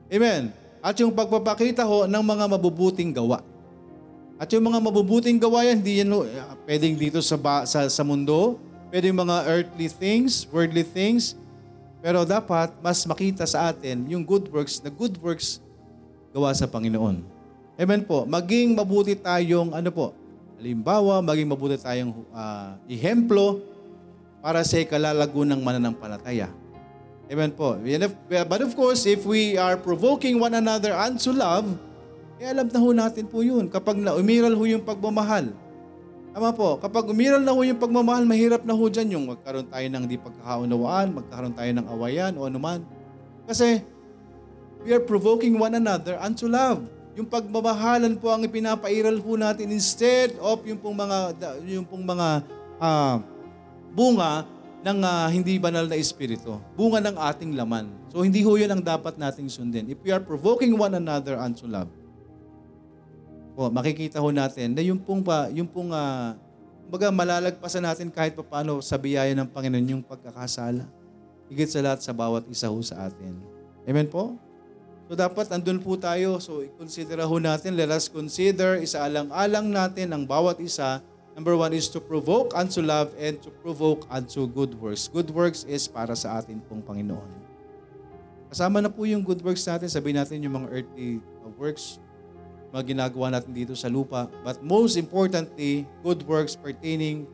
Amen? 0.07 0.55
At 0.79 0.95
yung 1.03 1.11
pagpapakita 1.11 1.83
ho 1.83 2.07
ng 2.07 2.23
mga 2.23 2.45
mabubuting 2.55 3.11
gawa. 3.11 3.43
At 4.39 4.47
yung 4.55 4.63
mga 4.63 4.79
mabubuting 4.79 5.43
gawa 5.43 5.67
yan, 5.67 5.83
hindi 5.83 6.07
yan 6.07 6.15
eh, 6.15 6.39
pwedeng 6.71 6.95
dito 6.95 7.19
sa, 7.19 7.35
sa, 7.67 7.91
sa 7.91 8.03
mundo, 8.07 8.63
pwedeng 8.95 9.11
mga 9.11 9.43
earthly 9.51 9.91
things, 9.91 10.47
worldly 10.55 10.87
things, 10.87 11.35
pero 11.99 12.23
dapat 12.23 12.71
mas 12.79 13.03
makita 13.11 13.43
sa 13.43 13.75
atin 13.75 14.07
yung 14.07 14.23
good 14.23 14.47
works, 14.55 14.79
na 14.87 14.95
good 14.95 15.19
works 15.19 15.59
gawa 16.31 16.55
sa 16.55 16.71
Panginoon. 16.71 17.27
Amen 17.75 18.07
po. 18.07 18.23
Maging 18.23 18.71
mabuti 18.71 19.19
tayong, 19.19 19.75
ano 19.75 19.91
po, 19.91 20.15
halimbawa, 20.63 21.19
maging 21.27 21.51
mabuti 21.51 21.75
tayong 21.75 22.23
uh, 22.31 22.79
ihemplo 22.87 23.74
para 24.45 24.61
sa 24.61 24.77
ikalalago 24.77 25.41
ng 25.49 25.57
mananampalataya. 25.65 26.53
Amen 27.33 27.49
po. 27.57 27.81
But 28.29 28.61
of 28.61 28.77
course, 28.77 29.09
if 29.09 29.25
we 29.25 29.57
are 29.57 29.81
provoking 29.81 30.37
one 30.37 30.53
another 30.53 30.93
unto 30.93 31.33
love, 31.33 31.73
eh 32.37 32.53
alam 32.53 32.69
na 32.69 32.77
ho 32.77 32.93
natin 32.93 33.25
po 33.25 33.41
yun. 33.41 33.73
Kapag 33.73 33.97
na 33.97 34.13
umiral 34.13 34.53
ho 34.53 34.69
yung 34.69 34.85
pagmamahal, 34.85 35.49
Tama 36.35 36.51
po, 36.51 36.75
kapag 36.83 37.07
umiral 37.07 37.39
na 37.39 37.55
ho 37.55 37.63
yung 37.63 37.79
pagmamahal, 37.79 38.27
mahirap 38.27 38.67
na 38.67 38.75
ho 38.75 38.85
dyan 38.91 39.15
yung 39.15 39.31
magkaroon 39.31 39.71
tayo 39.71 39.87
ng 39.87 40.03
di 40.03 40.19
pagkakaunawaan, 40.19 41.15
magkaroon 41.15 41.55
tayo 41.55 41.71
ng 41.71 41.87
awayan 41.87 42.35
o 42.35 42.51
anuman. 42.51 42.83
Kasi 43.47 43.87
we 44.83 44.91
are 44.91 44.99
provoking 44.99 45.55
one 45.55 45.79
another 45.79 46.19
unto 46.19 46.51
love. 46.51 46.83
Yung 47.15 47.31
pagmamahalan 47.31 48.19
po 48.19 48.35
ang 48.35 48.43
ipinapairal 48.43 49.15
po 49.23 49.39
natin 49.39 49.71
instead 49.71 50.35
of 50.43 50.59
yung 50.67 50.83
pong 50.83 50.99
mga 50.99 51.39
yung 51.71 51.87
pong 51.87 52.03
mga 52.03 52.43
uh, 52.83 53.23
bunga 53.95 54.45
ng 54.85 54.99
uh, 55.01 55.29
hindi 55.33 55.57
banal 55.57 55.89
na 55.89 55.97
espiritu. 55.97 56.61
Bunga 56.77 57.01
ng 57.01 57.17
ating 57.17 57.57
laman. 57.57 57.89
So 58.13 58.21
hindi 58.21 58.45
ho 58.45 58.53
yun 58.59 58.69
ang 58.69 58.83
dapat 58.85 59.17
nating 59.17 59.49
sundin. 59.49 59.89
If 59.89 60.03
we 60.05 60.13
are 60.13 60.21
provoking 60.21 60.77
one 60.77 60.93
another 60.93 61.41
unto 61.41 61.65
love, 61.65 61.89
po, 63.55 63.71
makikita 63.71 64.19
ho 64.19 64.29
natin 64.35 64.75
na 64.75 64.83
yung 64.83 64.99
pong, 64.99 65.23
pa, 65.23 65.47
yung 65.55 65.71
pong 65.71 65.95
uh, 65.95 66.35
baga 66.91 67.09
malalagpasan 67.09 67.87
natin 67.87 68.11
kahit 68.11 68.35
paano 68.35 68.83
sa 68.83 68.99
biyaya 68.99 69.33
ng 69.33 69.49
Panginoon 69.49 69.95
yung 69.95 70.03
pagkakasala. 70.05 70.85
Higit 71.49 71.71
sa 71.71 71.81
lahat 71.81 72.03
sa 72.03 72.11
bawat 72.11 72.45
isa 72.51 72.67
ho 72.67 72.77
sa 72.83 73.07
atin. 73.07 73.39
Amen 73.87 74.11
po? 74.11 74.37
So 75.07 75.15
dapat 75.15 75.49
andun 75.55 75.81
po 75.81 75.95
tayo. 75.95 76.43
So 76.43 76.67
i-consider 76.67 77.23
ho 77.25 77.37
natin, 77.39 77.79
let 77.79 77.89
us 77.95 78.11
consider, 78.11 78.83
isaalang-alang 78.83 79.71
natin 79.71 80.13
ang 80.13 80.27
bawat 80.27 80.59
isa. 80.61 81.01
Number 81.35 81.59
one 81.59 81.75
is 81.75 81.91
to 81.91 81.99
provoke 81.99 82.55
unto 82.55 82.79
love 82.79 83.11
and 83.19 83.43
to 83.43 83.51
provoke 83.51 84.07
unto 84.07 84.47
good 84.47 84.79
works. 84.79 85.11
Good 85.11 85.35
works 85.35 85.67
is 85.67 85.91
para 85.91 86.15
sa 86.15 86.39
atin 86.39 86.63
pong 86.71 86.79
Panginoon. 86.87 87.27
Kasama 88.55 88.79
na 88.79 88.87
po 88.87 89.03
yung 89.03 89.27
good 89.27 89.43
works 89.43 89.67
natin. 89.67 89.91
Sabihin 89.91 90.15
natin 90.23 90.39
yung 90.47 90.63
mga 90.63 90.71
earthly 90.71 91.19
works, 91.59 91.99
mga 92.71 92.95
ginagawa 92.95 93.35
natin 93.35 93.51
dito 93.51 93.75
sa 93.75 93.91
lupa. 93.91 94.31
But 94.47 94.63
most 94.63 94.95
importantly, 94.95 95.91
good 96.07 96.23
works 96.23 96.55
pertaining 96.55 97.27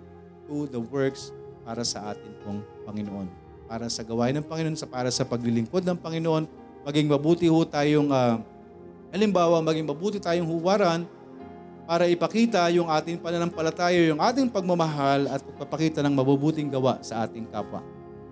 to 0.49 0.65
the 0.73 0.81
works 0.81 1.29
para 1.61 1.85
sa 1.85 2.17
atin 2.17 2.33
pong 2.41 2.65
Panginoon. 2.89 3.29
Para 3.69 3.85
sa 3.93 4.01
gawain 4.01 4.33
ng 4.33 4.49
Panginoon, 4.49 4.81
sa 4.81 4.89
para 4.89 5.13
sa 5.13 5.29
paglilingkod 5.29 5.85
ng 5.85 6.01
Panginoon, 6.01 6.49
maging 6.89 7.05
mabuti 7.05 7.53
ho 7.53 7.69
tayong, 7.69 8.09
uh, 8.09 8.41
halimbawa, 9.13 9.61
maging 9.61 9.85
mabuti 9.85 10.17
tayong 10.17 10.49
huwaran 10.49 11.05
para 11.91 12.07
ipakita 12.07 12.71
yung 12.71 12.87
ating 12.87 13.19
pananampalataya, 13.19 14.15
yung 14.15 14.23
ating 14.23 14.47
pagmamahal 14.47 15.27
at 15.27 15.43
pagpapakita 15.43 16.07
ng 16.07 16.15
mabubuting 16.15 16.71
gawa 16.71 17.03
sa 17.03 17.27
ating 17.27 17.51
kapwa. 17.51 17.83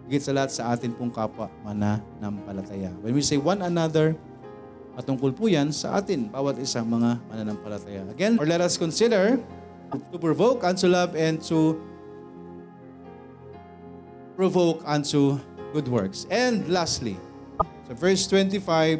Higit 0.07 0.23
sa 0.23 0.31
lahat 0.31 0.51
sa 0.55 0.71
atin 0.71 0.95
pong 0.95 1.11
kapwa 1.11 1.51
mananampalataya. 1.67 2.95
When 3.03 3.19
we 3.19 3.23
say 3.27 3.35
one 3.35 3.59
another, 3.67 4.15
Patungkol 4.99 5.31
po 5.31 5.47
yan 5.47 5.71
sa 5.71 6.03
atin, 6.03 6.27
bawat 6.27 6.59
isang 6.59 6.83
mga 6.91 7.23
mananampalataya. 7.31 8.03
Again, 8.11 8.35
or 8.35 8.43
let 8.51 8.59
us 8.59 8.75
consider 8.75 9.39
to 9.95 10.19
provoke 10.19 10.67
unto 10.67 10.91
love 10.91 11.15
and 11.15 11.39
to 11.47 11.79
provoke 14.35 14.83
unto 14.83 15.39
good 15.71 15.87
works. 15.87 16.27
And 16.35 16.67
lastly, 16.67 17.15
so 17.87 17.95
verse 17.95 18.27
25, 18.27 18.99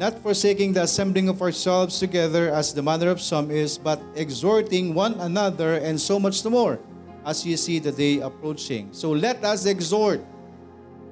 not 0.00 0.16
forsaking 0.24 0.72
the 0.72 0.80
assembling 0.80 1.28
of 1.28 1.44
ourselves 1.44 2.00
together 2.00 2.48
as 2.48 2.72
the 2.72 2.80
manner 2.80 3.12
of 3.12 3.20
some 3.20 3.52
is, 3.52 3.76
but 3.76 4.00
exhorting 4.16 4.96
one 4.96 5.12
another 5.20 5.76
and 5.84 6.00
so 6.00 6.16
much 6.16 6.40
the 6.40 6.48
more 6.48 6.80
as 7.28 7.44
you 7.44 7.52
see 7.52 7.76
the 7.76 7.92
day 7.92 8.24
approaching. 8.24 8.88
So 8.96 9.12
let 9.12 9.44
us 9.44 9.68
exhort. 9.68 10.24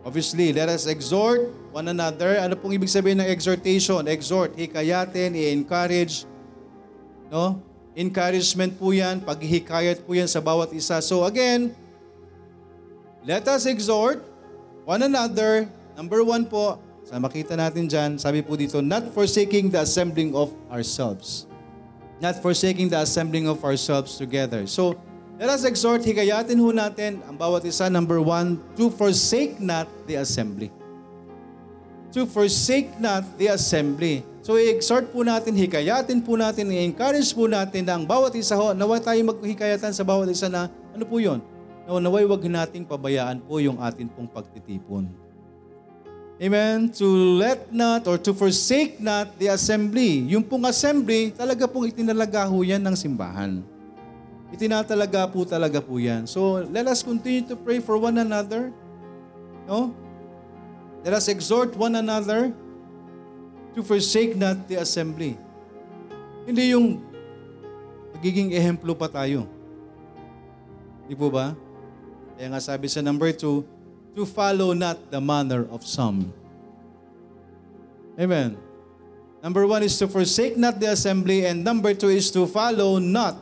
Obviously, 0.09 0.57
let 0.57 0.73
us 0.73 0.89
exhort 0.89 1.53
one 1.69 1.93
another. 1.93 2.41
Ano 2.41 2.57
pong 2.57 2.81
ibig 2.81 2.89
sabihin 2.89 3.21
ng 3.21 3.29
exhortation? 3.29 4.09
Exhort, 4.09 4.57
hikayatin, 4.57 5.37
i-encourage. 5.37 6.25
No? 7.29 7.61
Encouragement 7.93 8.73
po 8.81 8.97
yan, 8.97 9.21
paghihikayat 9.21 10.01
po 10.01 10.17
yan 10.17 10.33
sa 10.33 10.41
bawat 10.41 10.73
isa. 10.73 10.97
So 11.05 11.29
again, 11.29 11.77
let 13.21 13.45
us 13.53 13.69
exhort 13.69 14.25
one 14.89 15.05
another. 15.05 15.69
Number 15.93 16.25
one 16.25 16.49
po, 16.49 16.81
sa 17.09 17.17
makita 17.17 17.57
natin 17.57 17.89
dyan, 17.89 18.21
sabi 18.21 18.45
po 18.45 18.53
dito, 18.53 18.85
not 18.85 19.09
forsaking 19.17 19.73
the 19.73 19.81
assembling 19.81 20.37
of 20.37 20.53
ourselves. 20.69 21.49
Not 22.21 22.37
forsaking 22.45 22.93
the 22.93 23.01
assembling 23.01 23.49
of 23.49 23.65
ourselves 23.65 24.21
together. 24.21 24.69
So, 24.69 24.93
let 25.41 25.49
us 25.49 25.65
exhort, 25.65 26.05
hikayatin 26.05 26.61
ho 26.61 26.69
natin 26.69 27.25
ang 27.25 27.41
bawat 27.41 27.65
isa. 27.65 27.89
Number 27.89 28.21
one, 28.21 28.61
to 28.77 28.93
forsake 28.93 29.57
not 29.57 29.89
the 30.05 30.21
assembly 30.21 30.69
to 32.13 32.25
forsake 32.25 32.97
not 32.97 33.25
the 33.37 33.53
assembly. 33.53 34.25
So 34.41 34.57
i-exhort 34.57 35.13
po 35.13 35.21
natin, 35.21 35.53
hikayatin 35.53 36.25
po 36.25 36.41
natin, 36.41 36.73
i-encourage 36.73 37.37
po 37.37 37.45
natin 37.45 37.85
na 37.85 38.01
ang 38.01 38.05
bawat 38.09 38.33
isa 38.33 38.57
ho, 38.57 38.73
naway 38.73 38.99
tayo 38.99 39.21
maghikayatan 39.29 39.93
sa 39.93 40.05
bawat 40.05 40.33
isa 40.33 40.49
na, 40.49 40.73
ano 40.97 41.05
po 41.05 41.21
yun? 41.21 41.45
No, 41.85 42.01
naway 42.01 42.25
wag 42.25 42.41
nating 42.41 42.89
pabayaan 42.89 43.45
po 43.45 43.61
yung 43.61 43.77
atin 43.81 44.09
pong 44.09 44.29
pagtitipon. 44.29 45.28
Amen? 46.39 46.87
To 47.03 47.07
let 47.35 47.75
not 47.75 48.07
or 48.07 48.15
to 48.23 48.31
forsake 48.31 49.03
not 49.03 49.35
the 49.43 49.51
assembly. 49.51 50.23
Yung 50.31 50.47
pong 50.47 50.71
assembly, 50.71 51.35
talaga 51.35 51.67
pong 51.67 51.91
itinalaga 51.91 52.47
ho 52.47 52.63
yan 52.63 52.79
ng 52.79 52.95
simbahan. 52.95 53.59
Itinatalaga 54.55 55.27
po 55.27 55.43
talaga 55.43 55.83
po 55.83 55.99
yan. 55.99 56.31
So, 56.31 56.63
let 56.71 56.87
us 56.87 57.03
continue 57.03 57.43
to 57.51 57.59
pray 57.59 57.83
for 57.83 57.99
one 57.99 58.17
another. 58.17 58.71
No? 59.67 59.93
Let 61.03 61.19
us 61.19 61.27
exhort 61.27 61.75
one 61.75 61.99
another 61.99 62.55
to 63.75 63.81
forsake 63.83 64.39
not 64.39 64.63
the 64.71 64.79
assembly. 64.79 65.35
Hindi 66.47 66.73
yung 66.73 67.03
magiging 68.15 68.55
ehemplo 68.55 68.95
pa 68.95 69.11
tayo. 69.11 69.45
Di 71.11 71.19
po 71.19 71.35
ba? 71.35 71.53
Kaya 72.39 72.55
nga 72.55 72.63
sabi 72.63 72.87
sa 72.87 73.03
number 73.03 73.35
two, 73.35 73.67
to 74.19 74.27
follow 74.27 74.75
not 74.75 74.99
the 75.15 75.23
manner 75.23 75.63
of 75.71 75.87
some. 75.87 76.35
Amen. 78.19 78.59
Number 79.39 79.63
one 79.63 79.87
is 79.87 79.95
to 80.03 80.11
forsake 80.11 80.59
not 80.59 80.83
the 80.83 80.91
assembly 80.91 81.47
and 81.47 81.63
number 81.63 81.95
two 81.95 82.11
is 82.11 82.27
to 82.35 82.43
follow 82.51 82.99
not 82.99 83.39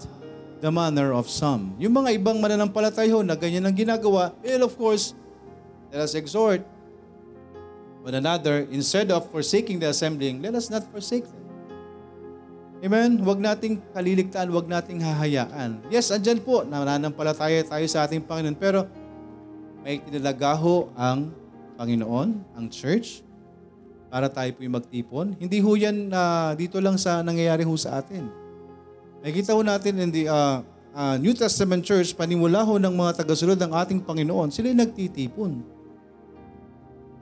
the 0.60 0.68
manner 0.68 1.16
of 1.16 1.32
some. 1.32 1.72
Yung 1.80 1.96
mga 1.96 2.20
ibang 2.20 2.36
mananampalataya 2.44 3.16
na 3.24 3.32
ganyan 3.32 3.64
ang 3.64 3.72
ginagawa, 3.72 4.36
well 4.44 4.68
of 4.68 4.76
course, 4.76 5.16
let 5.88 6.04
us 6.04 6.12
exhort 6.12 6.60
one 8.04 8.12
another, 8.12 8.68
instead 8.68 9.08
of 9.08 9.24
forsaking 9.32 9.80
the 9.80 9.88
assembling, 9.88 10.44
let 10.44 10.52
us 10.52 10.68
not 10.68 10.84
forsake 10.92 11.24
them. 11.24 11.44
Amen? 12.84 13.16
Huwag 13.18 13.40
nating 13.40 13.80
kaliligtaan, 13.96 14.52
huwag 14.52 14.68
nating 14.68 15.00
hahayaan. 15.00 15.80
Yes, 15.88 16.12
andyan 16.12 16.38
po, 16.44 16.62
nananampalataya 16.62 17.64
tayo 17.64 17.86
sa 17.88 18.04
ating 18.04 18.22
Panginoon, 18.22 18.54
pero 18.54 18.84
may 19.86 20.02
tinalagaho 20.02 20.90
ang 20.98 21.30
Panginoon, 21.78 22.34
ang 22.58 22.66
church, 22.66 23.22
para 24.10 24.26
tayo 24.26 24.50
po 24.58 24.66
yung 24.66 24.74
magtipon. 24.82 25.38
Hindi 25.38 25.62
ho 25.62 25.78
yan 25.78 26.10
uh, 26.10 26.58
dito 26.58 26.82
lang 26.82 26.98
sa 26.98 27.22
nangyayari 27.22 27.62
ho 27.62 27.70
sa 27.78 28.02
atin. 28.02 28.26
Nakikita 29.22 29.54
ho 29.54 29.62
natin 29.62 29.94
in 30.02 30.10
the 30.10 30.26
uh, 30.26 30.58
uh, 30.90 31.14
New 31.22 31.30
Testament 31.38 31.86
Church, 31.86 32.18
panimula 32.18 32.66
ho 32.66 32.82
ng 32.82 32.90
mga 32.90 33.22
tagasunod 33.22 33.54
ng 33.62 33.70
ating 33.78 34.02
Panginoon, 34.02 34.50
sila 34.50 34.74
nagtitipon. 34.74 35.62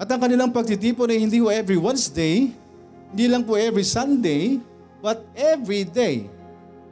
At 0.00 0.08
ang 0.08 0.24
kanilang 0.24 0.48
pagtitipon 0.48 1.12
ay 1.12 1.20
hindi 1.20 1.44
po 1.44 1.52
every 1.52 1.76
Wednesday, 1.76 2.48
hindi 3.12 3.24
lang 3.28 3.44
po 3.44 3.60
every 3.60 3.84
Sunday, 3.84 4.56
but 5.04 5.20
every 5.36 5.84
day. 5.84 6.32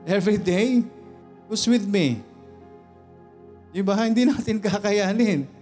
Every 0.05 0.37
day, 0.37 0.85
who's 1.49 1.65
with 1.65 1.89
me? 1.89 2.21
Di 3.73 3.81
ba? 3.81 3.97
Hindi 3.97 4.29
natin 4.29 4.61
kakayanin. 4.61 5.62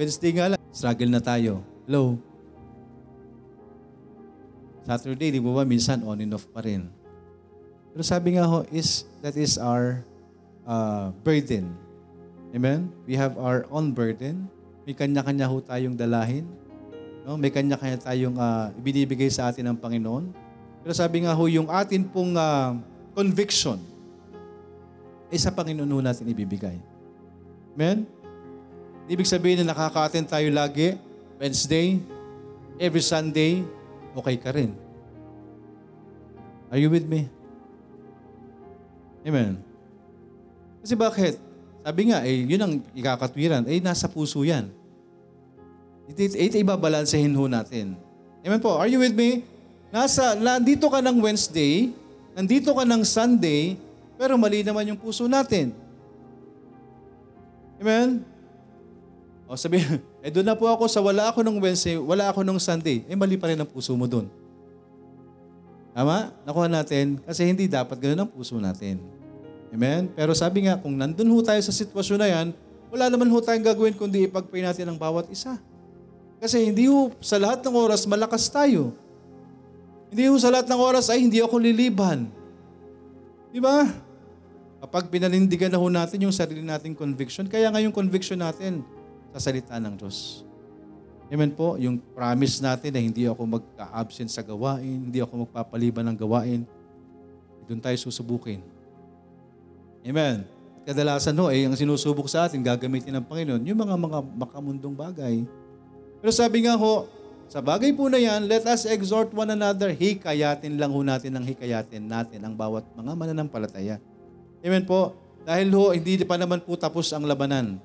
Wednesday 0.00 0.32
nga 0.32 0.56
lang, 0.56 0.60
struggle 0.72 1.12
na 1.12 1.20
tayo. 1.20 1.60
Hello? 1.84 2.16
Saturday, 4.88 5.28
di 5.28 5.36
ba 5.44 5.60
ba, 5.60 5.68
minsan 5.68 6.00
on 6.08 6.24
and 6.24 6.32
off 6.32 6.48
pa 6.48 6.64
rin. 6.64 6.88
Pero 7.92 8.00
sabi 8.00 8.40
nga 8.40 8.48
ho, 8.48 8.64
is, 8.72 9.04
that 9.20 9.36
is 9.36 9.60
our 9.60 10.00
uh, 10.64 11.12
burden. 11.20 11.76
Amen? 12.56 12.88
We 13.04 13.12
have 13.20 13.36
our 13.36 13.68
own 13.68 13.92
burden. 13.92 14.48
May 14.88 14.96
kanya-kanya 14.96 15.44
ho 15.44 15.60
tayong 15.60 16.00
dalahin. 16.00 16.48
No? 17.28 17.36
May 17.36 17.52
kanya-kanya 17.52 18.00
tayong 18.00 18.40
uh, 18.40 18.72
ibinibigay 18.80 19.28
sa 19.28 19.52
atin 19.52 19.68
ng 19.68 19.76
Panginoon. 19.76 20.32
Pero 20.80 20.96
sabi 20.96 21.28
nga 21.28 21.36
ho, 21.36 21.44
yung 21.44 21.68
atin 21.68 22.08
pong 22.08 22.40
uh, 22.40 22.72
conviction, 23.12 23.76
ay 25.28 25.36
sa 25.36 25.52
Panginoon 25.52 26.00
natin 26.00 26.24
ibibigay. 26.24 26.80
Amen? 27.76 28.08
Ibig 29.10 29.26
sabihin 29.26 29.66
na 29.66 29.74
nakaka-attend 29.74 30.30
tayo 30.30 30.46
lagi, 30.54 30.94
Wednesday, 31.42 31.98
every 32.78 33.02
Sunday, 33.02 33.66
okay 34.14 34.38
ka 34.38 34.54
rin. 34.54 34.70
Are 36.70 36.78
you 36.78 36.86
with 36.86 37.10
me? 37.10 37.26
Amen. 39.26 39.58
Kasi 40.78 40.94
bakit? 40.94 41.42
Sabi 41.82 42.14
nga, 42.14 42.22
eh, 42.22 42.46
yun 42.46 42.62
ang 42.62 42.74
ikakatwiran. 42.94 43.66
Eh, 43.66 43.82
nasa 43.82 44.06
puso 44.06 44.46
yan. 44.46 44.70
Ito, 46.06 46.30
ito 46.30 46.56
ibabalansehin 46.62 47.34
ho 47.34 47.50
natin. 47.50 47.98
Amen 48.46 48.62
po. 48.62 48.78
Are 48.78 48.86
you 48.86 49.02
with 49.02 49.18
me? 49.18 49.42
Nasa, 49.90 50.38
nandito 50.38 50.86
ka 50.86 51.02
ng 51.02 51.18
Wednesday, 51.18 51.90
nandito 52.38 52.70
ka 52.70 52.86
ng 52.86 53.02
Sunday, 53.02 53.74
pero 54.14 54.38
mali 54.38 54.62
naman 54.62 54.86
yung 54.94 55.00
puso 55.02 55.26
natin. 55.26 55.74
Amen? 57.82 58.22
O 59.50 59.58
sabi, 59.58 59.82
eh 60.22 60.30
doon 60.30 60.46
na 60.46 60.54
po 60.54 60.70
ako 60.70 60.86
sa 60.86 61.02
wala 61.02 61.26
ako 61.26 61.42
ng 61.42 61.58
Wednesday, 61.58 61.98
wala 61.98 62.30
ako 62.30 62.46
ng 62.46 62.54
Sunday. 62.62 63.02
Eh 63.10 63.18
mali 63.18 63.34
pa 63.34 63.50
rin 63.50 63.58
ang 63.58 63.66
puso 63.66 63.90
mo 63.98 64.06
doon. 64.06 64.30
Tama? 65.90 66.30
Nakuha 66.46 66.70
natin 66.70 67.18
kasi 67.26 67.42
hindi 67.42 67.66
dapat 67.66 67.98
ganoon 67.98 68.22
ang 68.22 68.30
puso 68.30 68.54
natin. 68.62 69.02
Amen? 69.74 70.06
Pero 70.14 70.30
sabi 70.38 70.70
nga, 70.70 70.78
kung 70.78 70.94
nandun 70.94 71.26
ho 71.34 71.42
tayo 71.42 71.58
sa 71.66 71.74
sitwasyon 71.74 72.18
na 72.22 72.28
yan, 72.30 72.46
wala 72.94 73.10
naman 73.10 73.26
ho 73.26 73.42
tayong 73.42 73.66
gagawin 73.66 73.98
kundi 73.98 74.30
ipagpray 74.30 74.62
natin 74.62 74.86
ang 74.86 74.94
bawat 74.94 75.26
isa. 75.34 75.58
Kasi 76.38 76.70
hindi 76.70 76.86
ho 76.86 77.10
sa 77.18 77.34
lahat 77.42 77.58
ng 77.66 77.74
oras 77.74 78.06
malakas 78.06 78.46
tayo. 78.46 78.94
Hindi 80.14 80.30
ho 80.30 80.38
sa 80.38 80.54
lahat 80.54 80.70
ng 80.70 80.78
oras 80.78 81.10
ay 81.10 81.26
hindi 81.26 81.42
ako 81.42 81.58
liliban. 81.58 82.30
Di 83.50 83.58
ba? 83.58 83.82
Kapag 84.78 85.10
pinanindigan 85.10 85.74
na 85.74 85.78
ho 85.82 85.90
natin 85.90 86.22
yung 86.22 86.34
sarili 86.34 86.62
nating 86.62 86.94
conviction, 86.94 87.50
kaya 87.50 87.66
nga 87.66 87.82
yung 87.82 87.94
conviction 87.94 88.38
natin 88.38 88.86
sa 89.30 89.38
salita 89.38 89.78
ng 89.78 89.94
Diyos. 89.94 90.42
Amen 91.30 91.54
po, 91.54 91.78
yung 91.78 92.02
promise 92.12 92.58
natin 92.58 92.90
na 92.90 92.98
hindi 92.98 93.22
ako 93.22 93.58
magka-absent 93.58 94.34
sa 94.34 94.42
gawain, 94.42 95.10
hindi 95.10 95.22
ako 95.22 95.46
magpapaliban 95.46 96.02
ng 96.10 96.18
gawain, 96.18 96.66
doon 97.70 97.78
tayo 97.78 97.94
susubukin. 98.02 98.58
Amen. 100.02 100.42
Kadalasan 100.82 101.38
ho, 101.38 101.46
eh, 101.54 101.70
ang 101.70 101.78
sinusubok 101.78 102.26
sa 102.26 102.50
atin, 102.50 102.58
gagamitin 102.58 103.14
ng 103.14 103.26
Panginoon, 103.30 103.62
yung 103.62 103.78
mga 103.78 103.94
mga 103.94 104.18
makamundong 104.42 104.96
bagay. 104.96 105.46
Pero 106.18 106.32
sabi 106.34 106.66
nga 106.66 106.74
ho, 106.74 107.06
sa 107.50 107.62
bagay 107.62 107.94
po 107.94 108.10
na 108.10 108.18
yan, 108.18 108.46
let 108.46 108.62
us 108.66 108.86
exhort 108.86 109.30
one 109.30 109.50
another. 109.50 109.90
Hikayatin 109.90 110.78
lang 110.78 110.90
ho 110.90 111.02
natin 111.02 111.34
ng 111.34 111.44
hikayatin 111.50 112.06
natin 112.06 112.42
ang 112.46 112.54
bawat 112.54 112.86
mga 112.94 113.12
mananampalataya. 113.14 114.02
Amen 114.62 114.86
po. 114.86 115.14
Dahil 115.42 115.70
ho, 115.74 115.90
hindi 115.90 116.22
pa 116.22 116.38
naman 116.38 116.62
po 116.62 116.78
tapos 116.78 117.10
ang 117.10 117.26
labanan. 117.26 117.78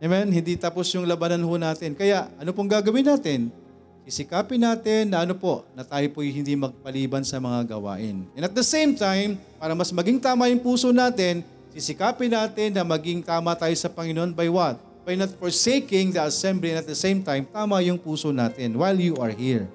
Amen? 0.00 0.32
Hindi 0.32 0.56
tapos 0.56 0.88
yung 0.96 1.04
labanan 1.04 1.44
ho 1.44 1.54
natin. 1.60 1.92
Kaya, 1.92 2.32
ano 2.40 2.56
pong 2.56 2.72
gagawin 2.72 3.04
natin? 3.04 3.52
Isikapin 4.08 4.56
natin 4.56 5.12
na 5.12 5.28
ano 5.28 5.36
po, 5.36 5.62
na 5.76 5.84
tayo 5.84 6.08
po 6.08 6.24
hindi 6.24 6.56
magpaliban 6.56 7.20
sa 7.20 7.36
mga 7.36 7.76
gawain. 7.76 8.24
And 8.32 8.48
at 8.48 8.56
the 8.56 8.64
same 8.64 8.96
time, 8.96 9.36
para 9.60 9.76
mas 9.76 9.92
maging 9.92 10.16
tama 10.16 10.48
yung 10.48 10.64
puso 10.64 10.88
natin, 10.88 11.44
sisikapin 11.76 12.32
natin 12.32 12.72
na 12.72 12.82
maging 12.82 13.20
tama 13.20 13.52
tayo 13.52 13.76
sa 13.76 13.92
Panginoon 13.92 14.32
by 14.32 14.48
what? 14.48 14.80
By 15.04 15.20
not 15.20 15.36
forsaking 15.36 16.16
the 16.16 16.24
assembly 16.24 16.72
and 16.72 16.80
at 16.80 16.88
the 16.88 16.96
same 16.96 17.20
time, 17.20 17.44
tama 17.44 17.84
yung 17.84 18.00
puso 18.00 18.32
natin 18.32 18.80
while 18.80 18.96
you 18.96 19.20
are 19.20 19.30
here. 19.30 19.68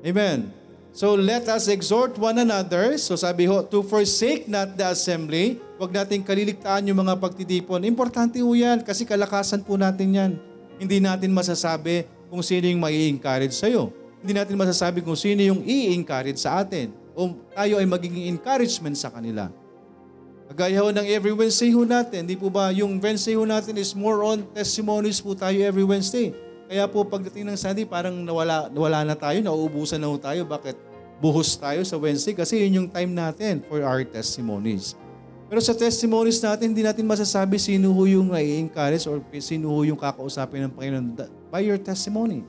Amen. 0.00 0.48
So 0.96 1.12
let 1.12 1.44
us 1.52 1.68
exhort 1.68 2.16
one 2.16 2.40
another. 2.40 2.96
So 2.96 3.20
sabi 3.20 3.44
ho, 3.44 3.60
to 3.68 3.84
forsake 3.84 4.48
not 4.48 4.80
the 4.80 4.96
assembly. 4.96 5.60
Huwag 5.76 5.92
nating 5.92 6.24
kaliligtaan 6.24 6.88
yung 6.88 7.04
mga 7.04 7.20
pagtitipon. 7.20 7.84
Importante 7.84 8.40
ho 8.40 8.48
yan 8.56 8.80
kasi 8.80 9.04
kalakasan 9.04 9.60
po 9.60 9.76
natin 9.76 10.08
yan. 10.16 10.32
Hindi 10.80 11.04
natin 11.04 11.36
masasabi 11.36 12.08
kung 12.32 12.40
sino 12.40 12.64
yung 12.64 12.80
mai 12.80 13.12
encourage 13.12 13.52
sa'yo. 13.52 13.92
Hindi 14.24 14.40
natin 14.40 14.56
masasabi 14.56 15.04
kung 15.04 15.20
sino 15.20 15.44
yung 15.44 15.60
i-encourage 15.68 16.40
sa 16.40 16.64
atin. 16.64 16.88
O 17.12 17.36
tayo 17.52 17.76
ay 17.76 17.84
magiging 17.84 18.32
encouragement 18.32 18.96
sa 18.96 19.12
kanila. 19.12 19.52
Kagaya 20.48 20.80
ho 20.80 20.88
ng 20.88 21.04
every 21.12 21.36
Wednesday 21.36 21.76
ho 21.76 21.84
natin, 21.84 22.24
di 22.24 22.40
po 22.40 22.48
ba 22.48 22.72
yung 22.72 22.96
Wednesday 22.96 23.36
ho 23.36 23.44
natin 23.44 23.76
is 23.76 23.92
more 23.92 24.24
on 24.24 24.48
testimonies 24.56 25.20
po 25.20 25.36
tayo 25.36 25.60
every 25.60 25.84
Wednesday. 25.84 26.32
Kaya 26.66 26.90
po 26.90 27.06
pagdating 27.06 27.46
ng 27.46 27.58
Sunday, 27.58 27.86
parang 27.86 28.26
nawala, 28.26 28.66
nawala 28.66 29.06
na 29.06 29.14
tayo, 29.14 29.38
nauubusan 29.38 30.02
na 30.02 30.10
ho 30.10 30.18
tayo. 30.18 30.42
Bakit? 30.42 30.85
Buhos 31.16 31.56
tayo 31.56 31.80
sa 31.84 31.96
Wednesday 31.96 32.36
kasi 32.36 32.60
yun 32.60 32.84
yung 32.84 32.88
time 32.92 33.12
natin 33.16 33.64
for 33.64 33.80
our 33.80 34.04
testimonies. 34.04 34.92
Pero 35.46 35.62
sa 35.62 35.72
testimonies 35.72 36.42
natin, 36.42 36.74
hindi 36.74 36.82
natin 36.82 37.06
masasabi 37.06 37.56
sino 37.56 37.94
ho 37.94 38.02
yung 38.04 38.34
i-encourage 38.34 39.06
or 39.06 39.22
sino 39.38 39.70
ho 39.70 39.80
yung 39.86 39.96
kakausapin 39.96 40.66
ng 40.66 40.72
Panginoon 40.74 41.06
by 41.48 41.62
your 41.62 41.78
testimony. 41.78 42.42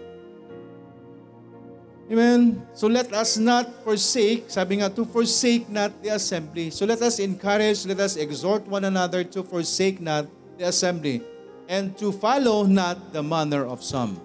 Amen? 2.07 2.63
So 2.72 2.88
let 2.88 3.11
us 3.11 3.36
not 3.36 3.68
forsake, 3.84 4.47
sabi 4.47 4.80
nga, 4.80 4.88
to 4.89 5.03
forsake 5.03 5.68
not 5.68 5.91
the 5.99 6.15
assembly. 6.15 6.72
So 6.72 6.88
let 6.88 7.03
us 7.03 7.20
encourage, 7.20 7.84
let 7.86 7.99
us 7.99 8.15
exhort 8.15 8.63
one 8.65 8.88
another 8.88 9.28
to 9.36 9.43
forsake 9.43 9.99
not 9.99 10.26
the 10.55 10.72
assembly 10.72 11.20
and 11.68 11.93
to 11.99 12.15
follow 12.15 12.63
not 12.63 13.11
the 13.11 13.22
manner 13.22 13.68
of 13.68 13.84
some. 13.84 14.18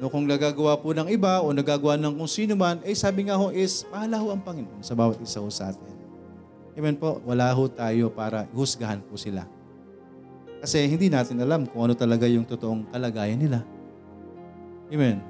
No, 0.00 0.08
kung 0.08 0.24
nagagawa 0.24 0.80
po 0.80 0.96
ng 0.96 1.12
iba 1.12 1.44
o 1.44 1.52
nagagawa 1.52 2.00
ng 2.00 2.16
kung 2.16 2.30
sino 2.30 2.56
man, 2.56 2.80
eh 2.88 2.96
sabi 2.96 3.28
nga 3.28 3.36
ho 3.36 3.52
is, 3.52 3.84
pahala 3.84 4.16
ho 4.16 4.32
ang 4.32 4.40
Panginoon 4.40 4.80
sa 4.80 4.96
bawat 4.96 5.20
isa 5.20 5.44
ho 5.44 5.48
sa 5.52 5.68
atin. 5.68 5.92
Amen 6.72 6.96
po, 6.96 7.20
wala 7.28 7.52
ho 7.52 7.68
tayo 7.68 8.08
para 8.08 8.48
husgahan 8.56 9.04
po 9.04 9.20
sila. 9.20 9.44
Kasi 10.64 10.88
hindi 10.88 11.12
natin 11.12 11.36
alam 11.44 11.68
kung 11.68 11.84
ano 11.84 11.92
talaga 11.92 12.24
yung 12.24 12.48
totoong 12.48 12.88
kalagayan 12.88 13.36
nila. 13.36 13.60
Amen. 14.88 15.20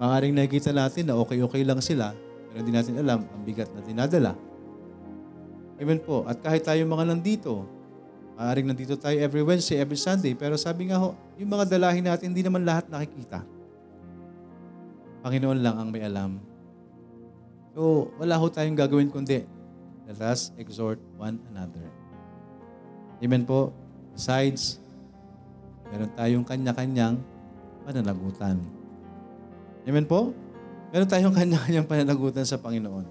Maaring 0.00 0.32
nakikita 0.32 0.72
natin 0.72 1.12
na 1.12 1.20
okay-okay 1.20 1.60
lang 1.60 1.84
sila, 1.84 2.16
pero 2.48 2.64
hindi 2.64 2.72
natin 2.72 2.96
alam 3.04 3.20
ang 3.20 3.42
bigat 3.44 3.68
na 3.76 3.84
dinadala. 3.84 4.32
Amen 5.76 6.00
po. 6.00 6.24
At 6.24 6.40
kahit 6.40 6.64
tayo 6.64 6.80
mga 6.88 7.12
nandito, 7.12 7.68
maaring 8.34 8.66
nandito 8.66 8.98
tayo 8.98 9.14
every 9.18 9.42
Wednesday, 9.46 9.78
every 9.78 9.98
Sunday, 9.98 10.34
pero 10.34 10.58
sabi 10.58 10.90
nga 10.90 10.98
ho, 10.98 11.14
yung 11.38 11.50
mga 11.50 11.70
dalahin 11.70 12.04
natin, 12.06 12.34
hindi 12.34 12.42
naman 12.42 12.66
lahat 12.66 12.90
nakikita. 12.90 13.46
Panginoon 15.22 15.60
lang 15.62 15.76
ang 15.78 15.88
may 15.88 16.02
alam. 16.02 16.42
So, 17.74 18.10
wala 18.18 18.38
ho 18.38 18.46
tayong 18.50 18.78
gagawin 18.78 19.10
kundi 19.10 19.42
let 20.04 20.20
us 20.20 20.52
exhort 20.60 21.00
one 21.16 21.40
another. 21.54 21.86
Amen 23.24 23.46
po. 23.48 23.72
Besides, 24.12 24.78
meron 25.88 26.12
tayong 26.12 26.44
kanya-kanyang 26.44 27.18
pananagutan. 27.88 28.60
Amen 29.88 30.04
po? 30.04 30.36
Meron 30.92 31.08
tayong 31.08 31.34
kanya-kanyang 31.40 31.86
pananagutan 31.88 32.44
sa 32.44 32.60
Panginoon. 32.60 33.06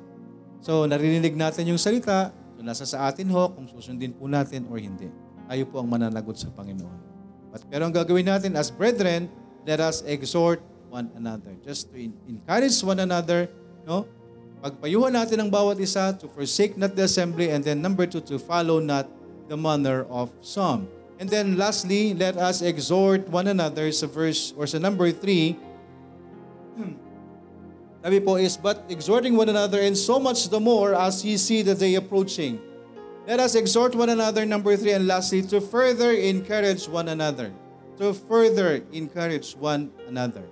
So, 0.64 0.88
naririnig 0.88 1.36
natin 1.36 1.74
yung 1.74 1.82
salita, 1.82 2.32
so 2.64 2.72
nasa 2.72 2.88
sa 2.88 3.12
atin 3.12 3.28
ho 3.28 3.52
kung 3.52 3.68
susundin 3.68 4.16
po 4.16 4.24
natin 4.32 4.64
or 4.72 4.80
hindi. 4.80 5.12
Tayo 5.52 5.64
po 5.68 5.84
ang 5.84 5.92
mananagot 5.92 6.40
sa 6.40 6.48
Panginoon. 6.48 7.12
But, 7.52 7.68
pero 7.68 7.84
ang 7.84 7.92
gagawin 7.92 8.24
natin 8.24 8.56
as 8.56 8.72
brethren, 8.72 9.28
let 9.68 9.84
us 9.84 10.00
exhort 10.08 10.64
one 10.88 11.12
another. 11.20 11.52
Just 11.60 11.92
to 11.92 12.00
encourage 12.00 12.80
one 12.80 13.04
another, 13.04 13.52
no? 13.84 14.08
Pagpayuhan 14.64 15.12
natin 15.12 15.44
ang 15.44 15.52
bawat 15.52 15.76
isa 15.84 16.16
to 16.16 16.32
forsake 16.32 16.80
not 16.80 16.96
the 16.96 17.04
assembly 17.04 17.52
and 17.52 17.68
then 17.68 17.84
number 17.84 18.08
two, 18.08 18.24
to 18.24 18.40
follow 18.40 18.80
not 18.80 19.12
the 19.52 19.60
manner 19.60 20.08
of 20.08 20.32
some. 20.40 20.88
And 21.20 21.28
then 21.28 21.60
lastly, 21.60 22.16
let 22.16 22.40
us 22.40 22.64
exhort 22.64 23.28
one 23.28 23.52
another 23.52 23.92
sa 23.92 24.08
verse 24.08 24.56
or 24.56 24.64
sa 24.64 24.80
number 24.80 25.12
three, 25.12 25.60
sabi 28.04 28.20
po 28.20 28.36
is, 28.36 28.60
but 28.60 28.84
exhorting 28.92 29.40
one 29.40 29.48
another 29.48 29.80
and 29.80 29.96
so 29.96 30.20
much 30.20 30.52
the 30.52 30.60
more 30.60 30.94
as 30.94 31.24
ye 31.24 31.40
see 31.40 31.64
the 31.64 31.74
day 31.74 31.96
approaching. 31.96 32.60
Let 33.26 33.40
us 33.40 33.56
exhort 33.56 33.96
one 33.96 34.12
another, 34.12 34.46
number 34.46 34.76
three, 34.76 34.92
and 34.92 35.08
lastly, 35.08 35.42
to 35.48 35.64
further 35.64 36.12
encourage 36.12 36.92
one 36.92 37.08
another. 37.08 37.56
To 38.04 38.12
further 38.12 38.84
encourage 38.92 39.56
one 39.56 39.96
another. 40.12 40.44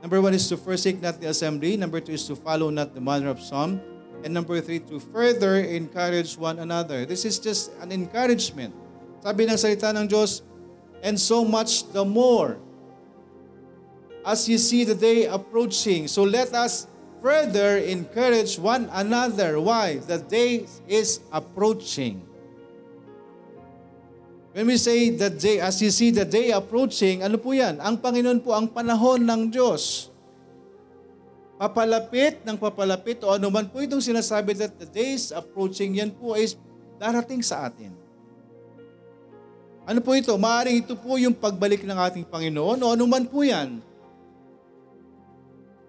Number 0.00 0.20
one 0.20 0.32
is 0.32 0.48
to 0.48 0.56
forsake 0.56 1.04
not 1.04 1.20
the 1.20 1.28
assembly. 1.28 1.76
Number 1.76 2.00
two 2.00 2.12
is 2.12 2.24
to 2.28 2.36
follow 2.36 2.70
not 2.70 2.94
the 2.94 3.00
manner 3.00 3.28
of 3.28 3.40
some. 3.44 3.80
And 4.24 4.32
number 4.32 4.60
three, 4.64 4.80
to 4.88 4.96
further 5.00 5.60
encourage 5.60 6.38
one 6.40 6.60
another. 6.60 7.04
This 7.04 7.28
is 7.28 7.38
just 7.38 7.72
an 7.84 7.92
encouragement. 7.92 8.72
Sabi 9.20 9.44
ng 9.44 9.60
salita 9.60 9.92
ng 9.92 10.08
Diyos, 10.08 10.40
and 11.04 11.20
so 11.20 11.44
much 11.44 11.84
the 11.92 12.04
more 12.04 12.56
as 14.24 14.48
you 14.48 14.56
see 14.56 14.84
the 14.84 14.96
day 14.96 15.28
approaching. 15.28 16.08
So 16.08 16.24
let 16.24 16.52
us 16.56 16.88
further 17.24 17.80
encourage 17.80 18.60
one 18.60 18.84
another. 18.92 19.56
Why? 19.56 19.96
The 20.04 20.20
day 20.20 20.68
is 20.84 21.24
approaching. 21.32 22.20
When 24.52 24.68
we 24.68 24.76
say 24.76 25.08
the 25.08 25.32
day, 25.32 25.58
as 25.64 25.80
you 25.80 25.88
see 25.88 26.12
the 26.12 26.28
day 26.28 26.52
approaching, 26.52 27.24
ano 27.24 27.40
po 27.40 27.56
yan? 27.56 27.80
Ang 27.80 27.96
Panginoon 27.96 28.44
po, 28.44 28.52
ang 28.52 28.68
panahon 28.68 29.24
ng 29.24 29.48
Diyos. 29.48 30.12
Papalapit 31.56 32.44
ng 32.44 32.60
papalapit 32.60 33.24
o 33.24 33.32
anuman 33.32 33.66
po 33.72 33.80
itong 33.80 34.04
sinasabi 34.04 34.52
that 34.60 34.76
the 34.76 34.86
day 34.86 35.16
is 35.16 35.32
approaching, 35.32 35.96
yan 35.96 36.12
po 36.12 36.36
ay 36.36 36.52
darating 37.00 37.40
sa 37.40 37.66
atin. 37.66 37.90
Ano 39.88 39.98
po 40.04 40.12
ito? 40.12 40.36
Maaring 40.36 40.84
ito 40.84 40.92
po 40.92 41.16
yung 41.16 41.34
pagbalik 41.34 41.82
ng 41.82 41.98
ating 41.98 42.24
Panginoon 42.28 42.78
o 42.84 42.92
anuman 42.92 43.24
po 43.24 43.40
yan. 43.40 43.80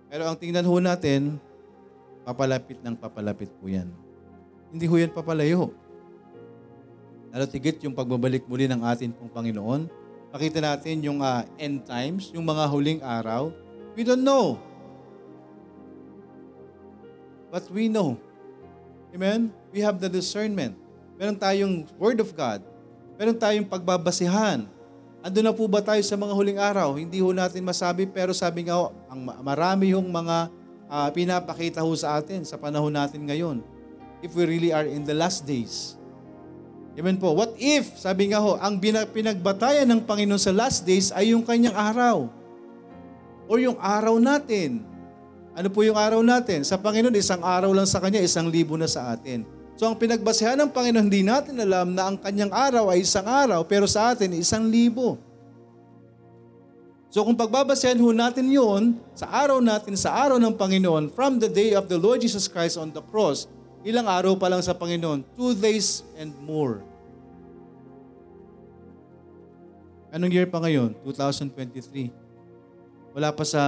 Pero 0.10 0.24
ang 0.30 0.38
tingnan 0.38 0.66
ho 0.66 0.76
natin, 0.78 1.41
papalapit 2.26 2.82
ng 2.82 2.95
papalapit 2.97 3.49
po 3.62 3.70
yan. 3.70 3.89
Hindi 4.70 4.86
ho 4.89 4.95
yan 4.97 5.14
papalayo. 5.14 5.74
Lalo 7.36 7.45
tigit 7.51 7.84
yung 7.84 7.91
pagbabalik 7.91 8.47
muli 8.47 8.66
ng 8.66 8.82
atin 8.86 9.12
pong 9.12 9.28
Panginoon. 9.28 9.91
Pakita 10.32 10.60
natin 10.60 11.03
yung 11.03 11.20
uh, 11.20 11.43
end 11.60 11.84
times, 11.84 12.32
yung 12.32 12.43
mga 12.43 12.64
huling 12.68 13.01
araw. 13.03 13.51
We 13.95 14.03
don't 14.03 14.24
know. 14.24 14.60
But 17.51 17.68
we 17.72 17.88
know. 17.88 18.20
Amen? 19.16 19.51
We 19.72 19.80
have 19.80 19.99
the 19.99 20.12
discernment. 20.12 20.76
Meron 21.16 21.39
tayong 21.39 21.88
Word 21.95 22.20
of 22.20 22.36
God. 22.36 22.60
Meron 23.16 23.39
tayong 23.39 23.64
pagbabasihan. 23.64 24.68
Ando 25.26 25.41
na 25.41 25.49
po 25.49 25.65
ba 25.65 25.82
tayo 25.82 25.97
sa 26.05 26.13
mga 26.13 26.38
huling 26.38 26.61
araw? 26.61 27.01
Hindi 27.01 27.17
ho 27.17 27.34
natin 27.34 27.65
masabi, 27.65 28.05
pero 28.05 28.30
sabi 28.30 28.69
nga 28.69 28.78
ho, 28.78 28.93
ang 29.09 29.26
marami 29.41 29.89
hong 29.89 30.05
mga 30.05 30.53
uh, 30.86 31.09
pinapakita 31.09 31.82
ho 31.82 31.89
sa 31.97 32.21
atin 32.21 32.45
sa 32.45 32.61
panahon 32.61 32.93
natin 32.93 33.26
ngayon. 33.26 33.57
If 34.21 34.38
we 34.38 34.45
really 34.45 34.69
are 34.69 34.86
in 34.86 35.01
the 35.01 35.17
last 35.17 35.41
days. 35.41 35.97
Amen 36.93 37.17
po. 37.17 37.34
What 37.34 37.57
if, 37.57 37.97
sabi 37.97 38.30
nga 38.30 38.38
ho, 38.38 38.61
ang 38.61 38.78
pinagbatayan 39.09 39.89
ng 39.89 40.05
Panginoon 40.05 40.38
sa 40.38 40.53
last 40.53 40.86
days 40.86 41.09
ay 41.09 41.34
yung 41.34 41.41
kanyang 41.41 41.73
araw. 41.73 42.30
O 43.49 43.57
yung 43.57 43.82
araw 43.82 44.21
natin. 44.21 44.86
Ano 45.57 45.73
po 45.73 45.82
yung 45.82 45.97
araw 45.97 46.21
natin? 46.21 46.61
Sa 46.61 46.78
Panginoon, 46.78 47.17
isang 47.17 47.41
araw 47.41 47.73
lang 47.73 47.89
sa 47.89 47.97
Kanya, 47.97 48.21
isang 48.21 48.45
libo 48.45 48.78
na 48.78 48.86
sa 48.86 49.09
atin. 49.09 49.41
So 49.76 49.88
ang 49.88 49.99
pinagbasehan 49.99 50.55
ng 50.63 50.71
Panginoon, 50.71 51.05
hindi 51.11 51.23
natin 51.23 51.59
alam 51.59 51.91
na 51.91 52.07
ang 52.07 52.15
kanyang 52.15 52.51
araw 52.51 52.95
ay 52.95 53.03
isang 53.03 53.28
araw, 53.28 53.63
pero 53.67 53.84
sa 53.88 54.15
atin, 54.15 54.32
isang 54.36 54.71
libo. 54.71 55.19
So 57.11 57.23
kung 57.23 57.36
pagbabasehan 57.36 57.99
ho 57.99 58.11
natin 58.15 58.47
yun, 58.47 58.99
sa 59.15 59.28
araw 59.32 59.59
natin, 59.59 59.95
sa 59.99 60.15
araw 60.15 60.39
ng 60.39 60.55
Panginoon, 60.55 61.11
from 61.11 61.39
the 61.39 61.51
day 61.51 61.76
of 61.76 61.88
the 61.91 61.99
Lord 61.99 62.23
Jesus 62.23 62.47
Christ 62.47 62.80
on 62.80 62.91
the 62.91 63.03
cross, 63.11 63.47
Ilang 63.86 64.09
araw 64.09 64.34
pa 64.34 64.49
lang 64.49 64.65
sa 64.65 64.73
Panginoon? 64.73 65.21
Two 65.38 65.53
days 65.53 66.01
and 66.17 66.34
more. 66.41 66.82
Anong 70.09 70.34
year 70.34 70.49
pa 70.49 70.57
ngayon? 70.57 70.97
2023. 71.05 72.09
Wala 73.13 73.30
pa 73.30 73.45
sa 73.45 73.61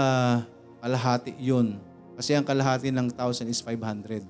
kalahati 0.81 1.37
yun. 1.37 1.77
Kasi 2.17 2.33
ang 2.33 2.41
kalahati 2.41 2.89
ng 2.89 3.13
1,000 3.13 3.45
is 3.45 3.61
500. 3.61 4.25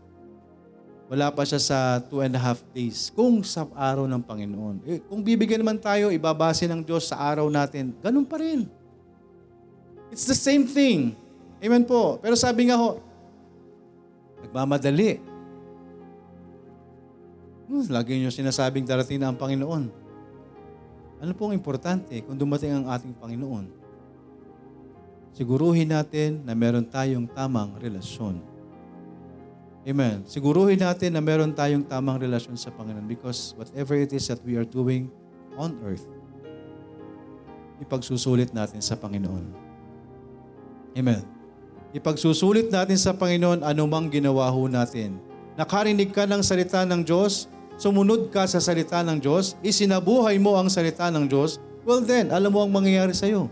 Wala 1.07 1.31
pa 1.31 1.47
siya 1.47 1.59
sa 1.63 2.03
two 2.03 2.19
and 2.19 2.35
a 2.35 2.41
half 2.41 2.59
days. 2.75 3.07
Kung 3.15 3.39
sa 3.39 3.63
araw 3.71 4.03
ng 4.11 4.19
Panginoon. 4.19 4.75
Eh, 4.83 4.99
kung 5.07 5.23
bibigyan 5.23 5.63
naman 5.63 5.79
tayo, 5.79 6.11
ibabase 6.11 6.67
ng 6.67 6.83
Diyos 6.83 7.07
sa 7.07 7.15
araw 7.23 7.47
natin, 7.47 7.95
ganun 8.03 8.27
pa 8.27 8.35
rin. 8.43 8.67
It's 10.11 10.27
the 10.27 10.35
same 10.35 10.67
thing. 10.67 11.15
Amen 11.63 11.87
po. 11.87 12.19
Pero 12.19 12.35
sabi 12.35 12.67
nga 12.67 12.75
ho, 12.75 12.99
nagmamadali. 14.43 15.23
Hmm, 17.67 17.87
lagi 17.87 18.19
niyo 18.19 18.31
sinasabing 18.31 18.83
darating 18.83 19.19
na 19.19 19.31
ang 19.31 19.39
Panginoon. 19.39 19.87
Ano 21.23 21.31
pong 21.33 21.55
importante 21.55 22.19
kung 22.23 22.35
dumating 22.35 22.71
ang 22.71 22.85
ating 22.91 23.15
Panginoon? 23.15 23.65
Siguruhin 25.35 25.87
natin 25.87 26.43
na 26.43 26.51
meron 26.51 26.83
tayong 26.83 27.31
tamang 27.31 27.79
relasyon. 27.79 28.56
Amen. 29.87 30.27
Siguruhin 30.27 30.83
natin 30.83 31.15
na 31.15 31.23
meron 31.23 31.55
tayong 31.55 31.87
tamang 31.87 32.19
relasyon 32.19 32.59
sa 32.59 32.67
Panginoon 32.75 33.07
because 33.07 33.55
whatever 33.55 33.95
it 33.95 34.11
is 34.11 34.27
that 34.27 34.43
we 34.43 34.59
are 34.59 34.67
doing 34.67 35.07
on 35.55 35.79
earth, 35.87 36.03
ipagsusulit 37.79 38.51
natin 38.51 38.83
sa 38.83 38.99
Panginoon. 38.99 39.47
Amen. 40.91 41.23
Ipagsusulit 41.95 42.67
natin 42.67 42.99
sa 42.99 43.15
Panginoon 43.15 43.63
anumang 43.63 44.11
ginawa 44.11 44.51
ho 44.51 44.67
natin. 44.67 45.23
Nakarinig 45.55 46.11
ka 46.11 46.27
ng 46.27 46.43
salita 46.43 46.83
ng 46.83 47.07
Diyos, 47.07 47.47
sumunod 47.79 48.27
ka 48.27 48.43
sa 48.43 48.59
salita 48.59 48.99
ng 49.07 49.23
Diyos, 49.23 49.55
isinabuhay 49.63 50.35
mo 50.35 50.59
ang 50.59 50.67
salita 50.67 51.07
ng 51.07 51.31
Diyos, 51.31 51.63
well 51.87 52.03
then, 52.03 52.27
alam 52.35 52.51
mo 52.51 52.59
ang 52.67 52.75
mangyayari 52.75 53.15
sa 53.15 53.23
iyo. 53.23 53.47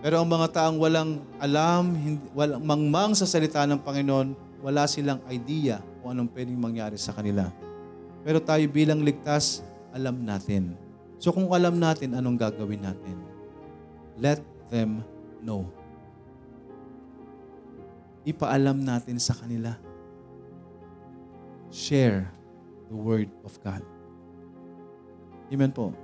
Pero 0.00 0.16
ang 0.16 0.28
mga 0.32 0.48
taong 0.48 0.80
walang 0.80 1.20
alam, 1.36 1.92
walang 2.32 2.62
mangmang 2.64 3.12
sa 3.12 3.28
salita 3.28 3.68
ng 3.68 3.84
Panginoon, 3.84 4.45
wala 4.60 4.88
silang 4.88 5.20
idea 5.28 5.80
kung 6.00 6.16
anong 6.16 6.30
pwedeng 6.32 6.58
mangyari 6.58 6.96
sa 6.96 7.12
kanila. 7.12 7.48
Pero 8.26 8.42
tayo 8.42 8.64
bilang 8.66 9.00
ligtas, 9.04 9.62
alam 9.94 10.18
natin. 10.26 10.74
So 11.16 11.32
kung 11.32 11.48
alam 11.48 11.78
natin 11.80 12.12
anong 12.12 12.36
gagawin 12.36 12.84
natin, 12.84 13.16
let 14.20 14.42
them 14.68 15.00
know. 15.40 15.64
Ipaalam 18.26 18.82
natin 18.82 19.22
sa 19.22 19.32
kanila. 19.38 19.78
Share 21.70 22.26
the 22.90 22.98
Word 22.98 23.30
of 23.46 23.54
God. 23.62 23.86
Amen 25.46 25.70
po. 25.70 25.94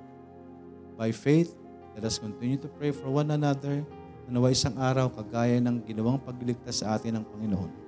By 0.95 1.11
faith, 1.11 1.59
let 1.99 2.07
us 2.07 2.23
continue 2.23 2.63
to 2.63 2.71
pray 2.79 2.95
for 2.95 3.11
one 3.11 3.27
another 3.35 3.83
na 4.27 4.31
nawa 4.31 4.55
isang 4.55 4.79
araw 4.79 5.11
kagaya 5.11 5.59
ng 5.59 5.83
ginawang 5.83 6.23
pagliligtas 6.23 6.87
sa 6.87 6.95
atin 6.95 7.19
ng 7.19 7.25
Panginoon. 7.27 7.82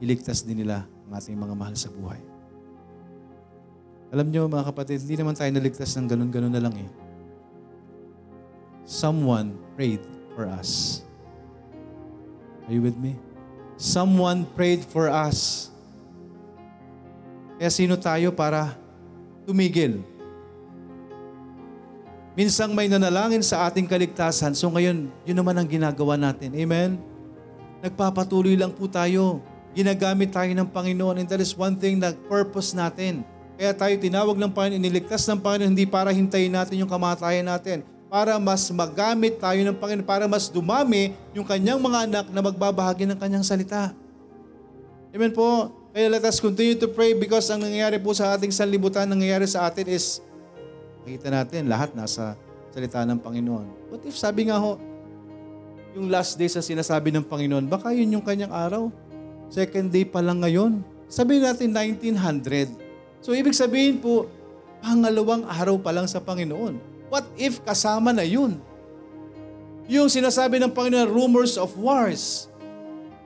Iligtas 0.00 0.44
din 0.44 0.60
nila 0.60 0.84
ang 1.08 1.12
ating 1.16 1.36
mga 1.36 1.54
mahal 1.56 1.76
sa 1.76 1.88
buhay. 1.88 2.20
Alam 4.12 4.30
niyo 4.30 4.46
mga 4.46 4.70
kapatid, 4.70 5.02
hindi 5.02 5.16
naman 5.18 5.34
tayo 5.34 5.50
naligtas 5.50 5.92
ng 5.96 6.06
ganun-ganun 6.06 6.52
na 6.52 6.62
lang 6.62 6.74
eh. 6.76 6.90
Someone 8.86 9.58
prayed 9.74 10.04
for 10.38 10.46
us. 10.46 11.02
Are 12.66 12.72
you 12.74 12.82
with 12.82 12.94
me? 12.98 13.18
Someone 13.74 14.46
prayed 14.54 14.86
for 14.86 15.10
us. 15.10 15.68
Kaya 17.58 17.72
sino 17.72 17.96
tayo 17.98 18.30
para 18.30 18.76
tumigil? 19.48 20.04
Minsang 22.36 22.76
may 22.76 22.84
nanalangin 22.86 23.40
sa 23.40 23.64
ating 23.64 23.88
kaligtasan. 23.88 24.52
So 24.52 24.68
ngayon, 24.68 25.08
yun 25.24 25.36
naman 25.40 25.56
ang 25.56 25.64
ginagawa 25.64 26.20
natin. 26.20 26.52
Amen? 26.52 27.00
Nagpapatuloy 27.80 28.60
lang 28.60 28.76
po 28.76 28.84
tayo. 28.86 29.40
Ginagamit 29.76 30.32
tayo 30.32 30.48
ng 30.48 30.64
Panginoon 30.72 31.20
and 31.20 31.28
that 31.28 31.36
is 31.36 31.52
one 31.52 31.76
thing 31.76 32.00
na 32.00 32.16
purpose 32.32 32.72
natin. 32.72 33.20
Kaya 33.60 33.76
tayo 33.76 33.92
tinawag 34.00 34.36
ng 34.40 34.48
Panginoon, 34.48 34.80
iniligtas 34.80 35.28
ng 35.28 35.36
Panginoon, 35.36 35.76
hindi 35.76 35.84
para 35.84 36.08
hintayin 36.16 36.48
natin 36.48 36.80
yung 36.80 36.88
kamatayan 36.88 37.44
natin. 37.44 37.84
Para 38.08 38.40
mas 38.40 38.64
magamit 38.72 39.36
tayo 39.36 39.60
ng 39.60 39.76
Panginoon, 39.76 40.08
para 40.08 40.24
mas 40.24 40.48
dumami 40.48 41.12
yung 41.36 41.44
kanyang 41.44 41.76
mga 41.76 41.98
anak 42.08 42.26
na 42.32 42.40
magbabahagi 42.40 43.04
ng 43.04 43.20
kanyang 43.20 43.44
salita. 43.44 43.92
Amen 45.12 45.32
po? 45.36 45.72
Kaya 45.92 46.12
let 46.12 46.24
us 46.24 46.40
continue 46.40 46.76
to 46.76 46.88
pray 46.92 47.16
because 47.16 47.48
ang 47.48 47.60
nangyayari 47.60 47.96
po 47.96 48.12
sa 48.16 48.36
ating 48.36 48.52
sanlibutan, 48.52 49.08
nangyayari 49.08 49.48
sa 49.48 49.68
atin 49.68 49.88
is, 49.88 50.20
makita 51.04 51.28
natin, 51.32 51.68
lahat 51.68 51.92
nasa 51.92 52.36
salita 52.72 53.00
ng 53.04 53.16
Panginoon. 53.20 53.92
But 53.92 54.04
if 54.04 54.16
sabi 54.16 54.52
nga 54.52 54.60
ho, 54.60 54.76
yung 55.96 56.12
last 56.12 56.36
days 56.36 56.52
na 56.52 56.60
sinasabi 56.60 57.08
ng 57.16 57.24
Panginoon, 57.24 57.64
baka 57.72 57.96
yun 57.96 58.20
yung 58.20 58.24
kanyang 58.24 58.52
araw. 58.52 58.92
Second 59.50 59.88
day 59.90 60.04
pa 60.06 60.22
lang 60.22 60.42
ngayon. 60.42 60.82
Sabihin 61.06 61.46
natin 61.46 61.70
1900. 61.70 62.70
So 63.22 63.32
ibig 63.32 63.54
sabihin 63.54 64.02
po, 64.02 64.26
pangalawang 64.82 65.46
araw 65.46 65.78
pa 65.78 65.94
lang 65.94 66.06
sa 66.10 66.22
Panginoon. 66.22 66.78
What 67.10 67.26
if 67.38 67.62
kasama 67.62 68.10
na 68.10 68.26
yun? 68.26 68.58
Yung 69.86 70.10
sinasabi 70.10 70.58
ng 70.58 70.74
Panginoon, 70.74 71.06
rumors 71.06 71.54
of 71.54 71.70
wars. 71.78 72.50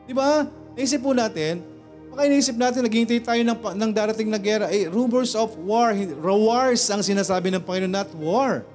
Di 0.04 0.12
ba? 0.12 0.44
Naisip 0.76 1.00
po 1.00 1.16
natin, 1.16 1.64
Baka 2.10 2.26
iniisip 2.26 2.58
natin, 2.58 2.82
naghihintay 2.82 3.22
tayo 3.22 3.38
ng, 3.38 3.54
ng 3.54 3.90
darating 3.94 4.26
na 4.26 4.38
gera. 4.42 4.66
Eh, 4.74 4.90
rumors 4.90 5.38
of 5.38 5.54
war. 5.62 5.94
Wars 6.18 6.90
ang 6.90 7.06
sinasabi 7.06 7.54
ng 7.54 7.62
Panginoon, 7.62 7.94
not 7.94 8.10
war. 8.18 8.66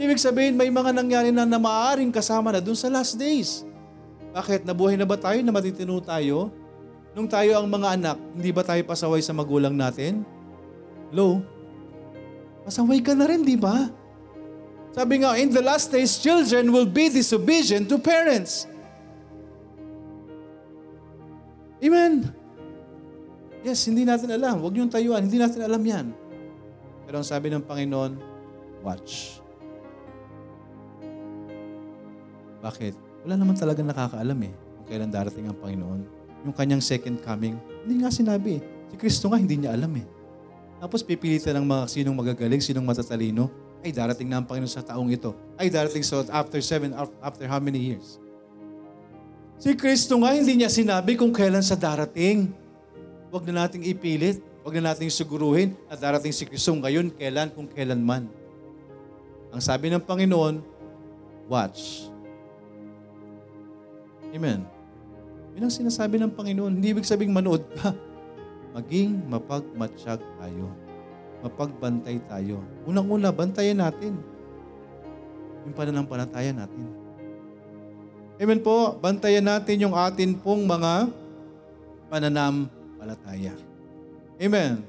Ibig 0.00 0.16
sabihin, 0.16 0.56
may 0.56 0.72
mga 0.72 0.96
nangyari 0.96 1.28
na 1.28 1.44
na 1.44 1.60
maaaring 1.60 2.08
kasama 2.08 2.48
na 2.48 2.64
dun 2.64 2.76
sa 2.76 2.88
last 2.88 3.12
days. 3.20 3.65
Bakit? 4.36 4.68
Nabuhay 4.68 5.00
na 5.00 5.08
ba 5.08 5.16
tayo 5.16 5.40
na 5.40 5.48
matitino 5.48 5.96
tayo? 6.04 6.52
Nung 7.16 7.24
tayo 7.24 7.56
ang 7.56 7.64
mga 7.64 7.96
anak, 7.96 8.20
hindi 8.36 8.52
ba 8.52 8.60
tayo 8.60 8.84
pasaway 8.84 9.24
sa 9.24 9.32
magulang 9.32 9.72
natin? 9.72 10.20
Hello? 11.08 11.40
Pasaway 12.68 13.00
ka 13.00 13.16
na 13.16 13.24
rin, 13.24 13.40
di 13.40 13.56
ba? 13.56 13.88
Sabi 14.92 15.24
nga, 15.24 15.40
in 15.40 15.48
the 15.48 15.64
last 15.64 15.88
days, 15.88 16.20
children 16.20 16.68
will 16.68 16.84
be 16.84 17.08
disobedient 17.08 17.88
to 17.88 17.96
parents. 17.96 18.68
Amen. 21.80 22.28
Yes, 23.64 23.88
hindi 23.88 24.04
natin 24.04 24.36
alam. 24.36 24.60
Huwag 24.60 24.76
niyong 24.76 24.92
tayuan. 24.92 25.24
Hindi 25.24 25.40
natin 25.40 25.64
alam 25.64 25.80
yan. 25.80 26.12
Pero 27.08 27.24
ang 27.24 27.24
sabi 27.24 27.48
ng 27.48 27.64
Panginoon, 27.64 28.12
watch. 28.84 29.40
Bakit? 32.60 33.05
Wala 33.26 33.34
naman 33.34 33.58
talaga 33.58 33.82
nakakaalam 33.82 34.38
eh 34.46 34.54
kung 34.54 34.86
kailan 34.86 35.10
darating 35.10 35.50
ang 35.50 35.58
Panginoon. 35.58 36.00
Yung 36.46 36.54
kanyang 36.54 36.78
second 36.78 37.18
coming, 37.26 37.58
hindi 37.82 38.06
nga 38.06 38.14
sinabi 38.14 38.62
eh. 38.62 38.62
Si 38.86 38.94
Kristo 38.94 39.26
nga 39.26 39.34
hindi 39.34 39.58
niya 39.58 39.74
alam 39.74 39.90
eh. 39.98 40.06
Tapos 40.78 41.02
pipilitan 41.02 41.58
ng 41.58 41.66
mga 41.66 41.90
sinong 41.90 42.14
magagaling, 42.14 42.62
sinong 42.62 42.86
matatalino, 42.86 43.50
ay 43.82 43.90
darating 43.90 44.30
na 44.30 44.38
ang 44.38 44.46
Panginoon 44.46 44.70
sa 44.70 44.78
taong 44.78 45.10
ito. 45.10 45.34
Ay 45.58 45.66
darating 45.74 46.06
sa 46.06 46.22
after 46.30 46.62
seven, 46.62 46.94
af- 46.94 47.18
after 47.18 47.50
how 47.50 47.58
many 47.58 47.82
years? 47.82 48.22
Si 49.58 49.74
Kristo 49.74 50.22
nga 50.22 50.30
hindi 50.30 50.62
niya 50.62 50.70
sinabi 50.70 51.18
kung 51.18 51.34
kailan 51.34 51.66
sa 51.66 51.74
darating. 51.74 52.54
Huwag 53.34 53.42
na 53.50 53.66
nating 53.66 53.90
ipilit. 53.90 54.38
Huwag 54.62 54.78
na 54.78 54.94
nating 54.94 55.10
siguruhin 55.10 55.74
na 55.90 55.98
darating 55.98 56.30
si 56.30 56.46
Kristo 56.46 56.70
ngayon, 56.78 57.10
kailan, 57.10 57.50
kung 57.50 57.66
kailan 57.66 57.98
man. 57.98 58.30
Ang 59.50 59.62
sabi 59.62 59.90
ng 59.90 60.02
Panginoon, 60.02 60.62
watch. 61.50 62.06
Amen. 64.36 64.60
Yun 65.56 65.64
ang 65.64 65.72
sinasabi 65.72 66.20
ng 66.20 66.28
Panginoon. 66.28 66.76
Hindi 66.76 66.92
ibig 66.92 67.08
sabing 67.08 67.32
manood 67.32 67.64
ka. 67.80 67.96
Maging 68.76 69.24
mapagmatsyag 69.32 70.20
tayo. 70.20 70.68
Mapagbantay 71.40 72.20
tayo. 72.28 72.60
Unang-una, 72.84 73.32
bantayan 73.32 73.80
natin. 73.80 74.20
Yung 75.64 75.72
pananampalataya 75.72 76.52
natin. 76.52 76.84
Amen 78.36 78.60
po. 78.60 79.00
Bantayan 79.00 79.48
natin 79.48 79.80
yung 79.80 79.96
atin 79.96 80.36
pong 80.36 80.68
mga 80.68 81.08
pananampalataya. 82.12 83.56
Amen. 84.36 84.84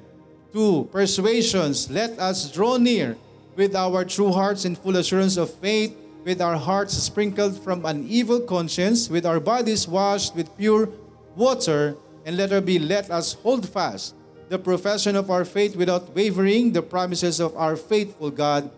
Two, 0.51 0.91
persuasions. 0.91 1.87
Let 1.87 2.19
us 2.19 2.51
draw 2.51 2.75
near 2.75 3.15
with 3.55 3.71
our 3.71 4.03
true 4.03 4.35
hearts 4.35 4.67
and 4.67 4.75
full 4.75 4.99
assurance 4.99 5.39
of 5.39 5.47
faith, 5.63 5.95
with 6.27 6.41
our 6.41 6.57
hearts 6.57 6.91
sprinkled 6.91 7.57
from 7.63 7.85
an 7.85 8.05
evil 8.05 8.41
conscience, 8.41 9.07
with 9.09 9.25
our 9.25 9.39
bodies 9.39 9.87
washed 9.87 10.35
with 10.35 10.51
pure 10.57 10.89
water, 11.37 11.95
and 12.25 12.35
let 12.35 12.51
her 12.51 12.59
be, 12.59 12.77
let 12.77 13.09
us 13.09 13.31
hold 13.31 13.63
fast 13.63 14.13
the 14.49 14.59
profession 14.59 15.15
of 15.15 15.31
our 15.31 15.45
faith 15.45 15.77
without 15.77 16.13
wavering, 16.13 16.73
the 16.73 16.81
promises 16.81 17.39
of 17.39 17.55
our 17.55 17.77
faithful 17.77 18.29
God. 18.29 18.69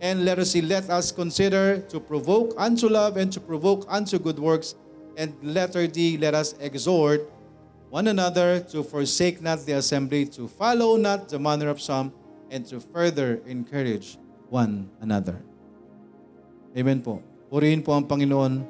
And 0.00 0.24
let 0.24 0.40
us 0.40 0.50
see, 0.50 0.60
let 0.60 0.90
us 0.90 1.12
consider 1.12 1.78
to 1.94 2.00
provoke 2.00 2.54
unto 2.58 2.88
love 2.88 3.16
and 3.16 3.32
to 3.32 3.40
provoke 3.40 3.86
unto 3.88 4.18
good 4.18 4.40
works. 4.40 4.74
And 5.16 5.32
letter 5.42 5.86
D, 5.86 6.18
let 6.18 6.34
us 6.34 6.54
exhort 6.58 7.30
one 7.88 8.08
another 8.08 8.58
to 8.74 8.82
forsake 8.82 9.40
not 9.40 9.64
the 9.64 9.78
assembly, 9.78 10.26
to 10.34 10.48
follow 10.48 10.96
not 10.96 11.28
the 11.28 11.38
manner 11.38 11.68
of 11.68 11.80
some, 11.80 12.12
and 12.50 12.66
to 12.66 12.80
further 12.80 13.40
encourage 13.46 14.18
one 14.50 14.90
another. 15.00 15.45
Amen 16.76 17.00
po. 17.00 17.24
Purihin 17.48 17.80
po 17.80 17.96
ang 17.96 18.04
Panginoon. 18.04 18.60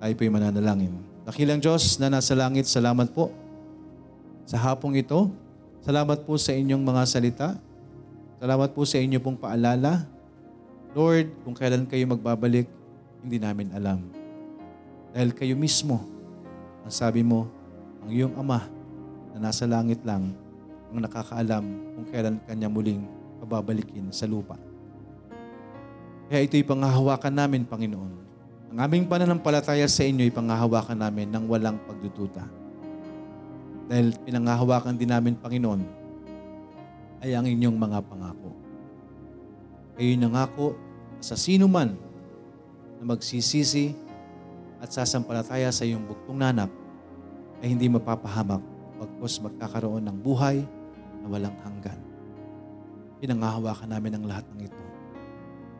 Tayo 0.00 0.12
po'y 0.16 0.32
mananalangin. 0.32 0.96
Dakilang 1.28 1.60
Diyos 1.60 2.00
na 2.00 2.08
nasa 2.08 2.32
langit, 2.32 2.64
salamat 2.64 3.12
po 3.12 3.28
sa 4.48 4.56
hapong 4.56 4.96
ito. 4.96 5.28
Salamat 5.84 6.24
po 6.24 6.40
sa 6.40 6.56
inyong 6.56 6.80
mga 6.80 7.02
salita. 7.04 7.48
Salamat 8.40 8.72
po 8.72 8.88
sa 8.88 8.96
inyo 8.96 9.20
pong 9.20 9.36
paalala. 9.36 10.08
Lord, 10.96 11.28
kung 11.44 11.52
kailan 11.52 11.84
kayo 11.84 12.08
magbabalik, 12.08 12.64
hindi 13.20 13.36
namin 13.36 13.76
alam. 13.76 14.00
Dahil 15.12 15.36
kayo 15.36 15.52
mismo, 15.52 16.00
ang 16.80 16.94
sabi 16.96 17.20
mo, 17.20 17.44
ang 18.00 18.08
iyong 18.08 18.34
ama 18.40 18.64
na 19.36 19.52
nasa 19.52 19.68
langit 19.68 20.00
lang 20.00 20.32
ang 20.88 21.04
nakakaalam 21.04 21.64
kung 21.92 22.06
kailan 22.08 22.40
kanya 22.48 22.72
muling 22.72 23.04
pababalikin 23.44 24.08
sa 24.08 24.24
lupa. 24.24 24.56
Kaya 26.28 26.44
ito'y 26.44 26.64
pangahawakan 26.64 27.32
namin, 27.32 27.64
Panginoon. 27.64 28.12
Ang 28.68 28.78
aming 28.84 29.08
pananampalataya 29.08 29.88
sa 29.88 30.04
inyo 30.04 30.28
ay 30.28 30.32
pangahawakan 30.32 31.00
namin 31.00 31.32
ng 31.32 31.48
walang 31.48 31.80
pagdududa. 31.88 32.44
Dahil 33.88 34.12
pinangahawakan 34.28 35.00
din 35.00 35.08
namin, 35.08 35.40
Panginoon, 35.40 35.80
ay 37.24 37.32
ang 37.32 37.48
inyong 37.48 37.76
mga 37.80 37.98
pangako. 38.04 38.52
Kayo 39.96 40.14
nangako 40.20 40.66
sa 41.18 41.34
sino 41.34 41.66
man 41.66 41.96
na 43.00 43.04
magsisisi 43.08 43.96
at 44.78 44.92
sasampalataya 44.92 45.72
sa 45.74 45.82
iyong 45.82 46.06
buktong 46.06 46.38
nanap 46.38 46.70
ay 47.58 47.74
hindi 47.74 47.90
mapapahamak 47.90 48.62
pagkos 49.00 49.42
magkakaroon 49.42 50.06
ng 50.06 50.18
buhay 50.22 50.62
na 51.24 51.26
walang 51.26 51.56
hanggan. 51.66 51.98
Pinangahawakan 53.18 53.90
namin 53.90 54.12
ang 54.14 54.24
lahat 54.30 54.46
ng 54.54 54.60
ito. 54.70 54.87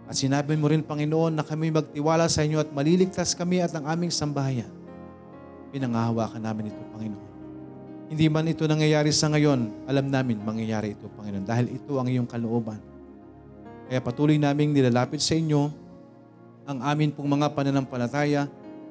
At 0.09 0.17
sinabi 0.17 0.57
mo 0.57 0.73
rin, 0.73 0.81
Panginoon, 0.81 1.37
na 1.37 1.45
kami 1.45 1.69
magtiwala 1.69 2.25
sa 2.33 2.41
inyo 2.41 2.65
at 2.65 2.73
maliligtas 2.73 3.37
kami 3.37 3.61
at 3.61 3.77
ang 3.77 3.85
aming 3.85 4.09
sambahayan. 4.09 4.73
Pinangahawakan 5.69 6.41
namin 6.41 6.73
ito, 6.73 6.81
Panginoon. 6.97 7.27
Hindi 8.09 8.25
man 8.33 8.49
ito 8.49 8.65
nangyayari 8.65 9.13
sa 9.13 9.29
ngayon, 9.29 9.85
alam 9.85 10.09
namin 10.09 10.41
mangyayari 10.41 10.97
ito, 10.97 11.13
Panginoon, 11.13 11.45
dahil 11.45 11.77
ito 11.77 12.01
ang 12.01 12.09
iyong 12.09 12.25
kalooban. 12.25 12.81
Kaya 13.93 14.01
patuloy 14.01 14.41
naming 14.41 14.73
nilalapit 14.73 15.21
sa 15.21 15.37
inyo 15.37 15.69
ang 16.69 16.85
amin 16.85 17.13
pong 17.13 17.29
mga 17.29 17.53
pananampalataya, 17.53 18.49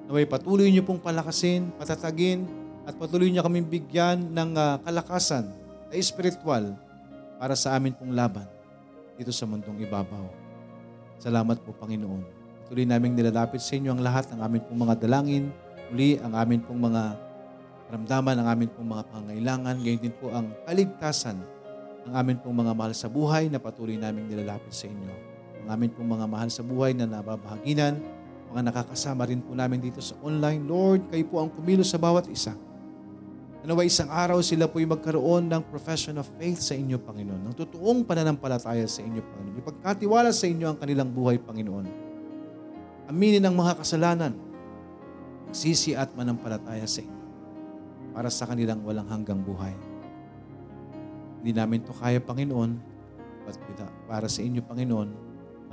naway 0.10 0.26
patuloy 0.26 0.70
niyo 0.70 0.82
pong 0.82 1.02
palakasin, 1.02 1.70
patatagin, 1.78 2.46
at 2.86 2.94
patuloy 2.98 3.30
niyo 3.30 3.46
kaming 3.46 3.66
bigyan 3.66 4.22
ng 4.34 4.58
ah, 4.58 4.82
kalakasan 4.82 5.50
na 5.90 5.94
espiritual 5.94 6.74
para 7.38 7.54
sa 7.54 7.78
amin 7.78 7.94
pong 7.94 8.18
laban 8.18 8.50
dito 9.18 9.30
sa 9.30 9.46
mundong 9.46 9.82
ibabaw. 9.82 10.47
Salamat 11.18 11.58
po, 11.66 11.74
Panginoon. 11.74 12.22
Tuloy 12.70 12.86
naming 12.86 13.18
nilalapit 13.18 13.58
sa 13.58 13.74
inyo 13.74 13.96
ang 13.96 14.02
lahat 14.06 14.30
ng 14.30 14.40
amin 14.44 14.62
pong 14.70 14.80
mga 14.86 14.96
dalangin, 15.02 15.50
muli 15.90 16.22
ang 16.22 16.38
amin 16.38 16.62
pong 16.62 16.78
mga 16.78 17.04
ramdaman, 17.90 18.36
ang 18.38 18.48
amin 18.54 18.70
pong 18.70 18.88
mga 18.92 19.04
pangailangan, 19.10 19.76
gayon 19.82 20.02
din 20.04 20.14
po 20.14 20.30
ang 20.30 20.52
kaligtasan 20.68 21.40
ng 22.06 22.14
amin 22.14 22.38
pong 22.38 22.60
mga 22.60 22.74
mahal 22.76 22.94
sa 22.94 23.08
buhay 23.10 23.50
na 23.50 23.58
patuloy 23.58 23.98
naming 23.98 24.28
nilalapit 24.30 24.76
sa 24.76 24.86
inyo. 24.86 25.14
Ang 25.66 25.68
amin 25.74 25.90
pong 25.96 26.06
mga 26.06 26.26
mahal 26.28 26.50
sa 26.54 26.62
buhay 26.62 26.94
na 26.94 27.08
nababahaginan, 27.08 27.98
mga 28.54 28.62
nakakasama 28.72 29.26
rin 29.28 29.42
po 29.42 29.58
namin 29.58 29.82
dito 29.82 30.00
sa 30.00 30.16
online. 30.24 30.64
Lord, 30.64 31.10
kayo 31.10 31.26
po 31.28 31.42
ang 31.42 31.50
kumilos 31.52 31.92
sa 31.92 32.00
bawat 32.00 32.30
isa. 32.30 32.56
Nawa 33.66 33.84
isang 33.84 34.08
araw 34.08 34.38
sila 34.46 34.70
po'y 34.70 34.86
magkaroon 34.86 35.50
ng 35.50 35.64
profession 35.68 36.16
of 36.22 36.30
faith 36.38 36.62
sa 36.62 36.78
inyo, 36.78 37.02
Panginoon. 37.02 37.42
Ng 37.52 37.56
totoong 37.58 38.06
pananampalataya 38.06 38.86
sa 38.86 39.02
inyo, 39.02 39.20
Panginoon. 39.20 39.60
Ipagkatiwala 39.60 40.30
sa 40.30 40.46
inyo 40.46 40.66
ang 40.70 40.78
kanilang 40.78 41.10
buhay, 41.10 41.42
Panginoon. 41.42 41.86
Aminin 43.10 43.44
ang 43.44 43.58
mga 43.58 43.82
kasalanan. 43.82 44.38
Magsisi 45.50 45.98
at 45.98 46.14
manampalataya 46.14 46.86
sa 46.86 47.02
inyo. 47.02 47.22
Para 48.14 48.30
sa 48.30 48.46
kanilang 48.46 48.86
walang 48.86 49.10
hanggang 49.10 49.42
buhay. 49.42 49.74
Hindi 51.42 51.52
namin 51.58 51.82
to 51.84 51.98
kaya, 51.98 52.22
Panginoon. 52.22 52.72
But 53.44 53.58
para 54.06 54.30
sa 54.30 54.46
inyo, 54.46 54.64
Panginoon, 54.64 55.10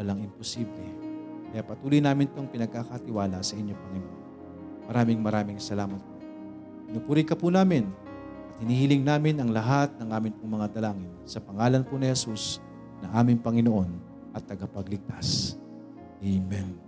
walang 0.00 0.24
imposible. 0.24 0.88
Kaya 1.52 1.62
patuloy 1.62 2.02
namin 2.02 2.26
itong 2.32 2.50
pinagkakatiwala 2.50 3.38
sa 3.44 3.54
inyo, 3.54 3.76
Panginoon. 3.76 4.18
Maraming 4.90 5.20
maraming 5.22 5.60
salamat. 5.62 6.13
Pinupuri 6.94 7.26
ka 7.26 7.34
po 7.34 7.50
namin 7.50 7.90
at 8.54 8.62
hinihiling 8.62 9.02
namin 9.02 9.42
ang 9.42 9.50
lahat 9.50 9.90
ng 9.98 10.14
aming 10.14 10.30
pong 10.38 10.62
mga 10.62 10.78
dalangin 10.78 11.10
sa 11.26 11.42
pangalan 11.42 11.82
po 11.82 11.98
ni 11.98 12.06
Jesus 12.06 12.62
na 13.02 13.10
aming 13.18 13.42
Panginoon 13.42 13.90
at 14.30 14.46
tagapagligtas. 14.46 15.58
Amen. 16.22 16.83